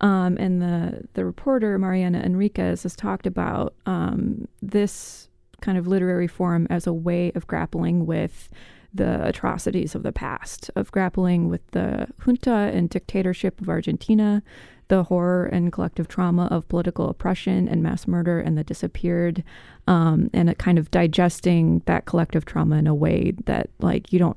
Um, 0.05 0.37
and 0.39 0.61
the, 0.61 1.09
the 1.15 1.25
reporter, 1.25 1.79
Mariana 1.79 2.21
Enriquez, 2.21 2.83
has 2.83 2.95
talked 2.95 3.27
about 3.27 3.75
um, 3.87 4.47
this 4.61 5.31
kind 5.63 5.79
of 5.79 5.87
literary 5.87 6.27
form 6.27 6.67
as 6.69 6.87
a 6.87 6.93
way 6.93 7.33
of 7.35 7.47
grappling 7.47 8.05
with 8.05 8.51
the 8.93 9.27
atrocities 9.27 9.95
of 9.95 10.03
the 10.03 10.13
past, 10.13 10.71
of 10.77 10.93
grappling 10.93 11.49
with 11.49 11.67
the 11.71 12.07
junta 12.23 12.71
and 12.75 12.91
dictatorship 12.91 13.63
of 13.63 13.71
Argentina, 13.71 14.43
the 14.89 15.05
horror 15.05 15.47
and 15.47 15.73
collective 15.73 16.07
trauma 16.07 16.49
of 16.51 16.69
political 16.69 17.09
oppression 17.09 17.67
and 17.67 17.83
mass 17.83 18.07
murder 18.07 18.39
and 18.39 18.59
the 18.59 18.63
disappeared, 18.63 19.43
um, 19.87 20.29
and 20.35 20.51
a 20.51 20.55
kind 20.55 20.79
of 20.79 20.91
digesting 20.91 21.81
that 21.87 22.05
collective 22.05 22.45
trauma 22.45 22.77
in 22.77 22.87
a 22.87 22.95
way 22.95 23.33
that, 23.47 23.71
like, 23.79 24.13
you 24.13 24.19
don't. 24.19 24.37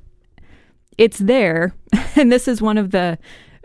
It's 0.98 1.20
there, 1.20 1.76
and 2.16 2.32
this 2.32 2.48
is 2.48 2.62
one 2.62 2.78
of 2.78 2.92
the 2.92 3.20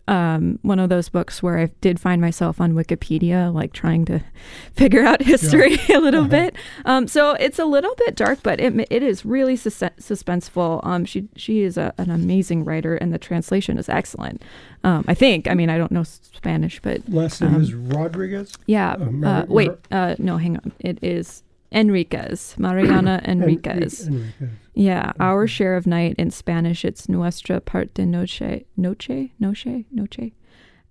um, 0.09 0.59
one 0.63 0.79
of 0.81 0.89
those 0.89 1.09
books 1.09 1.43
where 1.43 1.59
I 1.59 1.67
did 1.81 2.01
find 2.01 2.21
myself 2.21 2.61
on 2.61 2.73
Wikipedia, 2.75 3.53
like 3.55 3.73
trying 3.73 4.05
to 4.07 4.21
figure 4.75 5.05
out 5.05 5.23
history 5.23 5.77
a 5.95 5.99
little 6.01 6.23
Uh-huh. 6.23 6.29
bit. 6.29 6.57
Um, 6.85 7.07
so 7.07 7.33
it's 7.33 7.59
a 7.59 7.65
little 7.65 7.95
bit 7.97 8.17
dark, 8.17 8.41
but 8.43 8.61
it 8.61 8.75
it 8.91 9.03
is 9.03 9.25
really 9.25 9.55
sus- 9.57 9.79
suspenseful. 10.01 10.85
Um, 10.85 11.05
she 11.05 11.29
she 11.37 11.63
is 11.63 11.77
a, 11.79 11.95
an 11.99 12.11
amazing 12.11 12.65
writer, 12.65 12.97
and 12.97 13.13
the 13.15 13.19
translation 13.19 13.79
is 13.79 13.89
excellent. 13.89 14.43
Um, 14.85 15.05
I 15.07 15.15
think. 15.15 15.49
I 15.49 15.55
mean, 15.55 15.71
I 15.71 15.79
don't 15.79 15.93
know 15.93 16.03
Spanish, 16.03 16.81
but 16.83 17.09
Last 17.09 17.41
name 17.41 17.55
Um, 17.55 17.63
is 17.63 17.73
Rodriguez. 17.73 18.53
yeah. 18.67 18.95
Uh, 18.95 19.27
Uh, 19.27 19.45
wait, 19.49 19.71
uh, 19.93 20.17
no, 20.19 20.37
hang 20.37 20.57
on. 20.57 20.73
It 20.81 20.99
is 21.03 21.43
Enriquez, 21.73 22.55
Mariana 22.59 23.21
Enriquez. 23.25 24.07
Enriquez. 24.07 24.49
Yeah, 24.75 25.13
our 25.21 25.47
share 25.47 25.77
of 25.77 25.87
night 25.87 26.15
in 26.19 26.31
Spanish, 26.31 26.85
it's 26.85 27.09
nuestra 27.09 27.61
parte 27.61 28.05
noche, 28.07 28.65
noche, 28.77 29.31
noche, 29.39 29.85
noche. 29.91 30.33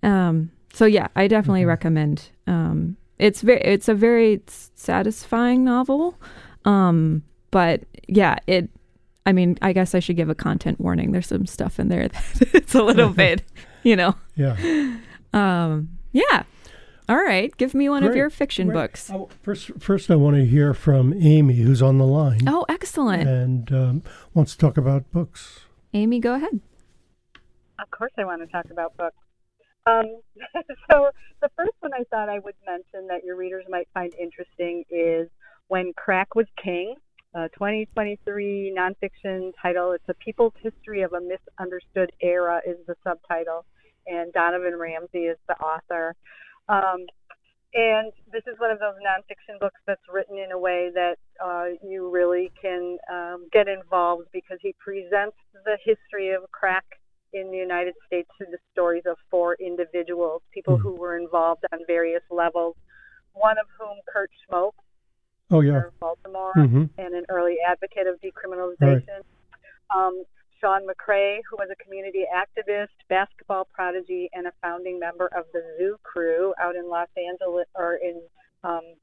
Um, 0.02 0.50
so 0.72 0.84
yeah, 0.84 1.08
I 1.16 1.28
definitely 1.28 1.62
Mhm. 1.62 1.66
recommend. 1.68 2.30
Um, 2.46 2.96
it's 3.18 3.42
very, 3.42 3.60
it's 3.60 3.88
a 3.88 3.94
very 3.94 4.40
satisfying 4.46 5.64
novel. 5.64 6.18
Um, 6.64 7.22
but 7.50 7.82
yeah, 8.08 8.36
it. 8.46 8.68
I 9.24 9.32
mean, 9.32 9.56
I 9.62 9.72
guess 9.72 9.94
I 9.94 10.00
should 10.00 10.16
give 10.16 10.28
a 10.30 10.34
content 10.34 10.80
warning. 10.80 11.12
There's 11.12 11.28
some 11.28 11.46
stuff 11.46 11.78
in 11.78 11.88
there 11.88 12.08
that 12.08 12.24
it's 12.54 12.74
a 12.74 12.82
little 12.82 13.10
bit, 13.24 13.42
you 13.84 13.94
know. 13.94 14.16
Yeah. 14.34 14.56
Um, 15.32 15.90
yeah. 16.12 16.42
All 17.12 17.22
right, 17.22 17.54
give 17.58 17.74
me 17.74 17.90
one 17.90 18.04
of 18.04 18.16
your 18.16 18.30
fiction 18.30 18.68
great. 18.68 18.74
books. 18.74 19.10
I- 19.10 19.26
first, 19.42 19.70
first, 19.78 20.10
I 20.10 20.14
want 20.14 20.36
to 20.36 20.46
hear 20.46 20.72
from 20.72 21.12
Amy, 21.12 21.56
who's 21.56 21.82
on 21.82 21.98
the 21.98 22.06
line 22.06 22.40
Oh, 22.48 22.64
excellent. 22.70 23.28
and 23.28 23.70
um, 23.70 24.02
wants 24.32 24.52
to 24.52 24.58
talk 24.58 24.78
about 24.78 25.10
books. 25.12 25.60
Amy, 25.92 26.20
go 26.20 26.32
ahead. 26.32 26.60
Of 27.78 27.90
course, 27.90 28.12
I 28.16 28.24
want 28.24 28.40
to 28.40 28.46
talk 28.46 28.64
about 28.70 28.96
books. 28.96 29.16
Um, 29.84 30.22
so, 30.90 31.10
the 31.42 31.50
first 31.54 31.72
one 31.80 31.92
I 31.92 32.04
thought 32.10 32.30
I 32.30 32.38
would 32.38 32.54
mention 32.66 33.08
that 33.08 33.24
your 33.24 33.36
readers 33.36 33.66
might 33.68 33.88
find 33.92 34.14
interesting 34.18 34.84
is 34.88 35.28
When 35.68 35.92
Crack 35.92 36.34
Was 36.34 36.46
King, 36.64 36.94
a 37.34 37.50
2023 37.50 38.74
nonfiction 38.74 39.52
title. 39.60 39.92
It's 39.92 40.08
a 40.08 40.14
people's 40.14 40.54
history 40.62 41.02
of 41.02 41.12
a 41.12 41.20
misunderstood 41.20 42.12
era, 42.22 42.62
is 42.66 42.78
the 42.86 42.94
subtitle, 43.04 43.66
and 44.06 44.32
Donovan 44.32 44.78
Ramsey 44.78 45.26
is 45.26 45.36
the 45.46 45.58
author. 45.60 46.16
Um, 46.68 47.06
and 47.74 48.12
this 48.30 48.42
is 48.46 48.58
one 48.58 48.70
of 48.70 48.78
those 48.78 48.94
nonfiction 49.00 49.58
books 49.58 49.80
that's 49.86 50.02
written 50.12 50.38
in 50.38 50.52
a 50.52 50.58
way 50.58 50.90
that 50.94 51.16
uh, 51.42 51.68
you 51.82 52.10
really 52.10 52.52
can 52.60 52.98
um, 53.10 53.48
get 53.50 53.66
involved 53.66 54.28
because 54.32 54.58
he 54.60 54.74
presents 54.78 55.36
the 55.64 55.78
history 55.82 56.30
of 56.30 56.42
crack 56.52 56.84
in 57.32 57.50
the 57.50 57.56
United 57.56 57.94
States 58.06 58.28
through 58.36 58.48
the 58.50 58.58
stories 58.72 59.04
of 59.06 59.16
four 59.30 59.56
individuals, 59.58 60.42
people 60.52 60.76
Mhm. 60.76 60.82
who 60.82 60.94
were 60.96 61.16
involved 61.16 61.64
on 61.72 61.78
various 61.86 62.22
levels. 62.30 62.76
One 63.32 63.56
of 63.56 63.66
whom, 63.78 63.98
Kurt 64.06 64.30
Schmoke, 64.44 64.74
Oh, 65.50 65.60
yeah. 65.60 65.82
Baltimore, 66.00 66.52
hmm 66.54 66.84
and 66.98 67.14
an 67.14 67.24
early 67.28 67.56
advocate 67.66 68.06
of 68.06 68.20
decriminalization. 68.20 69.22
Um, 69.94 70.24
Sean 70.62 70.82
McCrae, 70.86 71.40
who 71.50 71.56
was 71.56 71.68
a 71.72 71.82
community 71.82 72.24
activist, 72.32 72.94
basketball 73.08 73.66
prodigy, 73.72 74.30
and 74.32 74.46
a 74.46 74.52
founding 74.62 74.98
member 74.98 75.28
of 75.36 75.44
the 75.52 75.62
Zoo 75.76 75.96
Crew 76.02 76.54
out 76.60 76.76
in 76.76 76.88
Los 76.88 77.08
Angeles 77.16 77.66
or 77.74 77.96
in 77.96 78.20
um, 78.62 78.94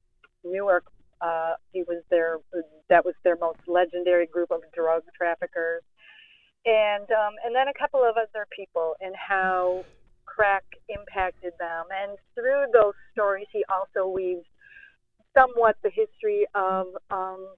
Newark. 0.43 0.85
Uh, 1.21 1.55
he 1.73 1.83
was 1.83 2.01
their 2.09 2.37
that 2.89 3.03
was 3.03 3.13
their 3.25 3.35
most 3.35 3.59
legendary 3.67 4.25
group 4.25 4.51
of 4.51 4.61
drug 4.73 5.03
traffickers, 5.17 5.83
and 6.65 7.03
um, 7.11 7.33
and 7.45 7.53
then 7.53 7.67
a 7.67 7.73
couple 7.77 8.01
of 8.01 8.15
other 8.15 8.47
people 8.55 8.95
and 9.01 9.13
how 9.15 9.83
crack 10.25 10.63
impacted 10.87 11.51
them. 11.59 11.85
And 11.91 12.17
through 12.35 12.71
those 12.71 12.93
stories, 13.11 13.47
he 13.51 13.65
also 13.67 14.07
weaves 14.07 14.45
somewhat 15.35 15.75
the 15.83 15.89
history 15.89 16.45
of 16.55 16.87
um, 17.11 17.53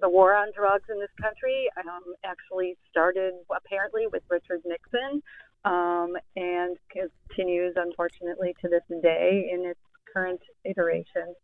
the 0.00 0.08
war 0.08 0.34
on 0.34 0.48
drugs 0.54 0.84
in 0.90 0.98
this 0.98 1.10
country. 1.20 1.68
Um, 1.78 2.14
actually 2.24 2.76
started 2.90 3.34
apparently 3.54 4.06
with 4.06 4.22
Richard 4.28 4.62
Nixon 4.64 5.22
um, 5.64 6.16
and 6.36 6.76
continues, 6.90 7.74
unfortunately, 7.76 8.54
to 8.62 8.68
this 8.68 8.82
day 9.02 9.50
in 9.52 9.64
its 9.66 9.80
current 10.12 10.40
iteration. 10.64 11.34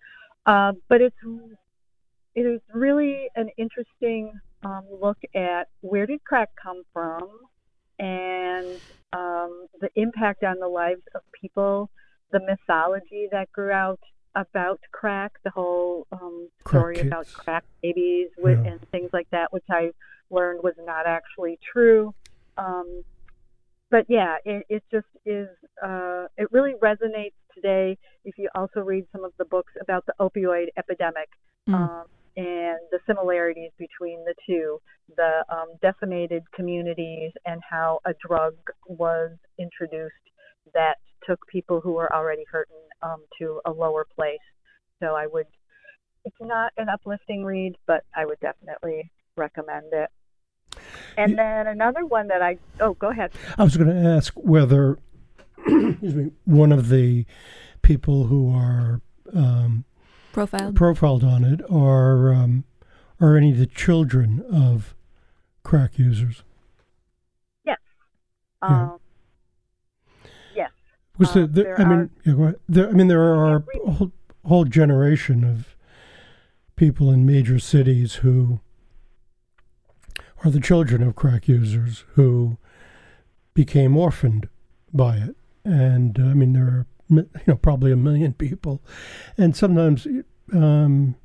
Uh, 0.47 0.73
but 0.89 1.01
it's 1.01 1.17
it 2.35 2.43
is 2.43 2.61
really 2.73 3.29
an 3.35 3.49
interesting 3.57 4.33
um, 4.65 4.85
look 5.01 5.19
at 5.35 5.69
where 5.81 6.07
did 6.07 6.23
crack 6.25 6.51
come 6.63 6.83
from 6.93 7.29
and 7.99 8.79
um, 9.13 9.67
the 9.81 9.89
impact 9.95 10.45
on 10.45 10.59
the 10.61 10.69
lives 10.69 11.03
of 11.15 11.23
people, 11.41 11.91
the 12.33 12.41
mythology 12.41 13.27
that 13.33 13.51
grew 13.53 13.71
out 13.73 14.01
about 14.37 14.79
crack, 14.93 15.33
the 15.45 15.51
whole 15.51 16.07
um, 16.13 16.49
Crack 16.63 16.81
story 16.81 17.01
about 17.01 17.27
crack 17.33 17.65
babies 17.83 18.29
with, 18.39 18.59
Yeah. 18.65 18.73
and 18.73 18.81
things 18.91 19.11
like 19.13 19.29
that, 19.31 19.53
which 19.53 19.65
I 19.71 19.91
learned 20.31 20.61
was 20.63 20.75
not 20.79 21.07
actually 21.07 21.59
true. 21.73 22.15
Um, 22.59 23.03
but 23.91 24.05
yeah, 24.09 24.37
it, 24.45 24.65
it 24.69 24.83
just 24.93 25.07
is. 25.25 25.49
Uh, 25.83 26.27
it 26.37 26.49
really 26.53 26.75
resonates 26.83 27.39
today. 27.55 27.97
If 28.25 28.37
you 28.39 28.49
also 28.55 28.81
read 28.81 29.07
some 29.13 29.25
of 29.25 29.33
the 29.39 29.45
books 29.45 29.73
about 29.81 30.05
the 30.07 30.15
opioid 30.21 30.67
epidemic 30.77 31.29
Mm. 31.69 31.75
um, 31.75 32.05
and 32.37 32.79
the 32.93 33.01
similarities 33.09 33.73
between 33.77 34.25
the 34.25 34.35
two, 34.47 34.79
the 35.17 35.45
um, 35.49 35.67
decimated 35.83 36.45
communities, 36.55 37.33
and 37.45 37.61
how 37.69 37.99
a 38.05 38.15
drug 38.25 38.55
was 38.87 39.33
introduced 39.59 40.15
that 40.73 40.99
took 41.27 41.45
people 41.49 41.81
who 41.81 41.95
were 41.95 42.13
already 42.15 42.45
hurting 42.49 42.77
um, 43.03 43.25
to 43.39 43.61
a 43.65 43.71
lower 43.71 44.07
place. 44.15 44.39
So 45.03 45.15
I 45.15 45.27
would. 45.27 45.47
It's 46.25 46.37
not 46.41 46.73
an 46.77 46.89
uplifting 46.89 47.45
read, 47.45 47.77
but 47.87 48.03
I 48.15 48.25
would 48.27 48.41
definitely 48.41 49.11
recommend 49.37 49.87
it. 49.93 50.11
And 51.17 51.31
You- 51.31 51.37
then 51.37 51.67
another 51.69 52.05
one 52.05 52.29
that 52.29 52.43
I 52.43 52.59
oh 52.81 52.95
go 52.95 53.11
ahead. 53.11 53.33
I 53.57 53.63
was 53.65 53.77
going 53.77 53.89
to 53.91 54.09
ask 54.11 54.35
whether, 54.35 54.99
excuse 55.59 56.15
me, 56.15 56.33
one 56.45 56.73
of 56.73 56.89
the 56.89 57.25
people 57.83 58.25
who 58.27 58.53
are 58.55 59.01
um, 59.35 59.85
Profiled. 60.33 60.75
profiled 60.75 61.25
on 61.25 61.45
it 61.45 61.61
are 61.71 62.35
um, 62.35 62.65
are 63.21 63.37
any 63.37 63.53
of 63.53 63.59
the 63.59 63.67
children 63.67 64.45
of 64.53 64.95
crack 65.63 65.99
users. 65.99 66.43
Yes. 67.65 67.79
Yeah. 68.63 68.69
Um, 68.69 68.91
yes. 68.93 69.01
Because 71.19 71.35
the, 71.35 71.47
the, 71.47 71.63
there 71.63 71.81
I 71.81 71.83
are- 71.85 71.89
mean, 71.97 72.11
yeah, 72.25 72.33
go 72.35 72.43
ahead. 72.45 72.57
There, 72.69 72.89
I 72.89 72.93
mean, 72.93 73.09
there 73.09 73.23
are 73.23 73.57
a 73.57 73.91
whole, 73.91 74.13
whole 74.45 74.65
generation 74.65 75.45
of 75.45 75.75
people 76.77 77.11
in 77.11 77.25
major 77.25 77.59
cities 77.59 78.17
who 78.17 78.61
are 80.45 80.51
the 80.51 80.61
children 80.61 81.03
of 81.03 81.15
crack 81.17 81.49
users 81.49 82.05
who 82.15 82.59
became 83.55 83.97
orphaned 83.97 84.49
by 84.93 85.17
it. 85.17 85.37
And 85.65 86.19
uh, 86.21 86.25
I 86.25 86.35
mean, 86.35 86.53
there 86.53 86.65
are 86.65 86.87
you 87.09 87.27
know 87.47 87.57
probably 87.57 87.93
a 87.93 87.97
million 87.97 88.33
people, 88.35 88.83
and 89.39 89.57
sometimes 89.57 90.07
um, 90.53 91.17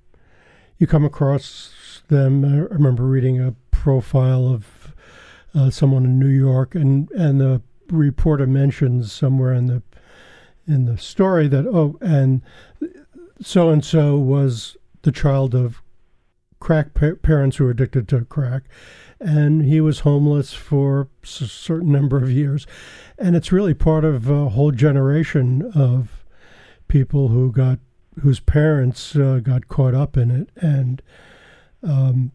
you 0.78 0.88
come 0.88 1.06
across 1.06 2.02
them. 2.08 2.44
I 2.46 2.58
remember 2.74 3.04
reading 3.04 3.40
a 3.40 3.54
profile 3.72 4.48
of 4.48 4.94
uh, 5.54 5.70
someone 5.70 6.06
in 6.06 6.18
New 6.18 6.28
York, 6.28 6.74
and 6.74 7.10
and 7.12 7.40
the 7.42 7.62
reporter 7.92 8.48
mentions 8.48 9.12
somewhere 9.12 9.54
in 9.54 9.68
the 9.68 9.82
in 10.68 10.86
the 10.86 10.98
story 10.98 11.48
that 11.48 11.66
oh, 11.68 11.98
and 12.02 12.42
so 13.42 13.70
and 13.70 13.84
so 13.84 14.18
was 14.18 14.78
the 15.02 15.12
child 15.12 15.54
of 15.56 15.82
crack 16.60 16.94
pa- 16.94 17.16
parents 17.22 17.58
who 17.58 17.66
were 17.66 17.72
addicted 17.72 18.08
to 18.08 18.26
crack, 18.26 18.64
and 19.20 19.66
he 19.66 19.82
was 19.82 20.02
homeless 20.02 20.54
for 20.54 21.10
a 21.24 21.28
certain 21.28 21.92
number 21.92 22.18
of 22.18 22.32
years, 22.32 22.66
and 23.18 23.36
it's 23.36 23.52
really 23.52 23.74
part 23.74 24.06
of 24.06 24.30
a 24.30 24.50
whole 24.50 24.72
generation 24.72 25.72
of 25.76 26.24
people 26.88 27.30
who 27.30 27.52
got 27.52 27.80
whose 28.22 28.40
parents 28.40 29.16
uh, 29.16 29.40
got 29.42 29.68
caught 29.68 29.94
up 29.94 30.18
in 30.18 30.30
it, 30.32 30.50
and 30.56 31.02
um, 31.84 32.32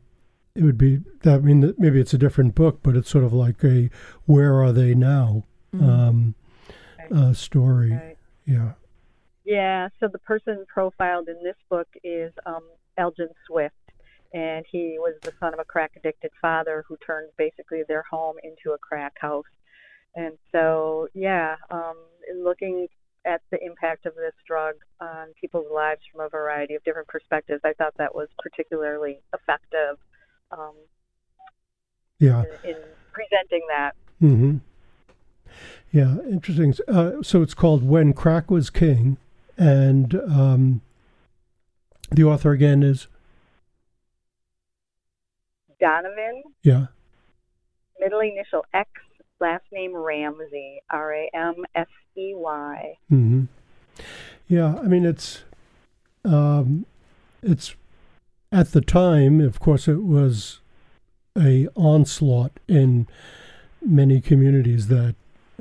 it 0.56 0.62
would 0.62 0.78
be. 0.78 1.00
I 1.24 1.38
mean, 1.38 1.74
maybe 1.78 2.00
it's 2.00 2.14
a 2.14 2.18
different 2.18 2.54
book, 2.54 2.80
but 2.82 2.96
it's 2.96 3.10
sort 3.10 3.24
of 3.24 3.32
like 3.32 3.62
a 3.64 3.90
"Where 4.24 4.62
are 4.62 4.72
they 4.72 4.94
now?" 4.94 5.44
Mm-hmm. 5.74 5.88
Um, 5.88 6.34
uh, 7.14 7.32
story. 7.32 7.92
Right. 7.92 8.16
Yeah. 8.46 8.72
Yeah. 9.44 9.88
So 10.00 10.08
the 10.08 10.18
person 10.18 10.64
profiled 10.68 11.28
in 11.28 11.42
this 11.42 11.56
book 11.68 11.88
is 12.02 12.32
um, 12.46 12.62
Elgin 12.98 13.28
Swift, 13.46 13.74
and 14.32 14.64
he 14.70 14.96
was 14.98 15.14
the 15.22 15.32
son 15.38 15.54
of 15.54 15.60
a 15.60 15.64
crack 15.64 15.92
addicted 15.96 16.30
father 16.40 16.84
who 16.88 16.96
turned 17.04 17.30
basically 17.36 17.82
their 17.86 18.04
home 18.10 18.36
into 18.42 18.74
a 18.74 18.78
crack 18.78 19.14
house. 19.20 19.44
And 20.14 20.38
so, 20.50 21.08
yeah, 21.14 21.56
um, 21.70 21.96
looking 22.42 22.88
at 23.26 23.42
the 23.50 23.62
impact 23.62 24.06
of 24.06 24.14
this 24.14 24.32
drug 24.46 24.76
on 25.00 25.28
people's 25.38 25.70
lives 25.72 26.00
from 26.10 26.24
a 26.24 26.28
variety 26.28 26.74
of 26.74 26.84
different 26.84 27.08
perspectives, 27.08 27.60
I 27.64 27.74
thought 27.74 27.94
that 27.98 28.14
was 28.14 28.28
particularly 28.38 29.18
effective. 29.34 29.98
Um, 30.50 30.74
yeah. 32.18 32.44
In, 32.64 32.70
in, 32.70 32.76
presenting 33.12 33.66
that. 33.68 33.94
Mm-hmm. 34.22 34.56
Yeah, 35.92 36.16
interesting. 36.30 36.74
Uh, 36.88 37.22
so 37.22 37.42
it's 37.42 37.54
called 37.54 37.82
When 37.82 38.12
Crack 38.12 38.50
Was 38.50 38.70
King, 38.70 39.16
and 39.56 40.14
um, 40.28 40.82
the 42.10 42.24
author 42.24 42.52
again 42.52 42.82
is 42.82 43.08
Donovan. 45.80 46.42
Yeah. 46.62 46.86
Middle 47.98 48.20
initial 48.20 48.64
X, 48.74 48.90
last 49.40 49.64
name 49.72 49.96
Ramsey, 49.96 50.82
R 50.90 51.14
A 51.14 51.30
M 51.32 51.64
S 51.74 51.86
E 52.16 52.34
Y. 52.34 52.94
Mm-hmm. 53.10 53.44
Yeah, 54.48 54.76
I 54.78 54.82
mean 54.82 55.04
it's 55.04 55.44
um, 56.24 56.86
it's 57.42 57.74
at 58.52 58.72
the 58.72 58.80
time, 58.80 59.40
of 59.40 59.60
course, 59.60 59.88
it 59.88 60.02
was 60.02 60.60
a 61.38 61.68
onslaught 61.74 62.52
in 62.68 63.06
many 63.84 64.20
communities 64.20 64.88
that 64.88 65.14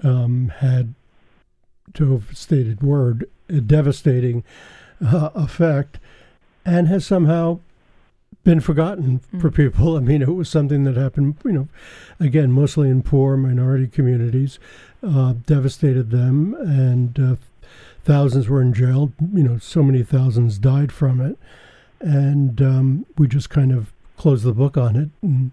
um, 0.04 0.52
had, 0.58 0.94
to 1.94 2.14
have 2.14 2.38
stated 2.38 2.82
word, 2.82 3.30
a 3.50 3.62
devastating 3.62 4.44
uh, 5.06 5.30
effect, 5.36 6.00
and 6.66 6.88
has 6.88 7.06
somehow 7.06 7.60
been 8.44 8.60
forgotten 8.60 9.20
mm. 9.34 9.42
for 9.42 9.52
people. 9.52 9.98
I 9.98 10.00
mean, 10.00 10.22
it 10.22 10.34
was 10.34 10.50
something 10.50 10.84
that 10.86 10.96
happened, 10.96 11.36
you 11.44 11.52
know, 11.52 11.68
again, 12.20 12.52
mostly 12.52 12.90
in 12.90 13.02
poor 13.02 13.36
minority 13.38 13.88
communities, 13.88 14.60
uh, 15.04 15.34
devastated 15.46 16.12
them, 16.12 16.54
and 16.56 17.20
uh, 17.20 17.36
thousands 18.04 18.48
were 18.48 18.62
in 18.62 18.74
jail. 18.74 19.12
You 19.34 19.44
know, 19.44 19.58
so 19.58 19.84
many 19.84 20.04
thousands 20.04 20.58
died 20.60 20.92
from 20.92 21.20
it. 21.20 21.38
And 22.00 22.62
um, 22.62 23.06
we 23.18 23.28
just 23.28 23.50
kind 23.50 23.72
of 23.72 23.92
closed 24.18 24.44
the 24.44 24.54
book 24.54 24.78
on 24.78 24.96
it 24.96 25.10
and 25.22 25.52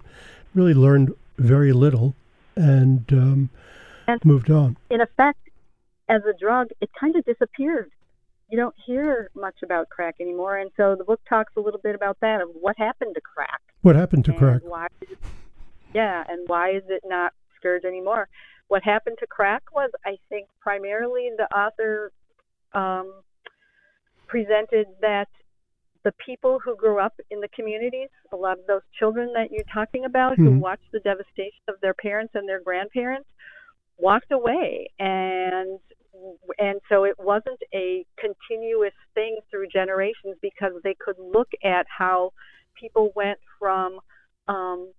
really 0.54 0.74
learned 0.74 1.14
very 1.38 1.72
little 1.72 2.14
and, 2.56 3.04
um, 3.12 3.50
and 4.06 4.24
moved 4.24 4.50
on. 4.50 4.76
In 4.90 5.00
effect, 5.00 5.38
as 6.08 6.22
a 6.24 6.38
drug, 6.38 6.68
it 6.80 6.90
kind 6.98 7.16
of 7.16 7.24
disappeared 7.24 7.90
you 8.52 8.58
don't 8.58 8.74
hear 8.84 9.30
much 9.34 9.54
about 9.64 9.88
crack 9.88 10.16
anymore. 10.20 10.58
And 10.58 10.70
so 10.76 10.94
the 10.94 11.04
book 11.04 11.22
talks 11.26 11.54
a 11.56 11.60
little 11.60 11.80
bit 11.82 11.94
about 11.94 12.18
that 12.20 12.42
of 12.42 12.50
what 12.60 12.76
happened 12.76 13.14
to 13.14 13.20
crack. 13.22 13.62
What 13.80 13.96
happened 13.96 14.26
to 14.26 14.34
crack? 14.34 14.60
Why, 14.62 14.88
yeah, 15.94 16.22
and 16.28 16.46
why 16.46 16.72
is 16.72 16.82
it 16.88 17.02
not 17.06 17.32
scourge 17.56 17.84
anymore? 17.84 18.28
What 18.68 18.82
happened 18.82 19.16
to 19.20 19.26
crack 19.26 19.62
was, 19.74 19.90
I 20.04 20.18
think, 20.28 20.48
primarily 20.60 21.30
the 21.34 21.44
author 21.56 22.12
um, 22.74 23.14
presented 24.26 24.86
that 25.00 25.28
the 26.04 26.12
people 26.24 26.58
who 26.64 26.76
grew 26.76 26.98
up 26.98 27.14
in 27.30 27.40
the 27.40 27.48
communities, 27.48 28.08
a 28.32 28.36
lot 28.36 28.58
of 28.58 28.66
those 28.66 28.82
children 28.98 29.32
that 29.34 29.50
you're 29.50 29.64
talking 29.72 30.04
about 30.04 30.32
mm-hmm. 30.32 30.46
who 30.46 30.58
watched 30.58 30.90
the 30.92 31.00
devastation 31.00 31.62
of 31.68 31.76
their 31.80 31.94
parents 31.94 32.34
and 32.34 32.48
their 32.48 32.60
grandparents, 32.60 33.28
walked 33.98 34.32
away 34.32 34.88
and 34.98 35.78
and 36.58 36.80
so 36.88 37.04
it 37.04 37.16
wasn't 37.18 37.58
a 37.74 38.04
continuous 38.18 38.92
thing 39.14 39.38
through 39.50 39.66
generations 39.68 40.36
because 40.42 40.72
they 40.84 40.94
could 41.00 41.16
look 41.18 41.48
at 41.64 41.86
how 41.86 42.32
people 42.78 43.12
went 43.16 43.38
from 43.58 43.98
um, 44.48 44.92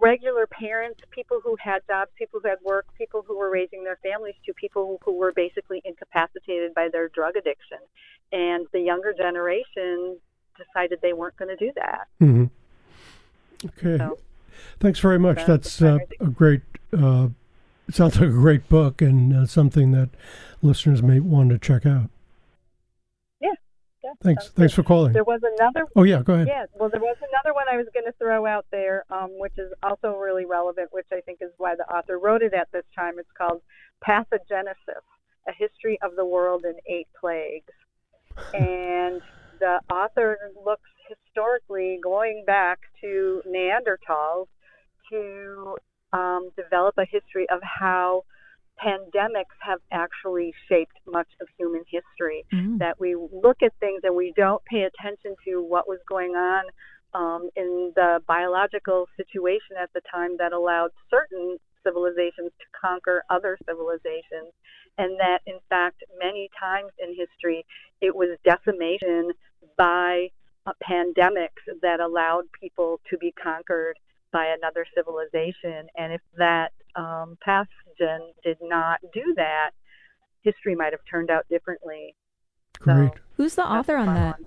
regular 0.00 0.46
parents, 0.46 1.00
people 1.10 1.40
who 1.42 1.56
had 1.62 1.80
jobs, 1.86 2.10
people 2.16 2.40
who 2.42 2.48
had 2.48 2.58
work, 2.64 2.86
people 2.96 3.24
who 3.26 3.36
were 3.38 3.50
raising 3.50 3.84
their 3.84 3.98
families, 4.02 4.34
to 4.46 4.54
people 4.54 4.98
who 5.04 5.12
were 5.12 5.32
basically 5.32 5.80
incapacitated 5.84 6.74
by 6.74 6.88
their 6.92 7.08
drug 7.08 7.36
addiction. 7.36 7.78
And 8.32 8.66
the 8.72 8.80
younger 8.80 9.12
generation 9.12 10.18
decided 10.56 11.00
they 11.02 11.12
weren't 11.12 11.36
going 11.36 11.56
to 11.56 11.64
do 11.64 11.72
that. 11.76 12.08
Mm-hmm. 12.20 12.44
Okay. 13.66 13.98
So, 13.98 14.18
Thanks 14.80 14.98
very 14.98 15.18
much. 15.18 15.44
That's, 15.46 15.78
That's 15.78 16.10
uh, 16.20 16.24
a 16.24 16.28
great 16.28 16.62
uh, 16.96 17.28
it 17.88 17.94
sounds 17.94 18.18
like 18.18 18.28
a 18.28 18.32
great 18.32 18.68
book 18.68 19.02
and 19.02 19.34
uh, 19.34 19.46
something 19.46 19.90
that 19.92 20.10
listeners 20.62 21.02
may 21.02 21.20
want 21.20 21.50
to 21.50 21.58
check 21.58 21.84
out. 21.84 22.10
Thanks. 24.22 24.48
Thanks 24.50 24.74
for 24.74 24.82
calling. 24.82 25.12
There 25.12 25.24
was 25.24 25.40
another. 25.42 25.86
Oh 25.96 26.02
yeah, 26.02 26.22
go 26.22 26.34
ahead. 26.34 26.48
Yeah. 26.48 26.66
Well, 26.74 26.88
there 26.88 27.00
was 27.00 27.16
another 27.18 27.54
one 27.54 27.66
I 27.70 27.76
was 27.76 27.86
going 27.92 28.06
to 28.06 28.12
throw 28.18 28.46
out 28.46 28.66
there, 28.70 29.04
um, 29.10 29.30
which 29.38 29.54
is 29.58 29.72
also 29.82 30.16
really 30.16 30.44
relevant, 30.44 30.88
which 30.92 31.06
I 31.12 31.20
think 31.20 31.38
is 31.40 31.50
why 31.58 31.74
the 31.76 31.84
author 31.84 32.18
wrote 32.18 32.42
it 32.42 32.54
at 32.54 32.68
this 32.72 32.84
time. 32.96 33.18
It's 33.18 33.30
called 33.36 33.62
Pathogenesis: 34.06 35.04
A 35.48 35.52
History 35.56 35.98
of 36.02 36.16
the 36.16 36.24
World 36.24 36.64
in 36.64 36.74
Eight 36.86 37.08
Plagues, 37.20 37.72
and 38.54 39.20
the 39.60 39.80
author 39.90 40.38
looks 40.64 40.90
historically 41.08 41.98
going 42.02 42.44
back 42.46 42.80
to 43.00 43.42
Neanderthals 43.46 44.46
to 45.10 45.76
um, 46.12 46.50
develop 46.56 46.94
a 46.98 47.04
history 47.04 47.46
of 47.50 47.60
how 47.62 48.24
pandemics 48.82 49.54
have 49.60 49.80
actually 49.92 50.52
shaped 50.68 50.96
much 51.06 51.28
of 51.40 51.48
human 51.56 51.84
history. 51.88 52.44
Mm-hmm. 52.52 52.78
That 52.78 52.98
we 52.98 53.14
look 53.14 53.62
at 53.62 53.72
things 53.80 54.00
and 54.04 54.14
we 54.14 54.32
don't 54.36 54.64
pay 54.64 54.82
attention 54.82 55.34
to 55.46 55.62
what 55.62 55.88
was 55.88 55.98
going 56.08 56.32
on 56.32 56.64
um, 57.14 57.48
in 57.56 57.92
the 57.94 58.20
biological 58.26 59.06
situation 59.16 59.76
at 59.80 59.92
the 59.94 60.00
time 60.10 60.36
that 60.38 60.52
allowed 60.52 60.90
certain 61.10 61.58
civilizations 61.84 62.50
to 62.58 62.66
conquer 62.80 63.22
other 63.30 63.58
civilizations. 63.66 64.52
And 64.98 65.18
that, 65.18 65.40
in 65.46 65.58
fact, 65.68 66.02
many 66.18 66.48
times 66.58 66.90
in 66.98 67.14
history, 67.14 67.64
it 68.00 68.14
was 68.14 68.38
decimation 68.44 69.32
by 69.76 70.28
uh, 70.66 70.72
pandemics 70.82 71.62
that 71.82 72.00
allowed 72.00 72.44
people 72.60 73.00
to 73.10 73.18
be 73.18 73.32
conquered 73.32 73.98
by 74.32 74.46
another 74.46 74.86
civilization. 74.94 75.88
And 75.96 76.12
if 76.12 76.20
that 76.36 76.72
um, 76.96 77.36
pathogen 78.00 78.18
did 78.42 78.58
not 78.62 79.00
do 79.12 79.34
that, 79.36 79.70
history 80.42 80.74
might 80.74 80.92
have 80.92 81.00
turned 81.10 81.30
out 81.30 81.46
differently. 81.48 82.14
Great. 82.78 83.12
So 83.14 83.20
Who's 83.36 83.54
the 83.54 83.66
author 83.66 83.96
on 83.96 84.06
that? 84.06 84.40
One. 84.40 84.46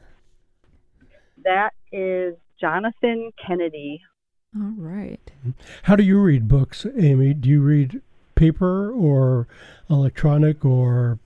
That 1.44 1.74
is 1.92 2.36
Jonathan 2.60 3.32
Kennedy. 3.46 4.02
All 4.56 4.74
right. 4.78 5.32
How 5.84 5.96
do 5.96 6.04
you 6.04 6.20
read 6.20 6.48
books, 6.48 6.86
Amy? 6.98 7.34
Do 7.34 7.50
you 7.50 7.62
read 7.62 8.02
paper 8.36 8.92
or 8.92 9.48
electronic 9.90 10.64
or 10.66 11.20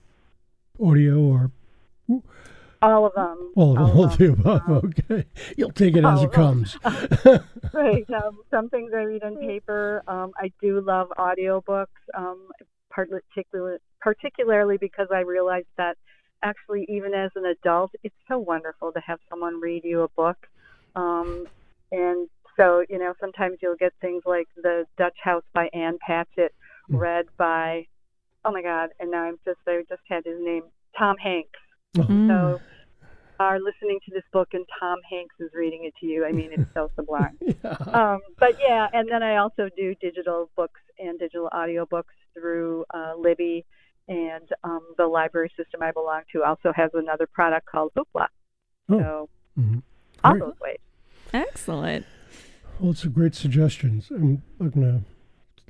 audio 0.82 1.18
or 1.20 1.50
all 2.82 3.06
of 3.06 3.14
them. 3.14 3.52
All 3.56 3.78
all, 3.78 3.90
all 3.90 4.04
of 4.04 4.18
the 4.18 4.32
above. 4.32 4.62
Um, 4.68 4.92
okay. 5.10 5.26
You'll 5.56 5.70
take 5.72 5.96
it 5.96 6.04
as 6.04 6.22
it 6.22 6.32
comes. 6.32 6.76
right. 7.72 8.04
Um, 8.10 8.40
some 8.50 8.68
things 8.68 8.92
I 8.94 9.02
read 9.02 9.22
on 9.22 9.36
paper. 9.40 10.02
Um, 10.06 10.32
I 10.36 10.52
do 10.60 10.80
love 10.80 11.08
audiobooks, 11.18 11.86
um, 12.14 12.48
particularly, 12.90 13.78
particularly 14.00 14.76
because 14.76 15.08
I 15.12 15.20
realized 15.20 15.68
that 15.76 15.96
actually, 16.42 16.86
even 16.88 17.14
as 17.14 17.30
an 17.36 17.46
adult, 17.46 17.92
it's 18.02 18.14
so 18.28 18.38
wonderful 18.38 18.92
to 18.92 19.00
have 19.00 19.20
someone 19.30 19.60
read 19.60 19.84
you 19.84 20.02
a 20.02 20.08
book. 20.08 20.48
Um, 20.96 21.46
and 21.90 22.28
so, 22.56 22.84
you 22.88 22.98
know, 22.98 23.14
sometimes 23.20 23.58
you'll 23.62 23.76
get 23.76 23.92
things 24.00 24.22
like 24.26 24.48
The 24.56 24.84
Dutch 24.98 25.16
House 25.22 25.44
by 25.54 25.68
Ann 25.72 25.98
Patchett, 26.06 26.52
Mm. 26.90 26.98
read 26.98 27.26
by, 27.36 27.86
oh 28.44 28.50
my 28.50 28.60
God, 28.62 28.90
and 28.98 29.10
now 29.10 29.22
I'm 29.22 29.38
just, 29.44 29.58
I 29.66 29.82
just 29.88 30.02
had 30.08 30.24
his 30.24 30.38
name, 30.40 30.64
Tom 30.98 31.16
Hanks. 31.16 31.60
Mm. 31.96 32.28
So, 32.28 32.60
are 33.40 33.58
listening 33.58 33.98
to 34.06 34.10
this 34.12 34.22
book 34.32 34.48
and 34.52 34.64
Tom 34.78 34.98
Hanks 35.10 35.34
is 35.40 35.50
reading 35.54 35.84
it 35.84 35.94
to 36.00 36.06
you. 36.06 36.24
I 36.24 36.32
mean, 36.32 36.50
it's 36.52 36.72
so 36.74 36.90
sublime. 36.96 37.38
yeah. 37.40 37.54
Um, 37.92 38.20
but 38.38 38.56
yeah, 38.60 38.88
and 38.92 39.08
then 39.10 39.22
I 39.22 39.36
also 39.36 39.68
do 39.76 39.94
digital 40.00 40.50
books 40.56 40.80
and 40.98 41.18
digital 41.18 41.48
audio 41.52 41.86
books 41.86 42.14
through 42.34 42.84
uh, 42.94 43.12
Libby, 43.18 43.64
and 44.08 44.48
um, 44.64 44.80
the 44.96 45.06
library 45.06 45.50
system 45.56 45.82
I 45.82 45.92
belong 45.92 46.22
to 46.32 46.42
also 46.42 46.72
has 46.74 46.90
another 46.94 47.26
product 47.26 47.66
called 47.66 47.92
Hoopla. 47.96 48.26
Oh. 48.88 48.98
So 48.98 49.28
Mhm. 49.58 49.82
all 50.24 50.38
those 50.38 50.60
ways. 50.60 50.78
Excellent. 51.32 52.06
Well, 52.80 52.90
it's 52.92 53.04
a 53.04 53.08
great 53.08 53.34
suggestions. 53.34 54.10
I'm 54.10 54.42
looking 54.58 54.82
to 54.82 55.02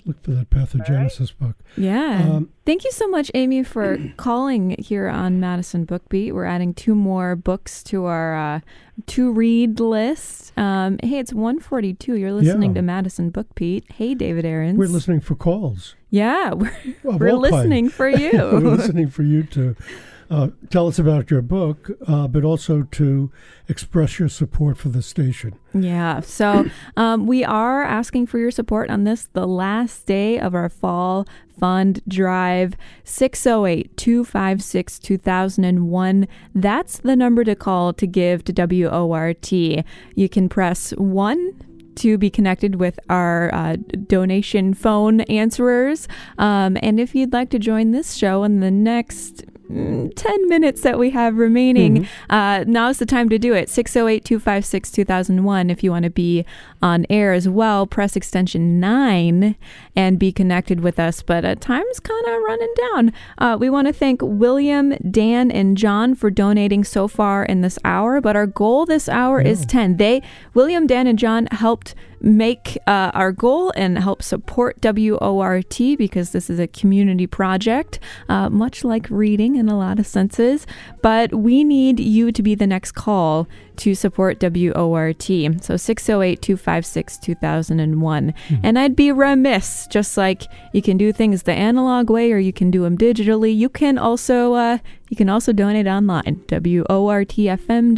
look 0.05 0.23
for 0.23 0.33
that 0.33 0.51
pathogenesis 0.51 1.33
book. 1.39 1.57
Yeah. 1.77 2.29
Um, 2.31 2.51
Thank 2.65 2.85
you 2.85 2.93
so 2.93 3.09
much, 3.09 3.31
Amy, 3.35 3.63
for 3.63 3.99
calling 4.17 4.77
here 4.79 5.09
on 5.09 5.41
Madison 5.41 5.85
Book 5.85 6.09
Beat. 6.09 6.33
We're 6.33 6.45
adding 6.45 6.75
two 6.75 6.95
more 6.95 7.37
books 7.37 7.83
to 7.85 8.05
our 8.07 8.37
uh, 8.37 8.61
to 9.07 9.33
read 9.33 9.81
list. 9.81 10.53
Um, 10.59 10.99
hey, 11.03 11.19
it's 11.19 11.33
142. 11.33 12.17
You're 12.17 12.33
listening 12.33 12.71
Yeah. 12.71 12.75
to 12.77 12.83
Madison 12.83 13.31
Book 13.31 13.49
Beat. 13.55 13.85
Hey, 13.93 14.15
David 14.15 14.45
Ahrens. 14.45 14.79
We're 14.79 14.87
listening 14.87 15.21
for 15.21 15.35
calls. 15.35 15.95
Yeah, 16.11 16.53
we're, 16.55 16.77
of 17.05 17.21
we're 17.21 17.33
listening 17.33 17.89
for 17.89 18.09
you. 18.23 18.31
We're 18.33 18.59
listening 18.61 19.09
for 19.09 19.23
you 19.23 19.43
to 19.45 19.75
uh, 20.33 20.49
tell 20.71 20.89
us 20.89 20.99
about 20.99 21.31
your 21.31 21.43
book, 21.43 21.91
uh, 22.07 22.27
but 22.27 22.43
also 22.43 22.85
to 22.91 23.31
express 23.69 24.19
your 24.19 24.31
support 24.31 24.79
for 24.79 24.89
the 24.89 25.03
station. 25.03 25.59
Yeah. 25.75 26.21
So 26.21 26.65
um, 26.97 27.27
we 27.27 27.45
are 27.45 27.83
asking 27.83 28.29
for 28.29 28.39
your 28.39 28.51
support 28.51 28.89
on 28.89 29.05
this, 29.05 29.29
the 29.35 29.47
last 29.47 30.07
day 30.07 30.39
of 30.39 30.55
our 30.55 30.71
fall 30.71 31.27
fund 31.61 32.01
drive 32.09 32.75
608 33.05 33.95
256 33.95 34.99
2001. 35.01 36.27
That's 36.55 36.99
the 36.99 37.15
number 37.15 37.45
to 37.45 37.55
call 37.55 37.93
to 37.93 38.07
give 38.07 38.43
to 38.45 38.53
WORT. 38.55 39.53
You 39.53 40.29
can 40.31 40.49
press 40.49 40.93
1 40.93 41.67
to 41.95 42.17
be 42.17 42.31
connected 42.31 42.77
with 42.77 42.99
our 43.11 43.55
uh, 43.55 43.77
donation 44.07 44.73
phone 44.73 45.21
answerers. 45.23 46.09
Um, 46.39 46.79
and 46.83 46.99
if 46.99 47.15
you'd 47.15 47.35
like 47.35 47.51
to 47.51 47.59
join 47.59 47.91
this 47.91 48.15
show 48.15 48.45
in 48.45 48.61
the 48.61 48.71
next 48.71 49.45
10 49.69 50.49
minutes 50.49 50.83
that 50.83 50.99
we 50.99 51.11
have 51.11 51.37
remaining, 51.37 52.09
uh, 52.29 52.65
now's 52.67 52.99
the 52.99 53.07
time 53.07 53.29
to 53.29 53.39
do 53.39 53.55
it. 53.55 53.69
608 53.69 54.25
256 54.25 54.91
2001. 54.91 55.71
If 55.71 55.83
you 55.83 55.91
want 55.91 56.05
to 56.05 56.11
be 56.11 56.45
on 56.83 57.07
air 57.09 57.33
as 57.33 57.49
well, 57.49 57.87
press 57.87 58.17
extension 58.17 58.81
9 58.81 59.57
and 59.97 60.19
be 60.19 60.33
connected 60.33 60.81
with 60.81 60.99
us. 60.99 61.23
But 61.23 61.45
uh, 61.45 61.55
time's 61.55 62.01
kind 62.01 62.27
of 62.27 62.43
running 62.43 62.75
down. 62.93 63.13
Uh, 63.39 63.57
we 63.59 63.71
want 63.71 63.87
to 63.87 63.93
thank 63.93 64.21
William, 64.23 64.91
Dan, 65.11 65.51
and 65.51 65.77
John 65.77 66.15
for 66.15 66.31
donating 66.31 66.85
so 66.85 67.09
far 67.09 67.45
in 67.45 67.61
this 67.61 67.79
hour. 67.85 68.21
But 68.21 68.37
our 68.37 68.47
goal 68.47 68.85
this 68.85 69.09
hour 69.09 69.41
is 69.41 69.65
10. 69.67 69.97
They, 69.97 70.23
William, 70.55 70.87
Dan, 70.87 71.07
and 71.07 71.19
John 71.19 71.47
helped 71.51 71.95
make 72.23 72.79
uh, 72.87 73.11
our 73.15 73.33
goal 73.33 73.73
and 73.77 73.99
help 73.99 74.23
support 74.23 74.81
WORT 74.83 75.79
because 75.99 76.31
this 76.31 76.49
is 76.49 76.59
a 76.61 76.69
community 76.69 77.27
project, 77.27 77.99
uh, 78.29 78.49
much 78.49 78.85
like 78.85 79.09
reading 79.11 79.57
in 79.63 79.69
a 79.69 79.79
lot 79.79 79.99
of 79.99 80.07
senses. 80.07 80.67
But 81.01 81.35
we 81.35 81.65
need 81.65 81.99
you 82.01 82.33
to 82.33 82.43
be 82.43 82.55
the 82.55 82.67
next 82.67 82.93
call 82.93 83.49
to 83.77 83.95
support 83.95 84.39
WORT. 84.41 85.23
So 85.63 85.77
608 85.77 86.43
256 86.43 87.19
2001. 87.19 88.35
And 88.63 88.79
I'd 88.79 88.95
be 88.95 89.11
remiss, 89.11 89.87
just 89.87 90.17
like 90.17 90.43
you 90.73 90.83
can 90.83 90.97
do 90.97 91.13
things 91.13 91.45
the 91.45 91.53
analog 91.53 92.11
way 92.11 92.33
or 92.33 92.39
you 92.39 92.53
can 92.53 92.71
do 92.71 92.83
them 92.83 92.99
digitally, 92.99 93.57
you 93.57 93.69
can 93.69 93.99
also. 93.99 94.55
Uh, 94.55 94.79
you 95.09 95.17
can 95.17 95.29
also 95.29 95.53
donate 95.53 95.87
online, 95.87 96.43
wortfm.org. 96.49 97.93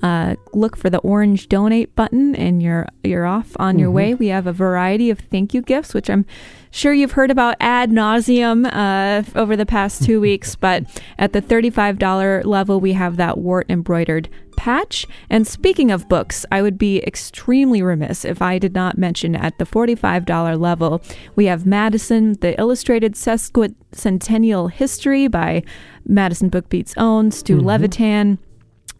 Uh, 0.00 0.36
look 0.52 0.76
for 0.76 0.90
the 0.90 0.98
orange 0.98 1.48
donate 1.48 1.96
button 1.96 2.36
and 2.36 2.62
you're 2.62 2.86
you're 3.02 3.26
off 3.26 3.56
on 3.58 3.80
your 3.80 3.90
way. 3.90 4.14
We 4.14 4.28
have 4.28 4.46
a 4.46 4.52
variety 4.52 5.10
of 5.10 5.18
thank 5.18 5.52
you 5.54 5.60
gifts, 5.60 5.92
which 5.92 6.08
I'm 6.08 6.24
sure 6.70 6.92
you've 6.92 7.12
heard 7.12 7.30
about 7.30 7.56
ad 7.60 7.90
nauseum 7.90 8.68
uh, 8.72 9.22
over 9.38 9.56
the 9.56 9.66
past 9.66 10.04
two 10.04 10.20
weeks. 10.28 10.56
But 10.56 10.84
at 11.18 11.32
the 11.32 11.42
$35 11.42 12.44
level, 12.44 12.80
we 12.80 12.92
have 12.92 13.16
that 13.16 13.38
WORT 13.38 13.66
embroidered 13.68 14.28
patch. 14.56 15.06
And 15.30 15.46
speaking 15.46 15.90
of 15.90 16.08
books, 16.08 16.44
I 16.50 16.62
would 16.62 16.76
be 16.76 16.98
extremely 17.06 17.80
remiss 17.80 18.24
if 18.24 18.42
I 18.42 18.58
did 18.58 18.74
not 18.74 18.98
mention 18.98 19.36
at 19.36 19.56
the 19.58 19.64
$45 19.64 20.58
level, 20.58 21.00
we 21.36 21.46
have 21.46 21.64
Madison, 21.64 22.32
the 22.40 22.58
illustrated 22.58 23.14
sesquicentennial 23.14 24.70
history 24.70 25.28
by 25.28 25.62
Madison 26.04 26.50
Bookbeat's 26.50 26.94
own 26.96 27.30
Stu 27.30 27.60
Levitan. 27.60 28.38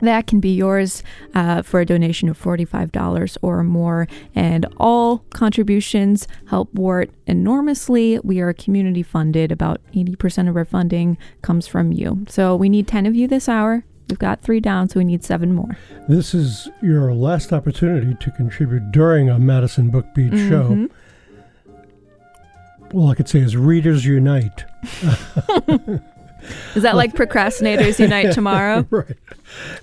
That 0.01 0.26
can 0.26 0.38
be 0.40 0.55
yours 0.55 1.03
uh, 1.34 1.62
for 1.62 1.80
a 1.80 1.84
donation 1.86 2.28
of 2.28 2.40
$45 2.40 3.36
or 3.42 3.64
more. 3.64 4.07
And 4.34 4.64
all 4.78 5.18
contributions 5.30 6.28
help 6.46 6.72
WORT 6.74 7.11
enormously. 7.26 8.18
We 8.22 8.40
are 8.40 8.53
community 8.53 9.03
funded. 9.03 9.51
About 9.51 9.80
80% 9.94 10.49
of 10.49 10.57
our 10.57 10.64
funding 10.64 11.18
comes 11.42 11.66
from 11.66 11.92
you. 11.92 12.24
So 12.28 12.55
we 12.55 12.68
need 12.68 12.86
10 12.86 13.07
of 13.07 13.14
you 13.16 13.26
this 13.26 13.49
hour. 13.49 13.84
We've 14.09 14.18
got 14.18 14.40
three 14.40 14.61
down, 14.61 14.88
so 14.88 14.99
we 15.01 15.05
need 15.05 15.22
seven 15.22 15.53
more. 15.53 15.76
This 16.09 16.32
is 16.32 16.68
your 16.80 17.12
last 17.12 17.53
opportunity 17.53 18.14
to 18.20 18.30
contribute 18.30 18.90
during 18.90 19.28
a 19.28 19.38
Madison 19.38 19.90
Book 19.90 20.07
Beat 20.14 20.32
show. 20.32 20.70
Mhm. 20.70 20.90
All 22.94 23.11
I 23.11 23.14
could 23.14 23.28
say 23.28 23.40
is 23.40 23.55
Readers 23.55 24.07
Unite. 24.07 24.64
Is 26.74 26.82
that 26.84 26.96
like 26.96 27.14
Procrastinators 27.16 27.99
Unite 27.99 28.32
tomorrow? 28.32 28.86
right. 28.90 29.16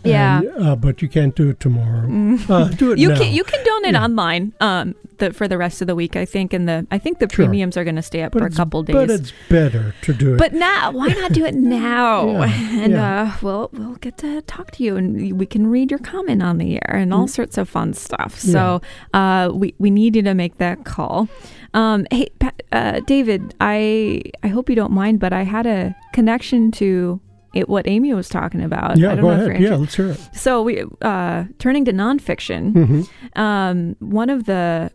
Yeah. 0.04 0.40
And, 0.40 0.68
uh, 0.68 0.76
but 0.76 1.02
you 1.02 1.08
can't 1.10 1.36
do 1.36 1.50
it 1.50 1.60
tomorrow. 1.60 2.08
Uh, 2.50 2.68
do 2.70 2.92
it 2.92 3.00
You 3.00 3.10
now. 3.10 3.18
can 3.18 3.34
you 3.34 3.44
can 3.44 3.64
donate 3.64 3.94
Yeah. 3.94 4.04
online 4.04 4.54
um 4.60 4.96
the, 5.18 5.32
for 5.32 5.48
the 5.48 5.58
rest 5.58 5.82
of 5.82 5.88
the 5.88 5.96
week 5.96 6.16
I 6.18 6.26
think 6.26 6.52
and 6.54 6.68
the 6.68 6.86
I 6.92 6.98
think 6.98 7.20
the 7.20 7.28
Sure. 7.30 7.46
premiums 7.46 7.78
are 7.78 7.84
going 7.86 7.96
to 7.96 8.02
stay 8.02 8.22
up 8.22 8.34
but 8.34 8.40
for 8.40 8.46
a 8.48 8.52
couple 8.52 8.84
days. 8.84 8.96
But 8.96 9.10
it's 9.10 9.34
better 9.50 9.96
to 10.02 10.14
do 10.14 10.34
it. 10.36 10.38
But 10.38 10.54
now, 10.54 10.92
why 10.92 11.08
not 11.08 11.32
do 11.32 11.46
it 11.46 11.56
now? 11.84 12.28
Yeah, 12.44 12.44
and 12.84 12.92
yeah. 12.94 13.22
uh, 13.22 13.38
we'll 13.42 13.70
we'll 13.74 13.96
get 13.96 14.18
to 14.20 14.42
talk 14.42 14.72
to 14.72 14.84
you, 14.84 14.98
and 14.98 15.40
we 15.40 15.46
can 15.46 15.68
read 15.68 15.90
your 15.90 16.00
comment 16.00 16.44
on 16.44 16.58
the 16.58 16.76
air 16.76 16.96
and 16.98 17.14
all 17.14 17.28
sorts 17.28 17.58
of 17.58 17.70
fun 17.70 17.94
stuff. 17.94 18.38
So 18.38 18.82
uh, 19.14 19.52
we 19.54 19.74
we 19.80 19.90
need 19.90 20.16
you 20.16 20.22
to 20.24 20.34
make 20.34 20.58
that 20.58 20.84
call. 20.86 21.28
Um, 21.74 22.06
hey, 22.12 22.28
Pat, 22.40 22.62
uh, 22.72 23.00
David, 23.08 23.54
I 23.62 24.22
I 24.44 24.48
hope 24.50 24.70
you 24.70 24.76
don't 24.76 24.92
mind, 24.94 25.20
but 25.20 25.32
I 25.34 25.44
had 25.44 25.66
a 25.66 25.96
connection 26.14 26.72
to 26.74 27.20
it, 27.56 27.68
what 27.70 27.88
Amy 27.88 28.14
was 28.14 28.30
talking 28.30 28.62
about. 28.62 28.92
I 28.92 28.94
yeah, 28.96 29.08
don't 29.16 29.22
go 29.22 29.30
know 29.36 29.42
if 29.44 29.50
ahead. 29.50 29.62
you're 29.62 29.72
Yeah, 29.72 29.78
let's 29.78 29.96
hear 29.96 30.10
it. 30.12 30.20
So 30.34 30.62
we 30.62 30.84
uh, 31.02 31.46
turning 31.58 31.86
to 31.86 31.94
nonfiction. 31.94 32.72
hmm 32.74 33.02
Um, 33.40 33.96
one 34.00 34.30
of 34.30 34.46
the 34.46 34.92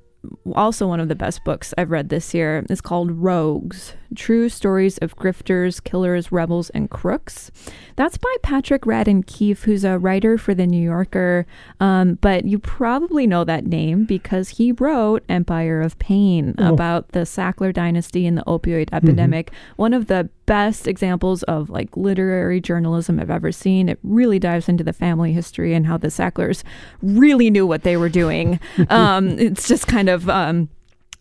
also 0.55 0.87
one 0.87 1.01
of 1.01 1.09
the 1.09 1.15
best 1.15 1.43
books 1.45 1.73
I've 1.79 1.91
read 1.91 2.11
this 2.11 2.35
year 2.35 2.65
is 2.69 2.81
called 2.81 3.11
Rogues: 3.11 3.95
True 4.17 4.49
Stories 4.49 4.99
of 4.99 5.17
Grifters, 5.17 5.83
Killers, 5.83 6.33
Rebels, 6.33 6.71
and 6.71 6.91
Crooks. 6.91 7.51
That's 7.97 8.19
by 8.19 8.35
Patrick 8.43 8.83
Radden 8.83 9.27
Keefe, 9.27 9.63
who's 9.65 9.85
a 9.85 9.99
writer 9.99 10.37
for 10.39 10.55
the 10.55 10.67
New 10.67 10.83
Yorker. 10.83 11.47
Um, 11.81 12.15
but 12.21 12.45
you 12.45 12.59
probably 12.59 13.27
know 13.27 13.45
that 13.45 13.67
name 13.67 14.05
because 14.05 14.51
he 14.51 14.73
wrote 14.73 15.23
Empire 15.29 15.81
of 15.81 15.99
Pain 15.99 16.55
Oh. 16.59 16.73
about 16.73 17.11
the 17.13 17.21
Sackler 17.21 17.73
dynasty 17.73 18.27
and 18.27 18.37
the 18.37 18.45
opioid 18.45 18.89
epidemic. 18.93 19.53
One 19.77 19.93
of 19.95 20.07
the 20.07 20.29
best 20.47 20.89
examples 20.89 21.43
of 21.45 21.71
like 21.71 21.97
literary 21.97 22.61
journalism 22.61 23.21
I've 23.21 23.31
ever 23.31 23.53
seen. 23.53 23.89
It 23.89 23.99
really 24.03 24.39
dives 24.41 24.69
into 24.69 24.83
the 24.83 24.93
family 24.93 25.33
history 25.33 25.75
and 25.75 25.87
how 25.87 25.97
the 25.97 26.11
Sacklers 26.11 26.65
really 27.03 27.51
knew 27.51 27.67
what 27.67 27.83
they 27.85 27.97
were 27.97 28.09
doing. 28.09 28.59
um, 28.89 29.29
it's 29.39 29.69
just 29.69 29.87
kind 29.87 30.09
of 30.09 30.29
um, 30.29 30.69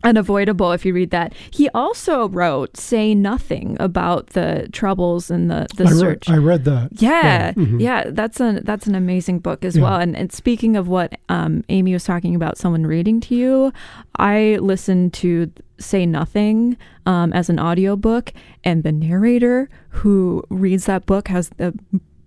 unavoidable 0.04 0.72
if 0.72 0.86
you 0.86 0.93
read 0.93 1.12
that. 1.12 1.34
He 1.52 1.70
also 1.70 2.30
wrote 2.30 2.78
"Say 2.78 3.14
Nothing" 3.16 3.78
about 3.80 4.28
the 4.28 4.68
troubles 4.72 5.30
and 5.30 5.50
the 5.52 5.68
the 5.76 5.86
I, 5.86 5.91
search. 5.91 6.28
read, 6.30 6.36
I 6.36 6.38
read 6.39 6.66
that. 6.66 6.89
Yeah, 7.02 7.54
mhm. 7.54 7.80
yeah, 7.82 8.06
that's 8.12 8.39
a 8.39 8.62
that's 8.64 8.88
an 8.88 8.95
amazing 8.95 9.39
book 9.39 9.66
as 9.66 9.76
Yeah. 9.78 9.84
well. 9.84 10.00
And 10.00 10.16
and 10.16 10.32
speaking 10.32 10.76
of 10.76 10.88
what 10.88 11.14
um, 11.30 11.64
Amy 11.70 11.93
was 11.93 12.04
talking 12.04 12.36
about, 12.36 12.58
someone 12.58 12.86
reading 12.86 13.20
to 13.22 13.36
you, 13.36 13.74
I 14.18 14.58
listened 14.62 15.14
to 15.16 15.52
Say 15.80 16.06
Nothing 16.06 16.78
um, 17.06 17.32
as 17.34 17.50
an 17.50 17.60
audiobook, 17.60 18.34
and 18.64 18.84
the 18.84 18.91
narrator 18.91 19.70
who 19.89 20.43
reads 20.50 20.86
that 20.86 21.06
book 21.06 21.28
has 21.30 21.50
the 21.58 21.74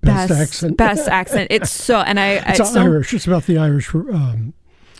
Best 0.04 0.28
best 0.30 0.40
accent. 0.40 0.76
best 0.76 1.08
accent. 1.08 1.46
It's 1.52 1.70
so, 1.70 2.00
and 2.00 2.18
I 2.18 2.30
It's 2.50 2.58
it's 2.58 2.72
so 2.72 2.80
Irish. 2.82 3.14
It's 3.14 3.26
about 3.28 3.46
the 3.46 3.56
Irish 3.56 3.94
um, 3.94 4.52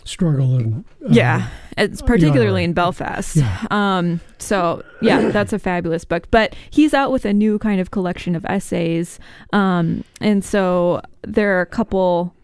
struggle 0.05 0.55
and 0.55 0.85
uh, 1.03 1.09
yeah, 1.09 1.49
it's 1.77 2.01
particularly 2.01 2.61
yeah. 2.61 2.65
in 2.65 2.73
Belfast. 2.73 3.35
Yeah. 3.35 3.67
Um, 3.71 4.21
so 4.37 4.83
yeah, 5.01 5.29
that's 5.31 5.53
a 5.53 5.59
fabulous 5.59 6.05
book. 6.05 6.27
But 6.31 6.55
he's 6.69 6.93
out 6.93 7.11
with 7.11 7.25
a 7.25 7.33
new 7.33 7.59
kind 7.59 7.79
of 7.79 7.91
collection 7.91 8.35
of 8.35 8.45
essays, 8.45 9.19
um, 9.51 10.03
and 10.21 10.43
so 10.43 11.01
there 11.23 11.57
are 11.57 11.61
a 11.61 11.65
couple, 11.65 12.35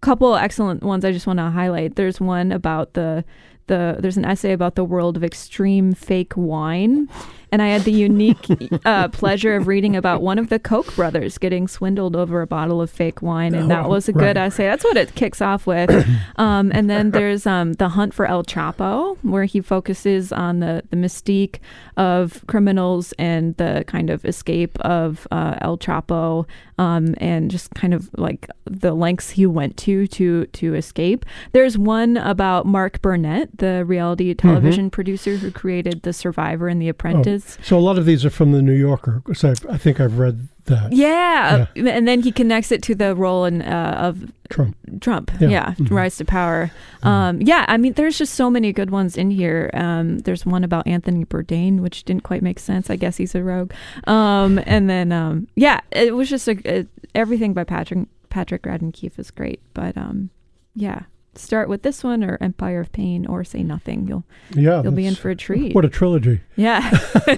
couple 0.00 0.34
excellent 0.34 0.82
ones 0.82 1.04
I 1.04 1.12
just 1.12 1.26
want 1.26 1.38
to 1.38 1.50
highlight. 1.50 1.96
There's 1.96 2.20
one 2.20 2.52
about 2.52 2.94
the 2.94 3.24
the 3.66 3.96
there's 3.98 4.16
an 4.16 4.24
essay 4.24 4.52
about 4.52 4.74
the 4.74 4.84
world 4.84 5.16
of 5.16 5.24
extreme 5.24 5.94
fake 5.94 6.34
wine 6.36 7.08
and 7.54 7.62
i 7.62 7.68
had 7.68 7.82
the 7.82 7.92
unique 7.92 8.46
uh, 8.84 9.06
pleasure 9.08 9.54
of 9.56 9.66
reading 9.68 9.94
about 9.94 10.20
one 10.22 10.38
of 10.38 10.48
the 10.48 10.58
koch 10.58 10.94
brothers 10.96 11.38
getting 11.38 11.68
swindled 11.68 12.16
over 12.16 12.42
a 12.42 12.46
bottle 12.46 12.80
of 12.82 12.90
fake 12.90 13.22
wine 13.22 13.54
and 13.54 13.70
that 13.70 13.84
Oh, 13.84 13.88
was 13.88 14.08
a 14.08 14.12
good 14.12 14.36
right. 14.36 14.48
essay 14.48 14.64
that's 14.64 14.82
what 14.84 14.96
it 14.96 15.14
kicks 15.14 15.40
off 15.40 15.66
with 15.66 15.90
um, 16.36 16.72
and 16.74 16.90
then 16.90 17.12
there's 17.12 17.46
um, 17.46 17.74
the 17.74 17.90
hunt 17.90 18.12
for 18.12 18.26
el 18.26 18.42
chapo 18.42 19.16
where 19.22 19.44
he 19.44 19.60
focuses 19.60 20.32
on 20.32 20.58
the, 20.60 20.82
the 20.90 20.96
mystique 20.96 21.60
of 21.96 22.44
criminals 22.48 23.12
and 23.18 23.56
the 23.56 23.84
kind 23.86 24.10
of 24.10 24.24
escape 24.24 24.78
of 24.80 25.28
uh, 25.30 25.54
el 25.60 25.78
chapo 25.78 26.44
um, 26.78 27.14
and 27.18 27.50
just 27.52 27.70
kind 27.74 27.94
of 27.94 28.10
like 28.18 28.48
the 28.64 28.92
lengths 28.94 29.30
he 29.30 29.46
went 29.46 29.76
to 29.76 30.06
to 30.08 30.46
to 30.46 30.74
escape 30.74 31.24
there's 31.52 31.78
one 31.78 32.16
about 32.16 32.66
mark 32.66 33.00
burnett 33.00 33.48
the 33.58 33.84
reality 33.84 34.24
Mm-hmm. 34.24 34.48
television 34.48 34.90
producer 34.90 35.36
who 35.36 35.50
created 35.50 36.02
the 36.02 36.12
survivor 36.12 36.66
and 36.68 36.80
the 36.80 36.88
apprentice 36.88 37.43
So 37.62 37.78
a 37.78 37.80
lot 37.80 37.98
of 37.98 38.04
these 38.06 38.24
are 38.24 38.30
from 38.30 38.52
the 38.52 38.60
New 38.62 38.72
Yorker. 38.74 39.22
So 39.34 39.50
I, 39.50 39.74
I 39.74 39.78
think 39.78 40.00
I've 40.00 40.18
read 40.18 40.48
that. 40.66 40.92
yeah. 40.92 41.66
and 41.76 42.08
then 42.08 42.22
he 42.22 42.32
connects 42.32 42.72
it 42.72 42.82
to 42.84 42.94
the 42.94 43.14
role 43.14 43.44
in 43.44 43.62
uh, 43.62 43.94
of 43.98 44.32
Trump. 44.50 44.76
Trump. 45.00 45.30
Yeah. 45.40 45.48
Yeah, 45.48 45.74
Mhm. 45.74 45.90
rise 45.90 46.16
to 46.16 46.24
power. 46.24 46.70
Um, 47.02 47.40
yeah, 47.42 47.64
I 47.68 47.76
mean, 47.76 47.92
there's 47.94 48.16
just 48.18 48.34
so 48.34 48.50
many 48.50 48.72
good 48.72 48.90
ones 48.90 49.16
in 49.16 49.30
here. 49.30 49.70
Um, 49.74 50.18
there's 50.20 50.46
one 50.46 50.64
about 50.64 50.86
Anthony 50.86 51.24
Bourdain, 51.24 51.80
which 51.80 52.04
didn't 52.04 52.22
quite 52.22 52.42
make 52.42 52.58
sense. 52.58 52.88
I 52.90 52.96
guess 52.96 53.16
he's 53.18 53.34
a 53.34 53.42
rogue. 53.42 53.72
Um, 54.06 54.58
and 54.66 54.88
then, 54.88 55.12
um, 55.12 55.48
yeah, 55.56 55.80
it 55.90 56.14
was 56.14 56.30
just 56.30 56.48
a, 56.48 56.56
a, 56.66 56.86
everything 57.14 57.52
by 57.52 57.64
Patrick 57.64 58.08
Patrick 58.30 58.62
Radden 58.62 58.92
Keefe 58.92 59.18
is 59.18 59.30
great. 59.30 59.60
But 59.74 59.96
um, 59.96 60.30
yeah, 60.74 61.02
start 61.38 61.68
with 61.68 61.82
this 61.82 62.02
one 62.04 62.22
or 62.24 62.38
Empire 62.40 62.80
of 62.80 62.92
Pain 62.92 63.26
or 63.26 63.44
Say 63.44 63.62
Nothing. 63.62 64.06
You'll 64.06 64.24
Yeah. 64.54 64.82
you'll 64.82 64.92
be 64.92 65.06
in 65.06 65.14
for 65.14 65.30
a 65.30 65.36
treat. 65.36 65.74
What 65.74 65.84
a 65.84 65.88
trilogy. 65.88 66.40
yeah. 66.56 66.90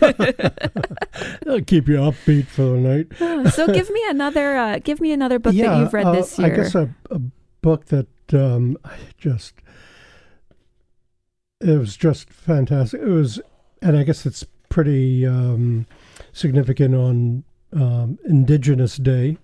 It'll 1.42 1.62
keep 1.62 1.88
you 1.88 1.96
upbeat 1.96 2.46
for 2.46 2.62
the 2.62 2.78
night. 2.78 3.50
so 3.52 3.66
give 3.66 3.90
me 3.90 4.02
another 4.08 4.56
uh, 4.56 4.78
give 4.82 5.00
me 5.00 5.12
another 5.12 5.38
book 5.38 5.54
yeah, 5.54 5.70
that 5.70 5.78
you've 5.80 5.94
read 5.94 6.06
uh, 6.06 6.12
this 6.12 6.38
year. 6.38 6.52
I 6.52 6.56
guess 6.56 6.74
a, 6.74 6.94
a 7.10 7.20
book 7.62 7.86
that 7.86 8.08
um, 8.32 8.76
I 8.84 8.96
just 9.18 9.54
it 11.60 11.78
was 11.78 11.96
just 11.96 12.30
fantastic. 12.30 13.00
It 13.00 13.06
was, 13.06 13.40
and 13.82 13.96
I 13.96 14.02
guess 14.02 14.26
it's 14.26 14.44
pretty 14.68 15.26
um, 15.26 15.86
significant 16.32 16.94
on 16.94 17.44
um, 17.72 18.18
Indigenous 18.26 18.96
Day 18.96 19.38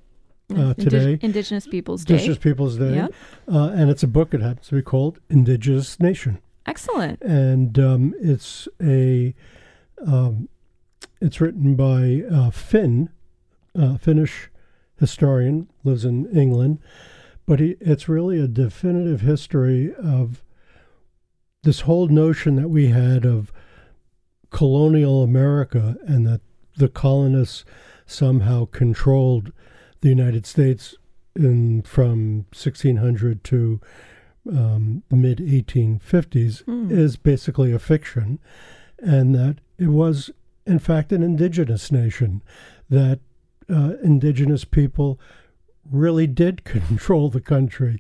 uh, 0.56 0.74
today. 0.74 1.18
Indigenous 1.22 1.66
Peoples 1.66 2.04
Day. 2.04 2.14
Indigenous 2.14 2.38
Peoples 2.38 2.76
Day, 2.78 2.94
Yep. 2.94 3.14
uh, 3.52 3.68
and 3.74 3.90
it's 3.90 4.02
a 4.02 4.06
book. 4.08 4.34
It 4.34 4.40
happens 4.40 4.68
to 4.68 4.74
be 4.74 4.82
called 4.82 5.18
Indigenous 5.30 5.98
Nation, 6.00 6.38
Excellent. 6.66 7.20
and 7.22 7.78
um, 7.78 8.14
it's 8.20 8.68
a 8.82 9.34
um, 10.06 10.48
it's 11.20 11.40
written 11.40 11.74
by 11.76 12.22
uh, 12.34 12.50
Finn, 12.50 13.10
uh, 13.78 13.96
Finnish 13.98 14.50
historian, 14.98 15.68
lives 15.84 16.04
in 16.04 16.26
England, 16.36 16.78
but 17.46 17.60
he, 17.60 17.76
it's 17.80 18.08
really 18.08 18.38
a 18.40 18.46
definitive 18.48 19.20
history 19.20 19.92
of 19.94 20.42
this 21.62 21.80
whole 21.80 22.08
notion 22.08 22.56
that 22.56 22.68
we 22.68 22.88
had 22.88 23.24
of 23.24 23.52
colonial 24.50 25.22
America 25.22 25.96
and 26.06 26.26
that 26.26 26.40
the 26.76 26.88
colonists 26.88 27.64
somehow 28.06 28.64
controlled 28.66 29.52
the 30.02 30.08
United 30.08 30.44
States 30.46 30.94
in 31.34 31.82
from 31.82 32.44
1600 32.52 33.42
to 33.44 33.80
um, 34.50 35.02
mid 35.10 35.38
1850s 35.38 36.64
Hmm. 36.64 36.90
is 36.90 37.16
basically 37.16 37.72
a 37.72 37.78
fiction, 37.78 38.38
and 38.98 39.34
that 39.34 39.56
it 39.78 39.88
was 39.88 40.30
in 40.66 40.78
fact 40.78 41.10
an 41.12 41.22
indigenous 41.22 41.90
nation 41.90 42.42
that 42.90 43.20
uh, 43.70 43.94
indigenous 44.02 44.64
people 44.64 45.18
really 45.90 46.26
did 46.26 46.64
control 46.76 47.30
the 47.30 47.40
country 47.40 47.98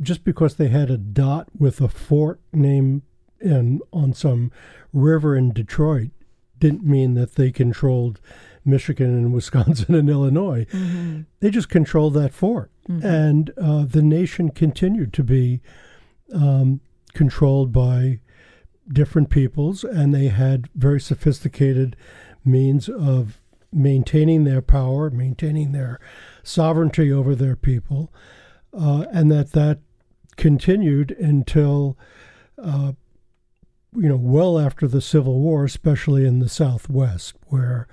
just 0.00 0.24
because 0.24 0.54
they 0.54 0.68
had 0.68 0.90
a 0.90 0.96
dot 0.98 1.48
with 1.58 1.80
a 1.80 1.88
fort 1.88 2.40
name 2.52 3.02
in 3.40 3.80
on 3.92 4.12
some 4.12 4.50
river 4.92 5.36
in 5.36 5.52
Detroit 5.52 6.10
didn't 6.58 6.84
mean 6.84 7.14
that 7.14 7.34
they 7.36 7.50
controlled 7.52 8.20
Michigan 8.68 9.10
and 9.16 9.32
Wisconsin 9.38 9.94
and 9.94 10.08
Illinois. 10.08 10.66
Mhm. 10.72 11.26
They 11.40 11.50
just 11.50 11.68
controlled 11.68 12.14
that 12.14 12.32
fort, 12.32 12.70
Mhm. 12.88 13.04
and 13.04 13.50
uh, 13.56 13.84
the 13.84 14.02
nation 14.02 14.50
continued 14.50 15.12
to 15.14 15.24
be 15.24 15.60
um, 16.32 16.80
controlled 17.14 17.72
by 17.72 18.20
different 18.92 19.30
peoples, 19.30 19.82
and 19.82 20.14
they 20.14 20.28
had 20.28 20.68
very 20.74 21.00
sophisticated 21.00 21.96
means 22.44 22.88
of 22.88 23.40
maintaining 23.72 24.44
their 24.44 24.62
power, 24.62 25.10
maintaining 25.10 25.72
their 25.72 25.98
sovereignty 26.42 27.10
over 27.12 27.34
their 27.34 27.56
people, 27.56 28.12
uh, 28.72 29.04
and 29.12 29.30
that 29.32 29.52
that 29.52 29.80
continued 30.36 31.10
until, 31.12 31.96
uh, 32.62 32.92
you 33.94 34.08
know, 34.08 34.16
well 34.16 34.58
after 34.58 34.86
the 34.86 35.00
Civil 35.00 35.40
War, 35.40 35.64
especially 35.64 36.26
in 36.26 36.38
the 36.38 36.48
Southwest, 36.48 37.34
where 37.48 37.86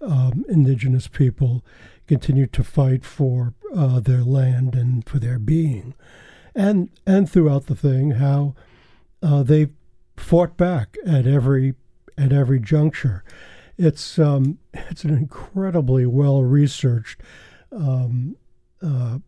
um, 0.00 0.44
indigenous 0.48 1.08
people 1.08 1.64
continued 2.06 2.52
to 2.52 2.64
fight 2.64 3.04
for 3.04 3.54
uh, 3.74 4.00
their 4.00 4.22
land 4.22 4.74
and 4.74 5.06
for 5.08 5.18
their 5.18 5.38
being, 5.38 5.94
and 6.54 6.90
and 7.06 7.30
throughout 7.30 7.66
the 7.66 7.74
thing, 7.74 8.12
how 8.12 8.54
uh, 9.22 9.42
they 9.42 9.68
fought 10.16 10.56
back 10.56 10.96
at 11.06 11.26
every 11.26 11.74
at 12.16 12.32
every 12.32 12.60
juncture. 12.60 13.24
It's 13.76 14.18
um, 14.18 14.58
it's 14.74 15.04
an 15.04 15.16
incredibly 15.16 16.06
well 16.06 16.42
researched, 16.42 17.20
um, 17.72 18.36
uh, 18.82 19.18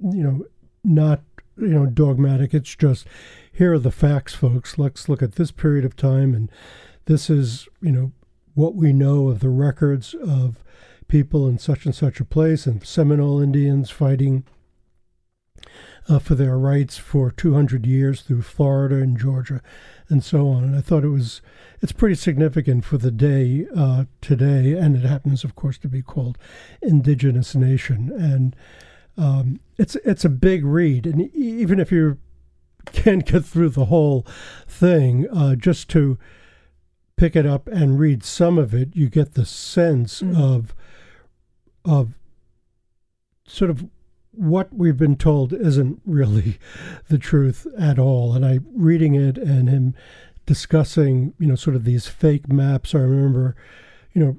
you 0.00 0.22
know, 0.22 0.44
not 0.84 1.22
you 1.56 1.68
know 1.68 1.86
dogmatic. 1.86 2.54
It's 2.54 2.74
just 2.74 3.06
here 3.52 3.74
are 3.74 3.78
the 3.78 3.90
facts, 3.90 4.34
folks. 4.34 4.78
Let's 4.78 5.08
look 5.08 5.22
at 5.22 5.36
this 5.36 5.50
period 5.50 5.84
of 5.84 5.96
time, 5.96 6.34
and 6.34 6.50
this 7.06 7.30
is 7.30 7.68
you 7.80 7.92
know 7.92 8.12
what 8.54 8.74
we 8.74 8.92
know 8.92 9.28
of 9.28 9.40
the 9.40 9.48
records 9.48 10.14
of 10.14 10.62
people 11.08 11.48
in 11.48 11.58
such 11.58 11.84
and 11.84 11.94
such 11.94 12.20
a 12.20 12.24
place, 12.24 12.66
and 12.66 12.84
Seminole 12.86 13.40
Indians 13.40 13.90
fighting 13.90 14.44
uh, 16.08 16.18
for 16.18 16.34
their 16.34 16.58
rights 16.58 16.96
for 16.96 17.30
200 17.30 17.86
years 17.86 18.22
through 18.22 18.42
Florida 18.42 18.96
and 18.96 19.18
Georgia, 19.18 19.60
and 20.08 20.24
so 20.24 20.48
on. 20.48 20.64
And 20.64 20.76
I 20.76 20.80
thought 20.80 21.04
it 21.04 21.08
was 21.08 21.40
it's 21.80 21.92
pretty 21.92 22.14
significant 22.14 22.84
for 22.84 22.98
the 22.98 23.10
day 23.10 23.66
uh, 23.74 24.04
today, 24.20 24.72
and 24.72 24.96
it 24.96 25.04
happens, 25.04 25.44
of 25.44 25.54
course, 25.54 25.78
to 25.78 25.88
be 25.88 26.02
called 26.02 26.38
Indigenous 26.82 27.54
Nation, 27.54 28.10
and 28.12 28.56
um, 29.16 29.60
it's 29.78 29.96
it's 29.96 30.24
a 30.24 30.30
big 30.30 30.64
read, 30.64 31.06
and 31.06 31.34
even 31.34 31.78
if 31.78 31.92
you 31.92 32.18
can't 32.92 33.24
get 33.24 33.44
through 33.44 33.70
the 33.70 33.86
whole 33.86 34.26
thing, 34.66 35.28
uh, 35.30 35.54
just 35.54 35.88
to 35.90 36.18
pick 37.20 37.36
it 37.36 37.44
up 37.44 37.68
and 37.68 37.98
read 37.98 38.24
some 38.24 38.56
of 38.56 38.72
it, 38.72 38.88
you 38.94 39.08
get 39.10 39.34
the 39.34 39.44
sense 39.44 40.22
Mm. 40.22 40.40
of 40.40 40.74
of 41.84 42.14
sort 43.46 43.70
of 43.70 43.84
what 44.32 44.72
we've 44.72 44.96
been 44.96 45.16
told 45.16 45.52
isn't 45.52 46.00
really 46.06 46.58
the 47.08 47.18
truth 47.18 47.66
at 47.78 47.98
all. 47.98 48.34
And 48.34 48.44
I 48.44 48.60
reading 48.74 49.14
it 49.14 49.36
and 49.36 49.68
him 49.68 49.94
discussing, 50.46 51.34
you 51.38 51.46
know, 51.46 51.56
sort 51.56 51.76
of 51.76 51.84
these 51.84 52.06
fake 52.06 52.50
maps. 52.50 52.94
I 52.94 52.98
remember, 53.00 53.54
you 54.12 54.24
know, 54.24 54.36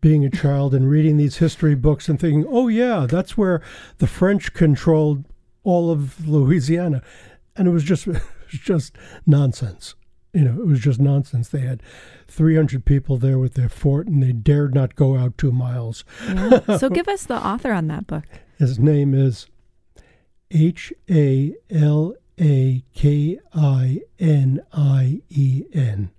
being 0.00 0.24
a 0.24 0.30
child 0.30 0.74
and 0.74 0.88
reading 0.90 1.16
these 1.16 1.38
history 1.38 1.74
books 1.74 2.08
and 2.08 2.20
thinking, 2.20 2.44
oh 2.48 2.68
yeah, 2.68 3.06
that's 3.08 3.36
where 3.36 3.62
the 3.98 4.06
French 4.06 4.52
controlled 4.52 5.24
all 5.64 5.90
of 5.90 6.28
Louisiana, 6.28 7.02
and 7.56 7.68
it 7.68 7.70
was 7.70 7.84
just 7.84 8.06
just 8.48 8.96
nonsense. 9.26 9.94
You 10.32 10.44
know, 10.44 10.62
it 10.62 10.66
was 10.66 10.80
just 10.80 10.98
nonsense. 10.98 11.48
They 11.50 11.60
had 11.60 11.82
300 12.28 12.84
people 12.86 13.18
there 13.18 13.38
with 13.38 13.52
their 13.54 13.68
fort, 13.68 14.06
and 14.06 14.22
they 14.22 14.32
dared 14.32 14.74
not 14.74 14.94
go 14.96 15.16
out 15.16 15.36
two 15.36 15.52
miles. 15.52 16.04
Yeah. 16.26 16.78
so 16.78 16.88
give 16.90 17.06
us 17.08 17.26
the 17.26 17.36
author 17.36 17.72
on 17.72 17.88
that 17.88 18.06
book. 18.06 18.24
His 18.58 18.78
name 18.78 19.12
is 19.14 19.46
H 20.50 20.92
A 21.10 21.54
L 21.70 22.14
A 22.40 22.82
K 22.94 23.38
I 23.52 24.00
N 24.18 24.62
I 24.72 25.20
E 25.28 25.64
N. 25.72 26.10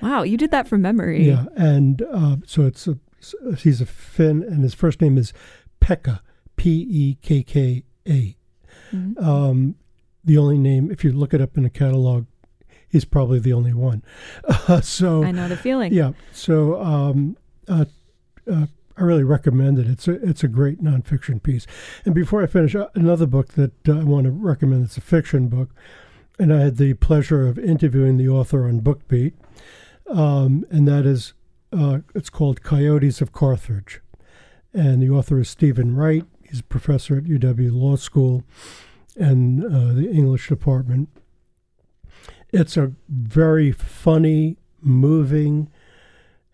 Wow, 0.00 0.22
you 0.24 0.36
did 0.36 0.50
that 0.50 0.66
from 0.66 0.82
memory. 0.82 1.24
Yeah, 1.28 1.44
and 1.56 2.02
uh, 2.12 2.36
so 2.44 2.62
it's 2.66 2.88
a, 2.88 2.98
he's 3.58 3.80
a 3.80 3.86
Finn, 3.86 4.42
and 4.42 4.64
his 4.64 4.74
first 4.74 5.00
name 5.00 5.16
is 5.16 5.32
Pekka, 5.80 6.20
P 6.56 6.84
E 6.90 7.16
K 7.22 7.42
K 7.44 7.84
A. 8.08 8.36
Mhm. 8.92 9.22
Um, 9.22 9.74
the 10.24 10.38
only 10.38 10.58
name. 10.58 10.90
If 10.90 11.04
you 11.04 11.12
look 11.12 11.32
it 11.32 11.40
up 11.40 11.56
in 11.56 11.64
a 11.64 11.70
catalog, 11.70 12.26
he's 12.92 13.06
probably 13.06 13.40
the 13.40 13.52
only 13.52 13.72
one. 13.72 14.04
Uh, 14.68 14.80
so 14.80 15.24
I 15.24 15.32
know 15.32 15.48
the 15.48 15.56
feeling. 15.56 15.92
yeah. 15.92 16.12
So 16.30 16.80
um, 16.80 17.36
uh, 17.66 17.86
uh, 18.50 18.66
I 18.96 19.02
really 19.02 19.24
recommend 19.24 19.78
it. 19.78 19.88
It's 19.88 20.06
a 20.06 20.12
it's 20.22 20.44
a 20.44 20.48
great 20.48 20.82
nonfiction 20.82 21.42
piece. 21.42 21.66
And 22.04 22.14
before 22.14 22.42
I 22.42 22.46
finish, 22.46 22.74
uh, 22.74 22.88
another 22.94 23.26
book 23.26 23.54
that 23.54 23.88
uh, 23.88 24.00
I 24.00 24.04
want 24.04 24.24
to 24.24 24.30
recommend. 24.30 24.84
It's 24.84 24.98
a 24.98 25.00
fiction 25.00 25.48
book, 25.48 25.70
and 26.38 26.52
I 26.52 26.60
had 26.60 26.76
the 26.76 26.94
pleasure 26.94 27.48
of 27.48 27.58
interviewing 27.58 28.18
the 28.18 28.28
author 28.28 28.68
on 28.68 28.80
BookBeat, 28.80 29.32
um, 30.08 30.64
and 30.70 30.86
that 30.86 31.06
is 31.06 31.32
uh, 31.72 32.00
it's 32.14 32.30
called 32.30 32.62
Coyotes 32.62 33.20
of 33.20 33.32
Carthage, 33.32 34.00
and 34.74 35.02
the 35.02 35.10
author 35.10 35.40
is 35.40 35.48
Steven 35.48 35.96
Wright. 35.96 36.24
He's 36.48 36.60
a 36.60 36.64
professor 36.64 37.16
at 37.16 37.24
UW 37.24 37.72
Law 37.72 37.96
School 37.96 38.44
and 39.16 39.64
uh, 39.64 39.94
the 39.94 40.10
English 40.10 40.48
department. 40.48 41.08
It's 42.52 42.76
a 42.76 42.92
very 43.08 43.72
funny, 43.72 44.58
moving, 44.80 45.70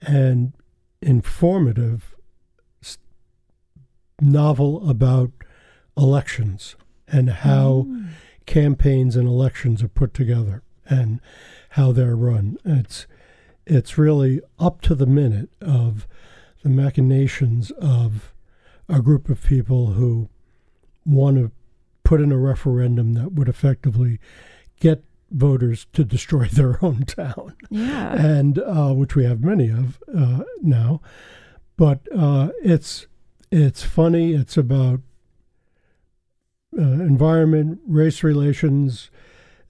and 0.00 0.52
informative 1.02 2.14
novel 4.20 4.88
about 4.88 5.30
elections 5.96 6.76
and 7.06 7.30
how 7.30 7.86
Mm. 7.88 8.08
campaigns 8.46 9.16
and 9.16 9.28
elections 9.28 9.82
are 9.82 9.88
put 9.88 10.12
together 10.14 10.62
and 10.88 11.20
how 11.70 11.92
they're 11.92 12.16
run. 12.16 12.58
It's 12.64 13.06
it's 13.66 13.98
really 13.98 14.40
up 14.58 14.80
to 14.80 14.94
the 14.94 15.06
minute 15.06 15.50
of 15.60 16.06
the 16.62 16.70
machinations 16.70 17.70
of 17.72 18.32
a 18.88 19.02
group 19.02 19.28
of 19.28 19.42
people 19.44 19.88
who 19.92 20.30
want 21.04 21.36
to 21.36 21.50
put 22.02 22.22
in 22.22 22.32
a 22.32 22.38
referendum 22.38 23.12
that 23.12 23.32
would 23.32 23.46
effectively 23.48 24.18
get 24.80 25.04
voters 25.30 25.86
to 25.92 26.04
destroy 26.04 26.46
their 26.52 26.82
own 26.84 27.02
town 27.02 27.54
Yeah. 27.70 28.14
and 28.14 28.58
uh, 28.58 28.92
which 28.94 29.14
we 29.14 29.24
have 29.24 29.42
many 29.42 29.70
of 29.70 30.02
uh, 30.16 30.44
now. 30.62 31.00
But 31.76 32.00
uh, 32.16 32.50
it's 32.64 33.06
it's 33.50 33.82
funny. 33.82 34.34
It's 34.34 34.56
about 34.56 35.00
uh, 36.76 36.82
environment, 36.82 37.80
race 37.86 38.22
relations. 38.22 39.10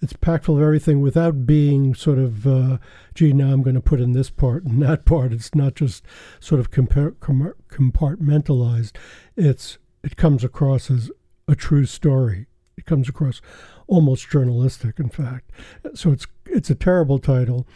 It's 0.00 0.12
packed 0.12 0.44
full 0.44 0.56
of 0.56 0.62
everything 0.62 1.00
without 1.00 1.44
being 1.44 1.94
sort 1.94 2.18
of, 2.18 2.46
uh, 2.46 2.78
gee, 3.14 3.32
now 3.32 3.52
I'm 3.52 3.62
going 3.62 3.74
to 3.74 3.80
put 3.80 4.00
in 4.00 4.12
this 4.12 4.30
part 4.30 4.64
and 4.64 4.80
that 4.84 5.04
part. 5.04 5.32
It's 5.32 5.54
not 5.54 5.74
just 5.74 6.04
sort 6.40 6.60
of 6.60 6.70
compar- 6.70 7.18
com- 7.20 7.54
compartmentalized. 7.68 8.92
It's 9.36 9.78
it 10.04 10.16
comes 10.16 10.44
across 10.44 10.90
as 10.90 11.10
a 11.48 11.54
true 11.56 11.84
story. 11.84 12.46
It 12.76 12.86
comes 12.86 13.08
across 13.08 13.40
almost 13.88 14.30
journalistic, 14.30 14.98
in 15.00 15.08
fact. 15.08 15.50
So 15.94 16.12
it's 16.12 16.26
it's 16.46 16.70
a 16.70 16.74
terrible 16.76 17.18
title. 17.18 17.66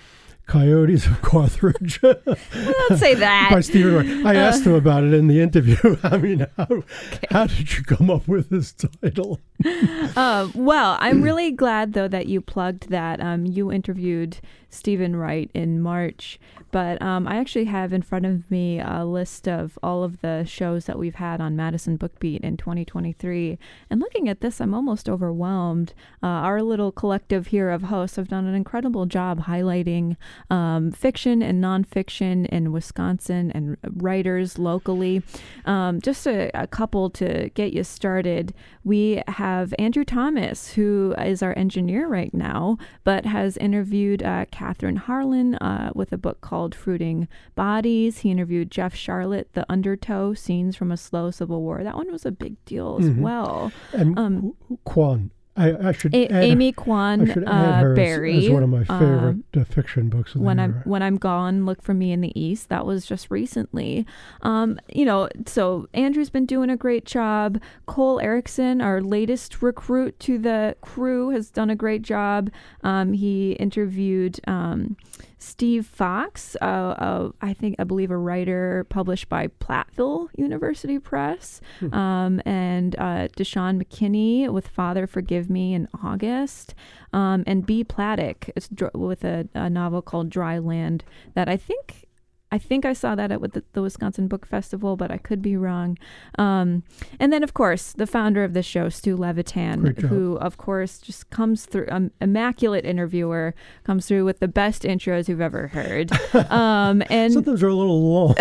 Coyotes 0.46 1.06
of 1.06 1.22
Carthage 1.22 2.00
Don't 2.00 2.98
say 2.98 3.14
that. 3.14 3.50
by 3.52 3.60
Steven 3.60 3.94
Wright. 3.94 4.26
I 4.26 4.36
Uh. 4.40 4.48
asked 4.48 4.64
him 4.66 4.74
about 4.74 5.04
it 5.04 5.14
in 5.14 5.28
the 5.28 5.40
interview. 5.40 5.96
I 6.02 6.18
mean, 6.18 6.46
how, 6.56 6.82
how 7.30 7.46
did 7.46 7.78
you 7.78 7.84
come 7.84 8.10
up 8.10 8.26
with 8.26 8.50
this 8.50 8.72
title? 8.72 9.38
Uh, 9.64 10.48
well, 10.54 10.96
I'm 11.00 11.22
really 11.22 11.52
glad 11.52 11.92
though 11.92 12.08
that 12.08 12.26
you 12.26 12.40
plugged 12.40 12.88
that. 12.90 13.20
Um, 13.20 13.46
you 13.46 13.70
interviewed 13.70 14.38
Steven 14.72 15.14
Wright 15.14 15.50
in 15.52 15.80
March, 15.80 16.40
but 16.70 17.00
um, 17.02 17.28
I 17.28 17.36
actually 17.36 17.66
have 17.66 17.92
in 17.92 18.00
front 18.00 18.24
of 18.24 18.50
me 18.50 18.80
a 18.80 19.04
list 19.04 19.46
of 19.46 19.78
all 19.82 20.02
of 20.02 20.22
the 20.22 20.44
shows 20.44 20.86
that 20.86 20.98
we've 20.98 21.16
had 21.16 21.42
on 21.42 21.54
Madison 21.54 21.96
Book 21.96 22.18
Beat 22.18 22.40
in 22.40 22.56
2023. 22.56 23.58
And 23.90 24.00
looking 24.00 24.30
at 24.30 24.40
this, 24.40 24.60
I'm 24.60 24.72
almost 24.72 25.10
overwhelmed. 25.10 25.92
Uh, 26.22 26.26
our 26.26 26.62
little 26.62 26.90
collective 26.90 27.48
here 27.48 27.68
of 27.68 27.82
hosts 27.82 28.16
have 28.16 28.28
done 28.28 28.46
an 28.46 28.54
incredible 28.54 29.04
job 29.04 29.44
highlighting 29.44 30.16
um, 30.48 30.90
fiction 30.90 31.42
and 31.42 31.62
nonfiction 31.62 32.46
in 32.46 32.72
Wisconsin 32.72 33.52
and 33.52 33.76
writers 33.84 34.58
locally. 34.58 35.22
Um, 35.66 36.00
just 36.00 36.26
a, 36.26 36.50
a 36.54 36.66
couple 36.66 37.10
to 37.10 37.50
get 37.50 37.74
you 37.74 37.84
started. 37.84 38.54
We 38.82 39.22
have 39.28 39.74
Andrew 39.78 40.04
Thomas, 40.04 40.72
who 40.72 41.14
is 41.18 41.42
our 41.42 41.56
engineer 41.58 42.08
right 42.08 42.32
now, 42.32 42.78
but 43.04 43.26
has 43.26 43.58
interviewed 43.58 44.22
uh, 44.22 44.46
Kathryn 44.62 44.96
Harlan 44.96 45.56
uh, 45.56 45.90
with 45.94 46.12
a 46.12 46.16
book 46.18 46.40
called 46.40 46.72
Fruiting 46.74 47.26
Bodies. 47.56 48.18
He 48.18 48.30
interviewed 48.30 48.70
Jeff 48.70 48.94
Sharlet, 48.94 49.46
The 49.54 49.66
Undertow 49.68 50.34
Scenes 50.34 50.76
from 50.76 50.92
a 50.92 50.96
Slow 50.96 51.32
Civil 51.32 51.60
War. 51.62 51.82
That 51.82 51.96
one 51.96 52.12
was 52.12 52.24
a 52.24 52.30
big 52.30 52.64
deal 52.64 52.98
as 53.00 53.08
Mhm. 53.10 53.18
well. 53.22 53.72
And 53.92 54.16
Um, 54.18 54.54
Quan. 54.84 55.32
I, 55.54 55.88
I 55.88 55.92
should 55.92 56.14
A- 56.14 56.28
add, 56.32 56.44
Amy 56.44 56.68
I 56.68 56.72
Kwan 56.72 57.26
should 57.26 57.44
add 57.44 57.84
uh, 57.84 57.88
as- 57.90 57.96
Barry. 57.96 58.46
as, 58.46 58.50
one 58.50 58.62
of 58.62 58.68
my 58.70 58.84
um, 58.88 59.44
favorite 59.52 59.60
uh, 59.60 59.64
fiction 59.72 60.08
books 60.08 60.34
of 60.34 60.40
the 60.40 60.46
when. 60.46 60.58
I'm 60.58 60.74
when 60.84 61.02
I'm 61.02 61.18
gone, 61.18 61.66
look 61.66 61.82
for 61.82 61.92
me 61.92 62.10
in 62.10 62.22
the 62.22 62.32
east. 62.40 62.70
That 62.70 62.86
was 62.86 63.04
just 63.04 63.30
recently. 63.30 64.06
Um, 64.40 64.80
you 64.92 65.04
know, 65.04 65.28
so 65.46 65.88
Andrew's 65.92 66.30
been 66.30 66.46
doing 66.46 66.70
a 66.70 66.76
great 66.76 67.04
job. 67.04 67.60
Cole 67.84 68.18
Erickson, 68.20 68.80
our 68.80 69.02
latest 69.02 69.60
recruit 69.60 70.18
to 70.20 70.38
the 70.38 70.74
crew, 70.80 71.30
has 71.30 71.50
done 71.50 71.68
a 71.68 71.76
great 71.76 72.00
job. 72.02 72.50
Um, 72.82 73.12
he 73.12 73.52
interviewed 73.52 74.40
um, 74.46 74.96
Steve 75.42 75.86
Fox, 75.86 76.56
uh, 76.62 76.64
uh, 76.64 77.30
I 77.40 77.52
think 77.52 77.76
I 77.78 77.84
believe 77.84 78.10
a 78.12 78.16
writer 78.16 78.86
published 78.88 79.28
by 79.28 79.48
Platteville 79.48 80.28
University 80.36 80.98
Press, 81.00 81.60
Hmm. 81.80 81.92
um, 81.94 82.40
and 82.46 82.94
uh, 82.98 83.26
Deshaun 83.36 83.82
McKinney 83.82 84.48
with 84.48 84.68
Father 84.68 85.06
Forgive 85.08 85.50
Me 85.50 85.74
in 85.74 85.88
August 86.02 86.74
um, 87.12 87.42
and 87.46 87.66
B. 87.66 87.82
Pladek 87.84 88.50
it's 88.54 88.68
dr- 88.68 88.94
with 88.94 89.24
a, 89.24 89.48
a 89.54 89.68
novel 89.68 90.00
called 90.00 90.30
Dry 90.30 90.58
Land 90.58 91.02
that 91.34 91.48
I 91.48 91.56
think 91.56 92.06
I 92.52 92.58
think 92.58 92.84
I 92.84 92.92
saw 92.92 93.14
that 93.14 93.32
at 93.32 93.40
the, 93.54 93.64
the 93.72 93.80
Wisconsin 93.82 94.28
Book 94.28 94.44
Festival, 94.46 94.94
but 94.96 95.10
I 95.10 95.16
could 95.16 95.40
be 95.42 95.56
wrong. 95.56 95.96
Um, 96.38 96.84
and 97.18 97.32
then, 97.32 97.42
of 97.42 97.54
course, 97.54 97.92
the 97.94 98.06
founder 98.06 98.44
of 98.44 98.52
the 98.52 98.62
show, 98.62 98.88
Stu 98.90 99.16
Levitan, 99.16 99.96
who, 99.96 100.36
of 100.36 100.58
course, 100.58 100.98
just 100.98 101.30
comes 101.30 101.64
through, 101.66 101.86
um, 101.90 102.10
immaculate 102.20 102.84
interviewer, 102.84 103.54
comes 103.84 104.06
through 104.06 104.24
with 104.26 104.38
the 104.40 104.48
best 104.48 104.82
intros 104.82 105.28
you've 105.28 105.40
ever 105.40 105.68
heard. 105.68 106.10
Um, 106.52 107.02
and 107.08 107.32
Sometimes 107.32 107.60
they're 107.60 107.70
a 107.70 107.74
little 107.74 108.02
long. 108.12 108.34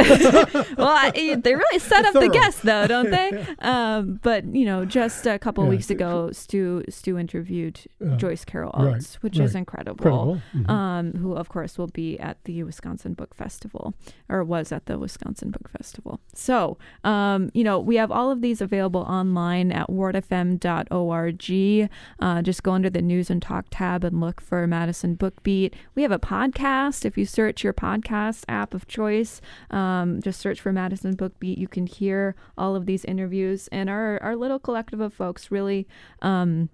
well, 0.77 0.87
I, 0.89 1.39
they 1.41 1.55
really 1.55 1.79
set 1.91 2.03
up 2.05 2.13
the 2.13 2.21
Thorough. 2.21 2.29
guests, 2.33 2.61
though, 2.61 2.87
don't 2.87 3.09
they? 3.09 3.45
Um, 3.59 4.19
but 4.21 4.43
you 4.53 4.65
know, 4.65 4.83
just 4.85 5.25
a 5.25 5.39
couple 5.39 5.63
Yeah. 5.63 5.69
weeks 5.69 5.89
ago, 5.89 6.29
Stu 6.31 6.83
Stu 6.89 7.17
interviewed 7.17 7.79
Uh, 8.03 8.17
Joyce 8.17 8.43
Carol 8.43 8.71
right, 8.77 8.95
Oates, 8.95 9.15
which 9.23 9.39
is 9.39 9.53
right. 9.53 9.59
incredible. 9.59 9.93
Incredible. 10.03 10.41
Mhm. 10.55 10.69
Um, 10.69 11.13
who 11.13 11.33
of 11.33 11.47
course 11.49 11.77
will 11.77 11.87
be 11.87 12.19
at 12.19 12.43
the 12.43 12.63
Wisconsin 12.63 13.13
Book 13.13 13.33
Festival, 13.35 13.93
or 14.29 14.43
was 14.43 14.71
at 14.71 14.85
the 14.85 14.97
Wisconsin 14.97 15.51
Book 15.51 15.69
Festival. 15.69 16.19
So, 16.33 16.77
um, 17.03 17.49
you 17.53 17.63
know, 17.63 17.79
we 17.79 17.95
have 17.97 18.11
all 18.11 18.31
of 18.31 18.41
these 18.41 18.61
available 18.61 19.01
online 19.01 19.71
at 19.71 19.87
wortfm.org. 19.87 21.89
Uh, 22.19 22.41
just 22.41 22.63
go 22.63 22.71
under 22.71 22.89
the 22.89 23.01
news 23.01 23.29
and 23.29 23.41
talk 23.41 23.65
tab 23.69 24.03
and 24.03 24.21
look 24.21 24.41
for 24.41 24.65
Madison 24.67 25.15
Book 25.15 25.43
Beat. 25.43 25.75
We 25.95 26.03
have 26.03 26.11
a 26.11 26.19
podcast. 26.19 27.05
If 27.05 27.17
you 27.17 27.25
search 27.25 27.63
your 27.63 27.73
podcast 27.73 28.43
app 28.47 28.73
of 28.73 28.87
choice, 28.87 29.41
um, 29.69 30.21
just 30.21 30.39
search 30.39 30.61
for 30.61 30.71
Madison 30.71 31.15
Book 31.15 31.39
Beat. 31.39 31.57
You 31.57 31.67
can 31.67 31.87
hear 31.87 32.35
all 32.57 32.75
of 32.75 32.85
these 32.85 33.05
interviews, 33.05 33.67
and 33.71 33.89
our 33.89 34.21
our 34.21 34.35
little 34.35 34.59
collective 34.59 34.99
of 34.99 35.13
folks 35.13 35.51
really. 35.51 35.87
Um, 36.21 36.69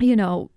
you 0.00 0.16
know 0.16 0.50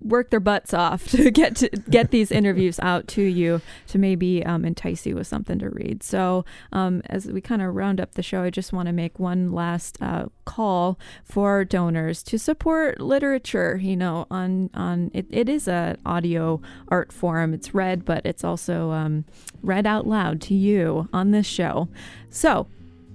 work 0.00 0.30
their 0.30 0.40
butts 0.40 0.74
off 0.74 1.06
to 1.08 1.30
get 1.30 1.56
to 1.56 1.68
get 1.68 2.10
these 2.10 2.30
interviews 2.30 2.78
out 2.80 3.08
to 3.08 3.22
you 3.22 3.60
to 3.88 3.98
maybe 3.98 4.44
um, 4.44 4.64
entice 4.64 5.06
you 5.06 5.14
with 5.14 5.26
something 5.26 5.58
to 5.58 5.68
read. 5.70 6.02
So 6.02 6.44
um, 6.72 7.02
as 7.06 7.26
we 7.26 7.40
kind 7.40 7.62
of 7.62 7.74
round 7.74 8.00
up 8.00 8.14
the 8.14 8.22
show, 8.22 8.42
I 8.42 8.50
just 8.50 8.72
want 8.72 8.86
to 8.86 8.92
make 8.92 9.18
one 9.18 9.52
last 9.52 9.98
uh, 10.00 10.26
call 10.44 10.98
for 11.24 11.64
donors 11.64 12.22
to 12.24 12.38
support 12.38 13.00
literature. 13.00 13.78
You 13.82 13.96
know, 13.96 14.26
on 14.30 14.70
on 14.74 15.10
it, 15.14 15.26
it 15.30 15.48
is 15.48 15.68
a 15.68 15.96
audio 16.04 16.60
art 16.88 17.12
form. 17.12 17.54
It's 17.54 17.74
read, 17.74 18.04
but 18.04 18.24
it's 18.24 18.44
also 18.44 18.90
um, 18.90 19.24
read 19.62 19.86
out 19.86 20.06
loud 20.06 20.40
to 20.42 20.54
you 20.54 21.08
on 21.12 21.30
this 21.30 21.46
show. 21.46 21.88
So 22.30 22.68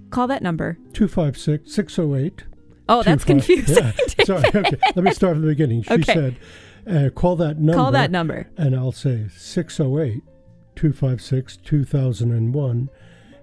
call 0.10 0.28
that 0.28 0.42
number. 0.42 0.78
256 0.94 1.72
608. 1.72 2.57
Oh, 2.90 3.04
that's 3.04 3.24
five- 3.24 3.28
confusing. 3.28 3.76
Yeah. 3.84 3.92
Sorry. 4.26 4.44
Okay. 4.54 4.78
Let 4.96 5.04
me 5.04 5.12
start 5.12 5.34
from 5.36 5.42
the 5.42 5.48
beginning. 5.48 5.84
She 5.84 5.94
Okay. 5.94 6.14
said, 6.14 6.36
uh, 6.90 7.10
call 7.10 7.36
that 7.38 7.58
number. 7.58 7.74
Call 7.74 7.92
that 7.92 8.12
number. 8.12 8.50
And 8.58 8.76
I'll 8.76 8.92
say 8.92 9.28
608 9.36 10.24
256 10.76 11.58
2001. 11.58 12.90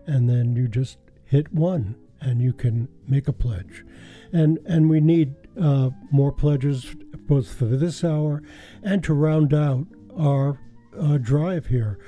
And 0.06 0.28
then 0.28 0.56
you 0.56 0.68
just 0.68 0.98
hit 1.24 1.52
one 1.52 1.96
and 2.20 2.40
you 2.40 2.52
can 2.52 2.88
make 3.06 3.28
a 3.28 3.32
pledge. 3.32 3.84
And, 4.32 4.58
and 4.66 4.88
we 4.88 5.00
need 5.00 5.34
uh, 5.60 5.90
more 6.10 6.32
pledges 6.32 6.94
both 7.26 7.52
for 7.54 7.66
this 7.66 8.02
hour 8.04 8.42
and 8.82 9.02
to 9.04 9.14
round 9.14 9.52
out 9.54 9.86
our 10.18 10.60
uh, 10.98 11.18
drive 11.18 11.66
here. 11.66 11.98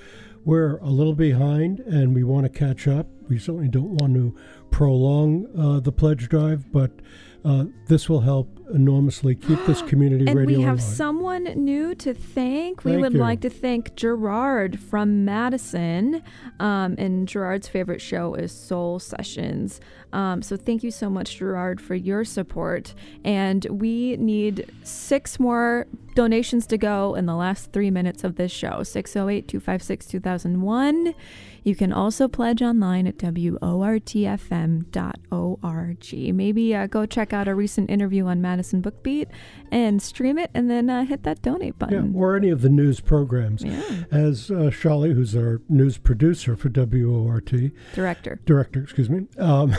We're 0.45 0.76
a 0.78 0.89
little 0.91 1.14
behind 1.14 1.80
and 1.80 2.14
we 2.14 2.22
want 2.22 2.45
to 2.45 2.51
catch 2.59 2.87
up. 2.87 3.09
We 3.28 3.39
certainly 3.39 3.68
don't 3.68 3.95
want 3.97 4.14
to 4.14 4.34
prolong 4.70 5.47
uh, 5.59 5.80
the 5.80 5.91
pledge 5.93 6.28
drive, 6.28 6.70
but 6.70 6.93
uh, 7.47 7.65
this 7.87 8.09
will 8.09 8.21
help 8.21 8.56
enormously. 8.75 9.35
Keep 9.35 9.64
this 9.67 9.83
community 9.89 10.27
and 10.27 10.39
radio 10.39 10.59
we 10.59 10.62
have 10.64 10.79
alive. 10.79 10.83
someone 10.83 11.45
new 11.45 11.95
to 11.97 12.12
thank. 12.12 12.85
We 12.85 12.93
Thank 12.93 13.03
would 13.03 13.12
you. 13.14 13.19
like 13.19 13.41
to 13.43 13.51
thank 13.51 13.95
Gerard 13.95 14.79
from 14.81 15.25
Madison. 15.25 16.23
Um, 16.61 16.95
and 16.99 17.29
Gerard's 17.29 17.69
favorite 17.69 18.01
show 18.01 18.35
is 18.35 18.53
Soul 18.53 18.99
Sessions. 18.99 19.81
Um, 20.12 20.43
so 20.43 20.57
thank 20.57 20.83
you 20.83 20.91
so 20.91 21.11
much, 21.11 21.37
Gerard, 21.37 21.81
for 21.81 21.95
your 21.95 22.25
support. 22.25 22.95
And 23.25 23.64
we 23.71 24.17
need 24.17 24.71
six 24.83 25.39
more 25.39 25.87
donations 26.14 26.67
to 26.67 26.79
go 26.79 27.14
in 27.14 27.27
the 27.27 27.35
last 27.35 27.73
three 27.73 27.91
minutes 27.91 28.25
of 28.25 28.37
this 28.37 28.51
show 28.51 28.83
608 28.83 29.47
256 29.47 30.07
2001. 30.07 31.14
You 31.62 31.77
can 31.77 31.93
also 31.93 32.27
pledge 32.29 32.62
online 32.62 33.07
at 33.07 33.19
wortfm.org. 33.19 33.64
Maybe 36.35 36.75
uh, 36.75 36.87
go 36.87 37.07
check 37.07 37.33
out 37.33 37.49
a 37.49 37.55
recent 37.55 37.91
interview 37.91 38.27
on 38.27 38.41
Madison 38.41 38.56
Book 38.83 39.03
Beat 39.03 39.29
and 39.71 40.01
stream 40.01 40.39
it 40.39 40.51
and 40.55 40.71
then 40.71 40.91
uh, 40.91 41.05
hit 41.05 41.23
that 41.25 41.43
donate 41.43 41.75
yeah, 41.81 41.87
button. 41.87 42.15
or 42.15 42.37
any 42.37 42.51
of 42.51 42.63
the 42.63 42.69
news 42.69 43.01
programs. 43.01 43.63
Yeah. 43.63 44.05
As 44.11 44.51
uh, 44.51 44.71
Chali, 44.71 45.13
who's 45.13 45.35
our 45.37 45.61
news 45.69 45.99
producer 45.99 46.57
for 46.57 46.69
WORT, 46.69 47.53
Director. 47.95 48.41
director, 48.45 48.83
excuse 48.83 49.11
me, 49.11 49.27
um, 49.39 49.75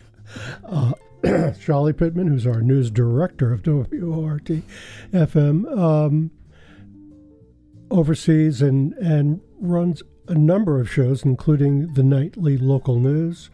uh, 0.64 0.92
Chali 1.60 1.92
Pittman, 1.92 2.28
who's 2.28 2.46
our 2.46 2.60
news 2.60 2.90
director 2.90 3.52
of 3.52 3.66
WORT 3.66 4.44
FM, 5.12 5.78
um, 5.78 6.30
oversees 7.90 8.62
and, 8.62 8.92
and 8.94 9.40
runs 9.58 10.02
a 10.28 10.34
number 10.34 10.80
of 10.80 10.90
shows, 10.90 11.24
including 11.24 11.94
the 11.94 12.02
nightly 12.02 12.56
local 12.58 12.98
news, 12.98 13.50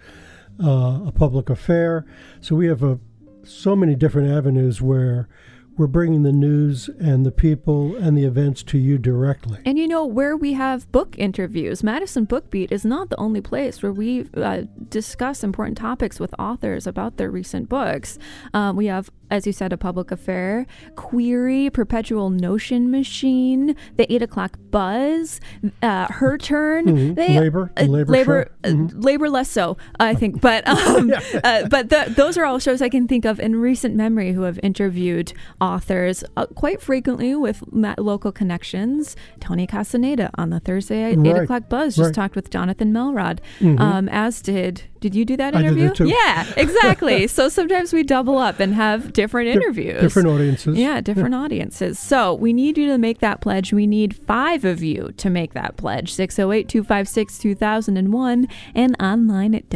uh, 0.62 1.00
a 1.06 1.12
public 1.12 1.50
affair. 1.50 2.06
So 2.40 2.56
we 2.56 2.66
have 2.66 2.82
a, 2.82 2.98
so 3.44 3.76
many 3.76 3.94
different 3.94 4.30
avenues 4.30 4.80
where 4.80 5.28
we're 5.76 5.86
bringing 5.86 6.22
the 6.22 6.32
news 6.32 6.90
and 7.00 7.24
the 7.24 7.30
people 7.30 7.96
and 7.96 8.16
the 8.16 8.24
events 8.24 8.62
to 8.62 8.78
you 8.78 8.98
directly. 8.98 9.58
And 9.64 9.78
you 9.78 9.88
know, 9.88 10.04
where 10.04 10.36
we 10.36 10.52
have 10.52 10.90
book 10.92 11.14
interviews, 11.18 11.82
Madison 11.82 12.24
Book 12.24 12.50
Beat 12.50 12.70
is 12.70 12.84
not 12.84 13.10
the 13.10 13.16
only 13.18 13.40
place 13.40 13.82
where 13.82 13.92
we 13.92 14.26
uh, 14.34 14.62
discuss 14.90 15.42
important 15.42 15.78
topics 15.78 16.20
with 16.20 16.34
authors 16.38 16.86
about 16.86 17.16
their 17.16 17.30
recent 17.30 17.68
books. 17.68 18.18
Um, 18.52 18.76
we 18.76 18.86
have, 18.86 19.10
as 19.32 19.46
you 19.46 19.52
said, 19.52 19.72
a 19.72 19.78
public 19.78 20.10
affair, 20.10 20.66
Query, 20.94 21.70
Perpetual 21.70 22.28
Notion 22.28 22.90
Machine, 22.90 23.74
The 23.96 24.12
8 24.12 24.22
O'Clock 24.22 24.58
Buzz, 24.70 25.40
uh, 25.82 26.06
Her 26.12 26.36
Turn. 26.36 26.84
Mhm. 26.84 27.16
Labor, 27.16 27.72
uh, 27.76 27.84
Labor 27.84 28.12
labor, 28.12 28.50
show. 28.64 28.70
Mm-hmm. 28.70 28.98
uh, 28.98 29.00
labor 29.00 29.30
less 29.30 29.48
so, 29.50 29.78
I 29.98 30.14
think. 30.14 30.40
But 30.42 30.68
um, 30.68 31.10
uh, 31.42 31.66
but 31.68 31.88
the, 31.88 32.12
those 32.14 32.36
are 32.36 32.44
all 32.44 32.58
shows 32.58 32.82
I 32.82 32.90
can 32.90 33.08
think 33.08 33.24
of 33.24 33.40
in 33.40 33.56
recent 33.56 33.94
memory 33.96 34.32
who 34.32 34.42
have 34.42 34.60
interviewed 34.62 35.32
authors 35.60 36.22
uh, 36.36 36.46
quite 36.46 36.82
frequently 36.82 37.34
with 37.34 37.62
local 37.72 38.32
connections. 38.32 39.16
Tony 39.40 39.66
Castaneda 39.66 40.30
on 40.36 40.50
the 40.50 40.60
Thursday 40.60 41.04
eight 41.04 41.18
Right, 41.18 41.42
o'clock 41.44 41.68
buzz 41.70 41.96
just 41.96 42.08
right. 42.08 42.14
talked 42.14 42.36
with 42.36 42.50
Jonathan 42.50 42.92
Melrod. 42.92 43.38
Mhm. 43.60 43.80
Um, 43.80 44.08
as 44.10 44.42
did 44.42 44.82
did 45.00 45.14
you 45.14 45.24
do 45.24 45.36
that 45.36 45.54
interview? 45.54 45.90
Yeah, 46.04 46.44
exactly. 46.56 47.26
so 47.26 47.48
sometimes 47.48 47.92
we 47.92 48.02
double 48.04 48.38
up 48.38 48.60
and 48.60 48.74
have 48.74 49.12
different 49.22 49.46
Di- 49.46 49.52
interviews. 49.52 50.00
Different 50.00 50.28
audiences. 50.28 50.76
Yeah, 50.76 51.00
different 51.00 51.34
audiences. 51.34 51.98
So 51.98 52.34
we 52.34 52.52
need 52.52 52.76
you 52.76 52.86
to 52.88 52.98
make 52.98 53.20
that 53.20 53.40
pledge. 53.40 53.72
We 53.72 53.86
need 53.86 54.16
five 54.16 54.64
of 54.64 54.82
you 54.82 55.12
to 55.16 55.30
make 55.30 55.52
that 55.54 55.76
pledge. 55.76 56.12
608 56.12 56.68
256 56.68 57.38
2001 57.38 58.48
and 58.74 58.96
online 59.00 59.54
at 59.54 59.68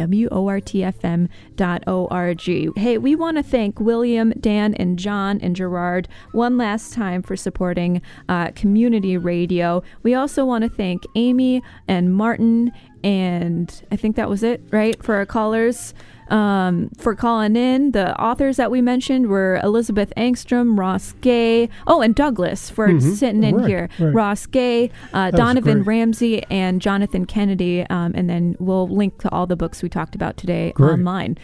WORTFM.org. 1.57 2.77
Hey, 2.77 2.97
we 2.97 3.15
want 3.15 3.37
to 3.37 3.43
thank 3.43 3.79
William, 3.79 4.31
Dan, 4.39 4.73
and 4.75 4.97
John 4.97 5.39
and 5.41 5.55
Gerard 5.55 6.07
one 6.31 6.57
last 6.57 6.93
time 6.93 7.21
for 7.21 7.35
supporting 7.35 8.01
uh, 8.29 8.51
community 8.51 9.17
radio. 9.17 9.83
We 10.03 10.13
also 10.13 10.45
want 10.45 10.63
to 10.63 10.69
thank 10.69 11.03
Amy 11.15 11.63
and 11.87 12.13
Martin, 12.13 12.71
and 13.03 13.81
I 13.91 13.95
think 13.95 14.15
that 14.15 14.29
was 14.29 14.43
it, 14.43 14.61
right, 14.71 15.01
for 15.03 15.15
our 15.15 15.25
callers 15.25 15.93
um, 16.29 16.89
for 16.97 17.15
calling 17.15 17.55
in. 17.55 17.91
The 17.91 18.19
authors 18.21 18.57
that 18.57 18.69
we 18.69 18.81
mentioned 18.81 19.27
were 19.27 19.61
Elizabeth 19.63 20.11
Engstrom, 20.17 20.77
Ross 20.77 21.13
Gay, 21.21 21.69
oh, 21.87 22.01
and 22.01 22.13
Douglas 22.13 22.69
for 22.69 22.89
Mhm. 22.89 23.01
sitting 23.15 23.45
in 23.45 23.55
Right, 23.55 23.67
here. 23.67 23.89
right. 23.97 24.13
Ross 24.13 24.45
Gay, 24.45 24.91
uh, 25.13 25.31
Donovan. 25.31 25.83
Ramsey, 25.83 26.43
and 26.49 26.81
Jonathan 26.81 27.23
Kennedy. 27.25 27.85
Um, 27.89 28.11
and 28.13 28.29
then 28.29 28.57
we'll 28.59 28.89
link 28.89 29.19
to 29.19 29.31
all 29.31 29.47
the 29.47 29.55
books 29.55 29.81
we 29.81 29.87
talked 29.87 30.15
about 30.15 30.35
today 30.35 30.73
Great. 30.75 30.91
online. 30.95 31.37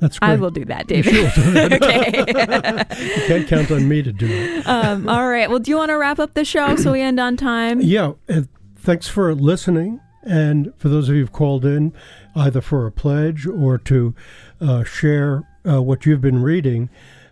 That's 0.00 0.18
great. 0.20 0.30
I 0.30 0.36
will 0.36 0.50
do 0.52 0.64
that, 0.66 0.88
You 0.90 1.02
David. 1.02 1.32
sure 1.32 1.44
do 1.44 1.52
that. 1.54 1.72
okay. 2.92 3.16
You 3.20 3.26
can't 3.26 3.48
count 3.48 3.70
on 3.72 3.88
me 3.88 4.00
to 4.02 4.12
do 4.12 4.26
it. 4.28 4.66
um, 4.66 5.08
all 5.08 5.28
right. 5.28 5.50
Well, 5.50 5.58
do 5.58 5.70
you 5.72 5.76
want 5.76 5.88
to 5.90 5.96
wrap 5.98 6.20
up 6.20 6.34
the 6.34 6.44
show 6.44 6.76
so 6.76 6.92
we 6.92 7.00
end 7.00 7.18
on 7.18 7.36
time? 7.36 7.80
Yeah, 7.80 8.12
and 8.28 8.48
thanks 8.76 9.08
for 9.08 9.34
listening. 9.34 10.00
And 10.22 10.72
for 10.78 10.88
those 10.88 11.08
of 11.08 11.14
you 11.16 11.22
who've 11.22 11.32
called 11.32 11.64
in, 11.64 11.92
either 12.36 12.60
for 12.60 12.86
a 12.86 12.92
pledge 12.92 13.46
or 13.46 13.76
to 13.78 14.14
uh, 14.60 14.84
share 14.84 15.48
uh, 15.68 15.82
what 15.82 16.06
you've 16.06 16.20
been 16.20 16.42
reading, 16.42 16.90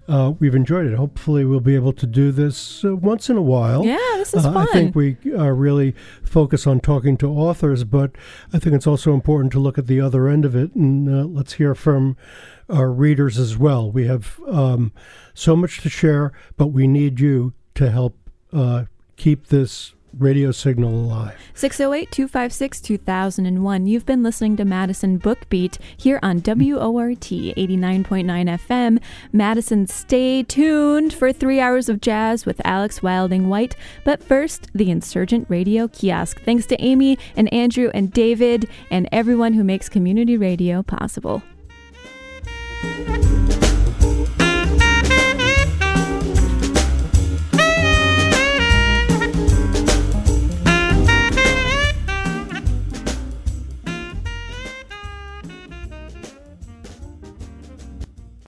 uh, 0.08 0.32
we've 0.38 0.54
enjoyed 0.54 0.86
it. 0.86 0.94
Hopefully, 0.94 1.44
we'll 1.44 1.60
be 1.60 1.74
able 1.74 1.92
to 1.92 2.06
do 2.06 2.30
this 2.32 2.84
uh, 2.84 2.94
once 2.96 3.28
in 3.28 3.36
a 3.36 3.42
while. 3.42 3.84
Yeah, 3.84 3.96
this 4.16 4.34
is 4.34 4.46
Uh, 4.46 4.52
fun. 4.52 4.68
I 4.68 4.72
think 4.72 4.94
we 4.94 5.16
uh, 5.36 5.50
really 5.50 5.94
focus 6.22 6.66
on 6.66 6.80
talking 6.80 7.16
to 7.18 7.28
authors, 7.30 7.84
but 7.84 8.12
I 8.52 8.58
think 8.58 8.74
it's 8.76 8.86
also 8.86 9.12
important 9.14 9.52
to 9.52 9.58
look 9.60 9.78
at 9.78 9.86
the 9.86 10.00
other 10.00 10.28
end 10.28 10.44
of 10.44 10.54
it, 10.54 10.74
and 10.74 11.08
uh, 11.08 11.24
let's 11.24 11.54
hear 11.54 11.74
from 11.74 12.16
our 12.68 12.90
readers 12.90 13.38
as 13.38 13.56
well. 13.58 13.90
We 13.90 14.06
have 14.06 14.40
um, 14.48 14.92
so 15.34 15.56
much 15.56 15.80
to 15.82 15.88
share, 15.88 16.32
but 16.56 16.68
we 16.68 16.86
need 16.86 17.20
you 17.20 17.52
to 17.74 17.90
help 17.90 18.16
uh, 18.52 18.84
keep 19.16 19.48
this 19.48 19.94
radio 20.18 20.50
signal 20.50 20.90
alive. 20.90 21.34
608 21.54 22.10
256 22.10 22.80
2001. 22.80 23.86
You've 23.86 24.06
been 24.06 24.22
listening 24.22 24.56
to 24.56 24.64
Madison 24.64 25.18
Book 25.18 25.48
Beat 25.48 25.78
here 25.96 26.18
on 26.22 26.42
WORT 26.44 27.20
89.9 27.20 28.24
FM. 28.26 29.00
Madison, 29.32 29.86
stay 29.86 30.42
tuned 30.42 31.12
for 31.12 31.32
three 31.32 31.60
hours 31.60 31.88
of 31.88 32.00
jazz 32.00 32.46
with 32.46 32.60
Alex 32.64 33.02
Wilding 33.02 33.48
White. 33.48 33.76
But 34.04 34.22
first, 34.22 34.68
the 34.74 34.90
Insurgent 34.90 35.46
Radio 35.48 35.88
Kiosk. 35.88 36.40
Thanks 36.42 36.66
to 36.66 36.82
Amy 36.82 37.18
and 37.36 37.52
Andrew 37.52 37.90
and 37.94 38.12
David 38.12 38.68
and 38.90 39.08
everyone 39.12 39.52
who 39.52 39.64
makes 39.64 39.88
community 39.88 40.36
radio 40.36 40.82
possible. 40.82 41.42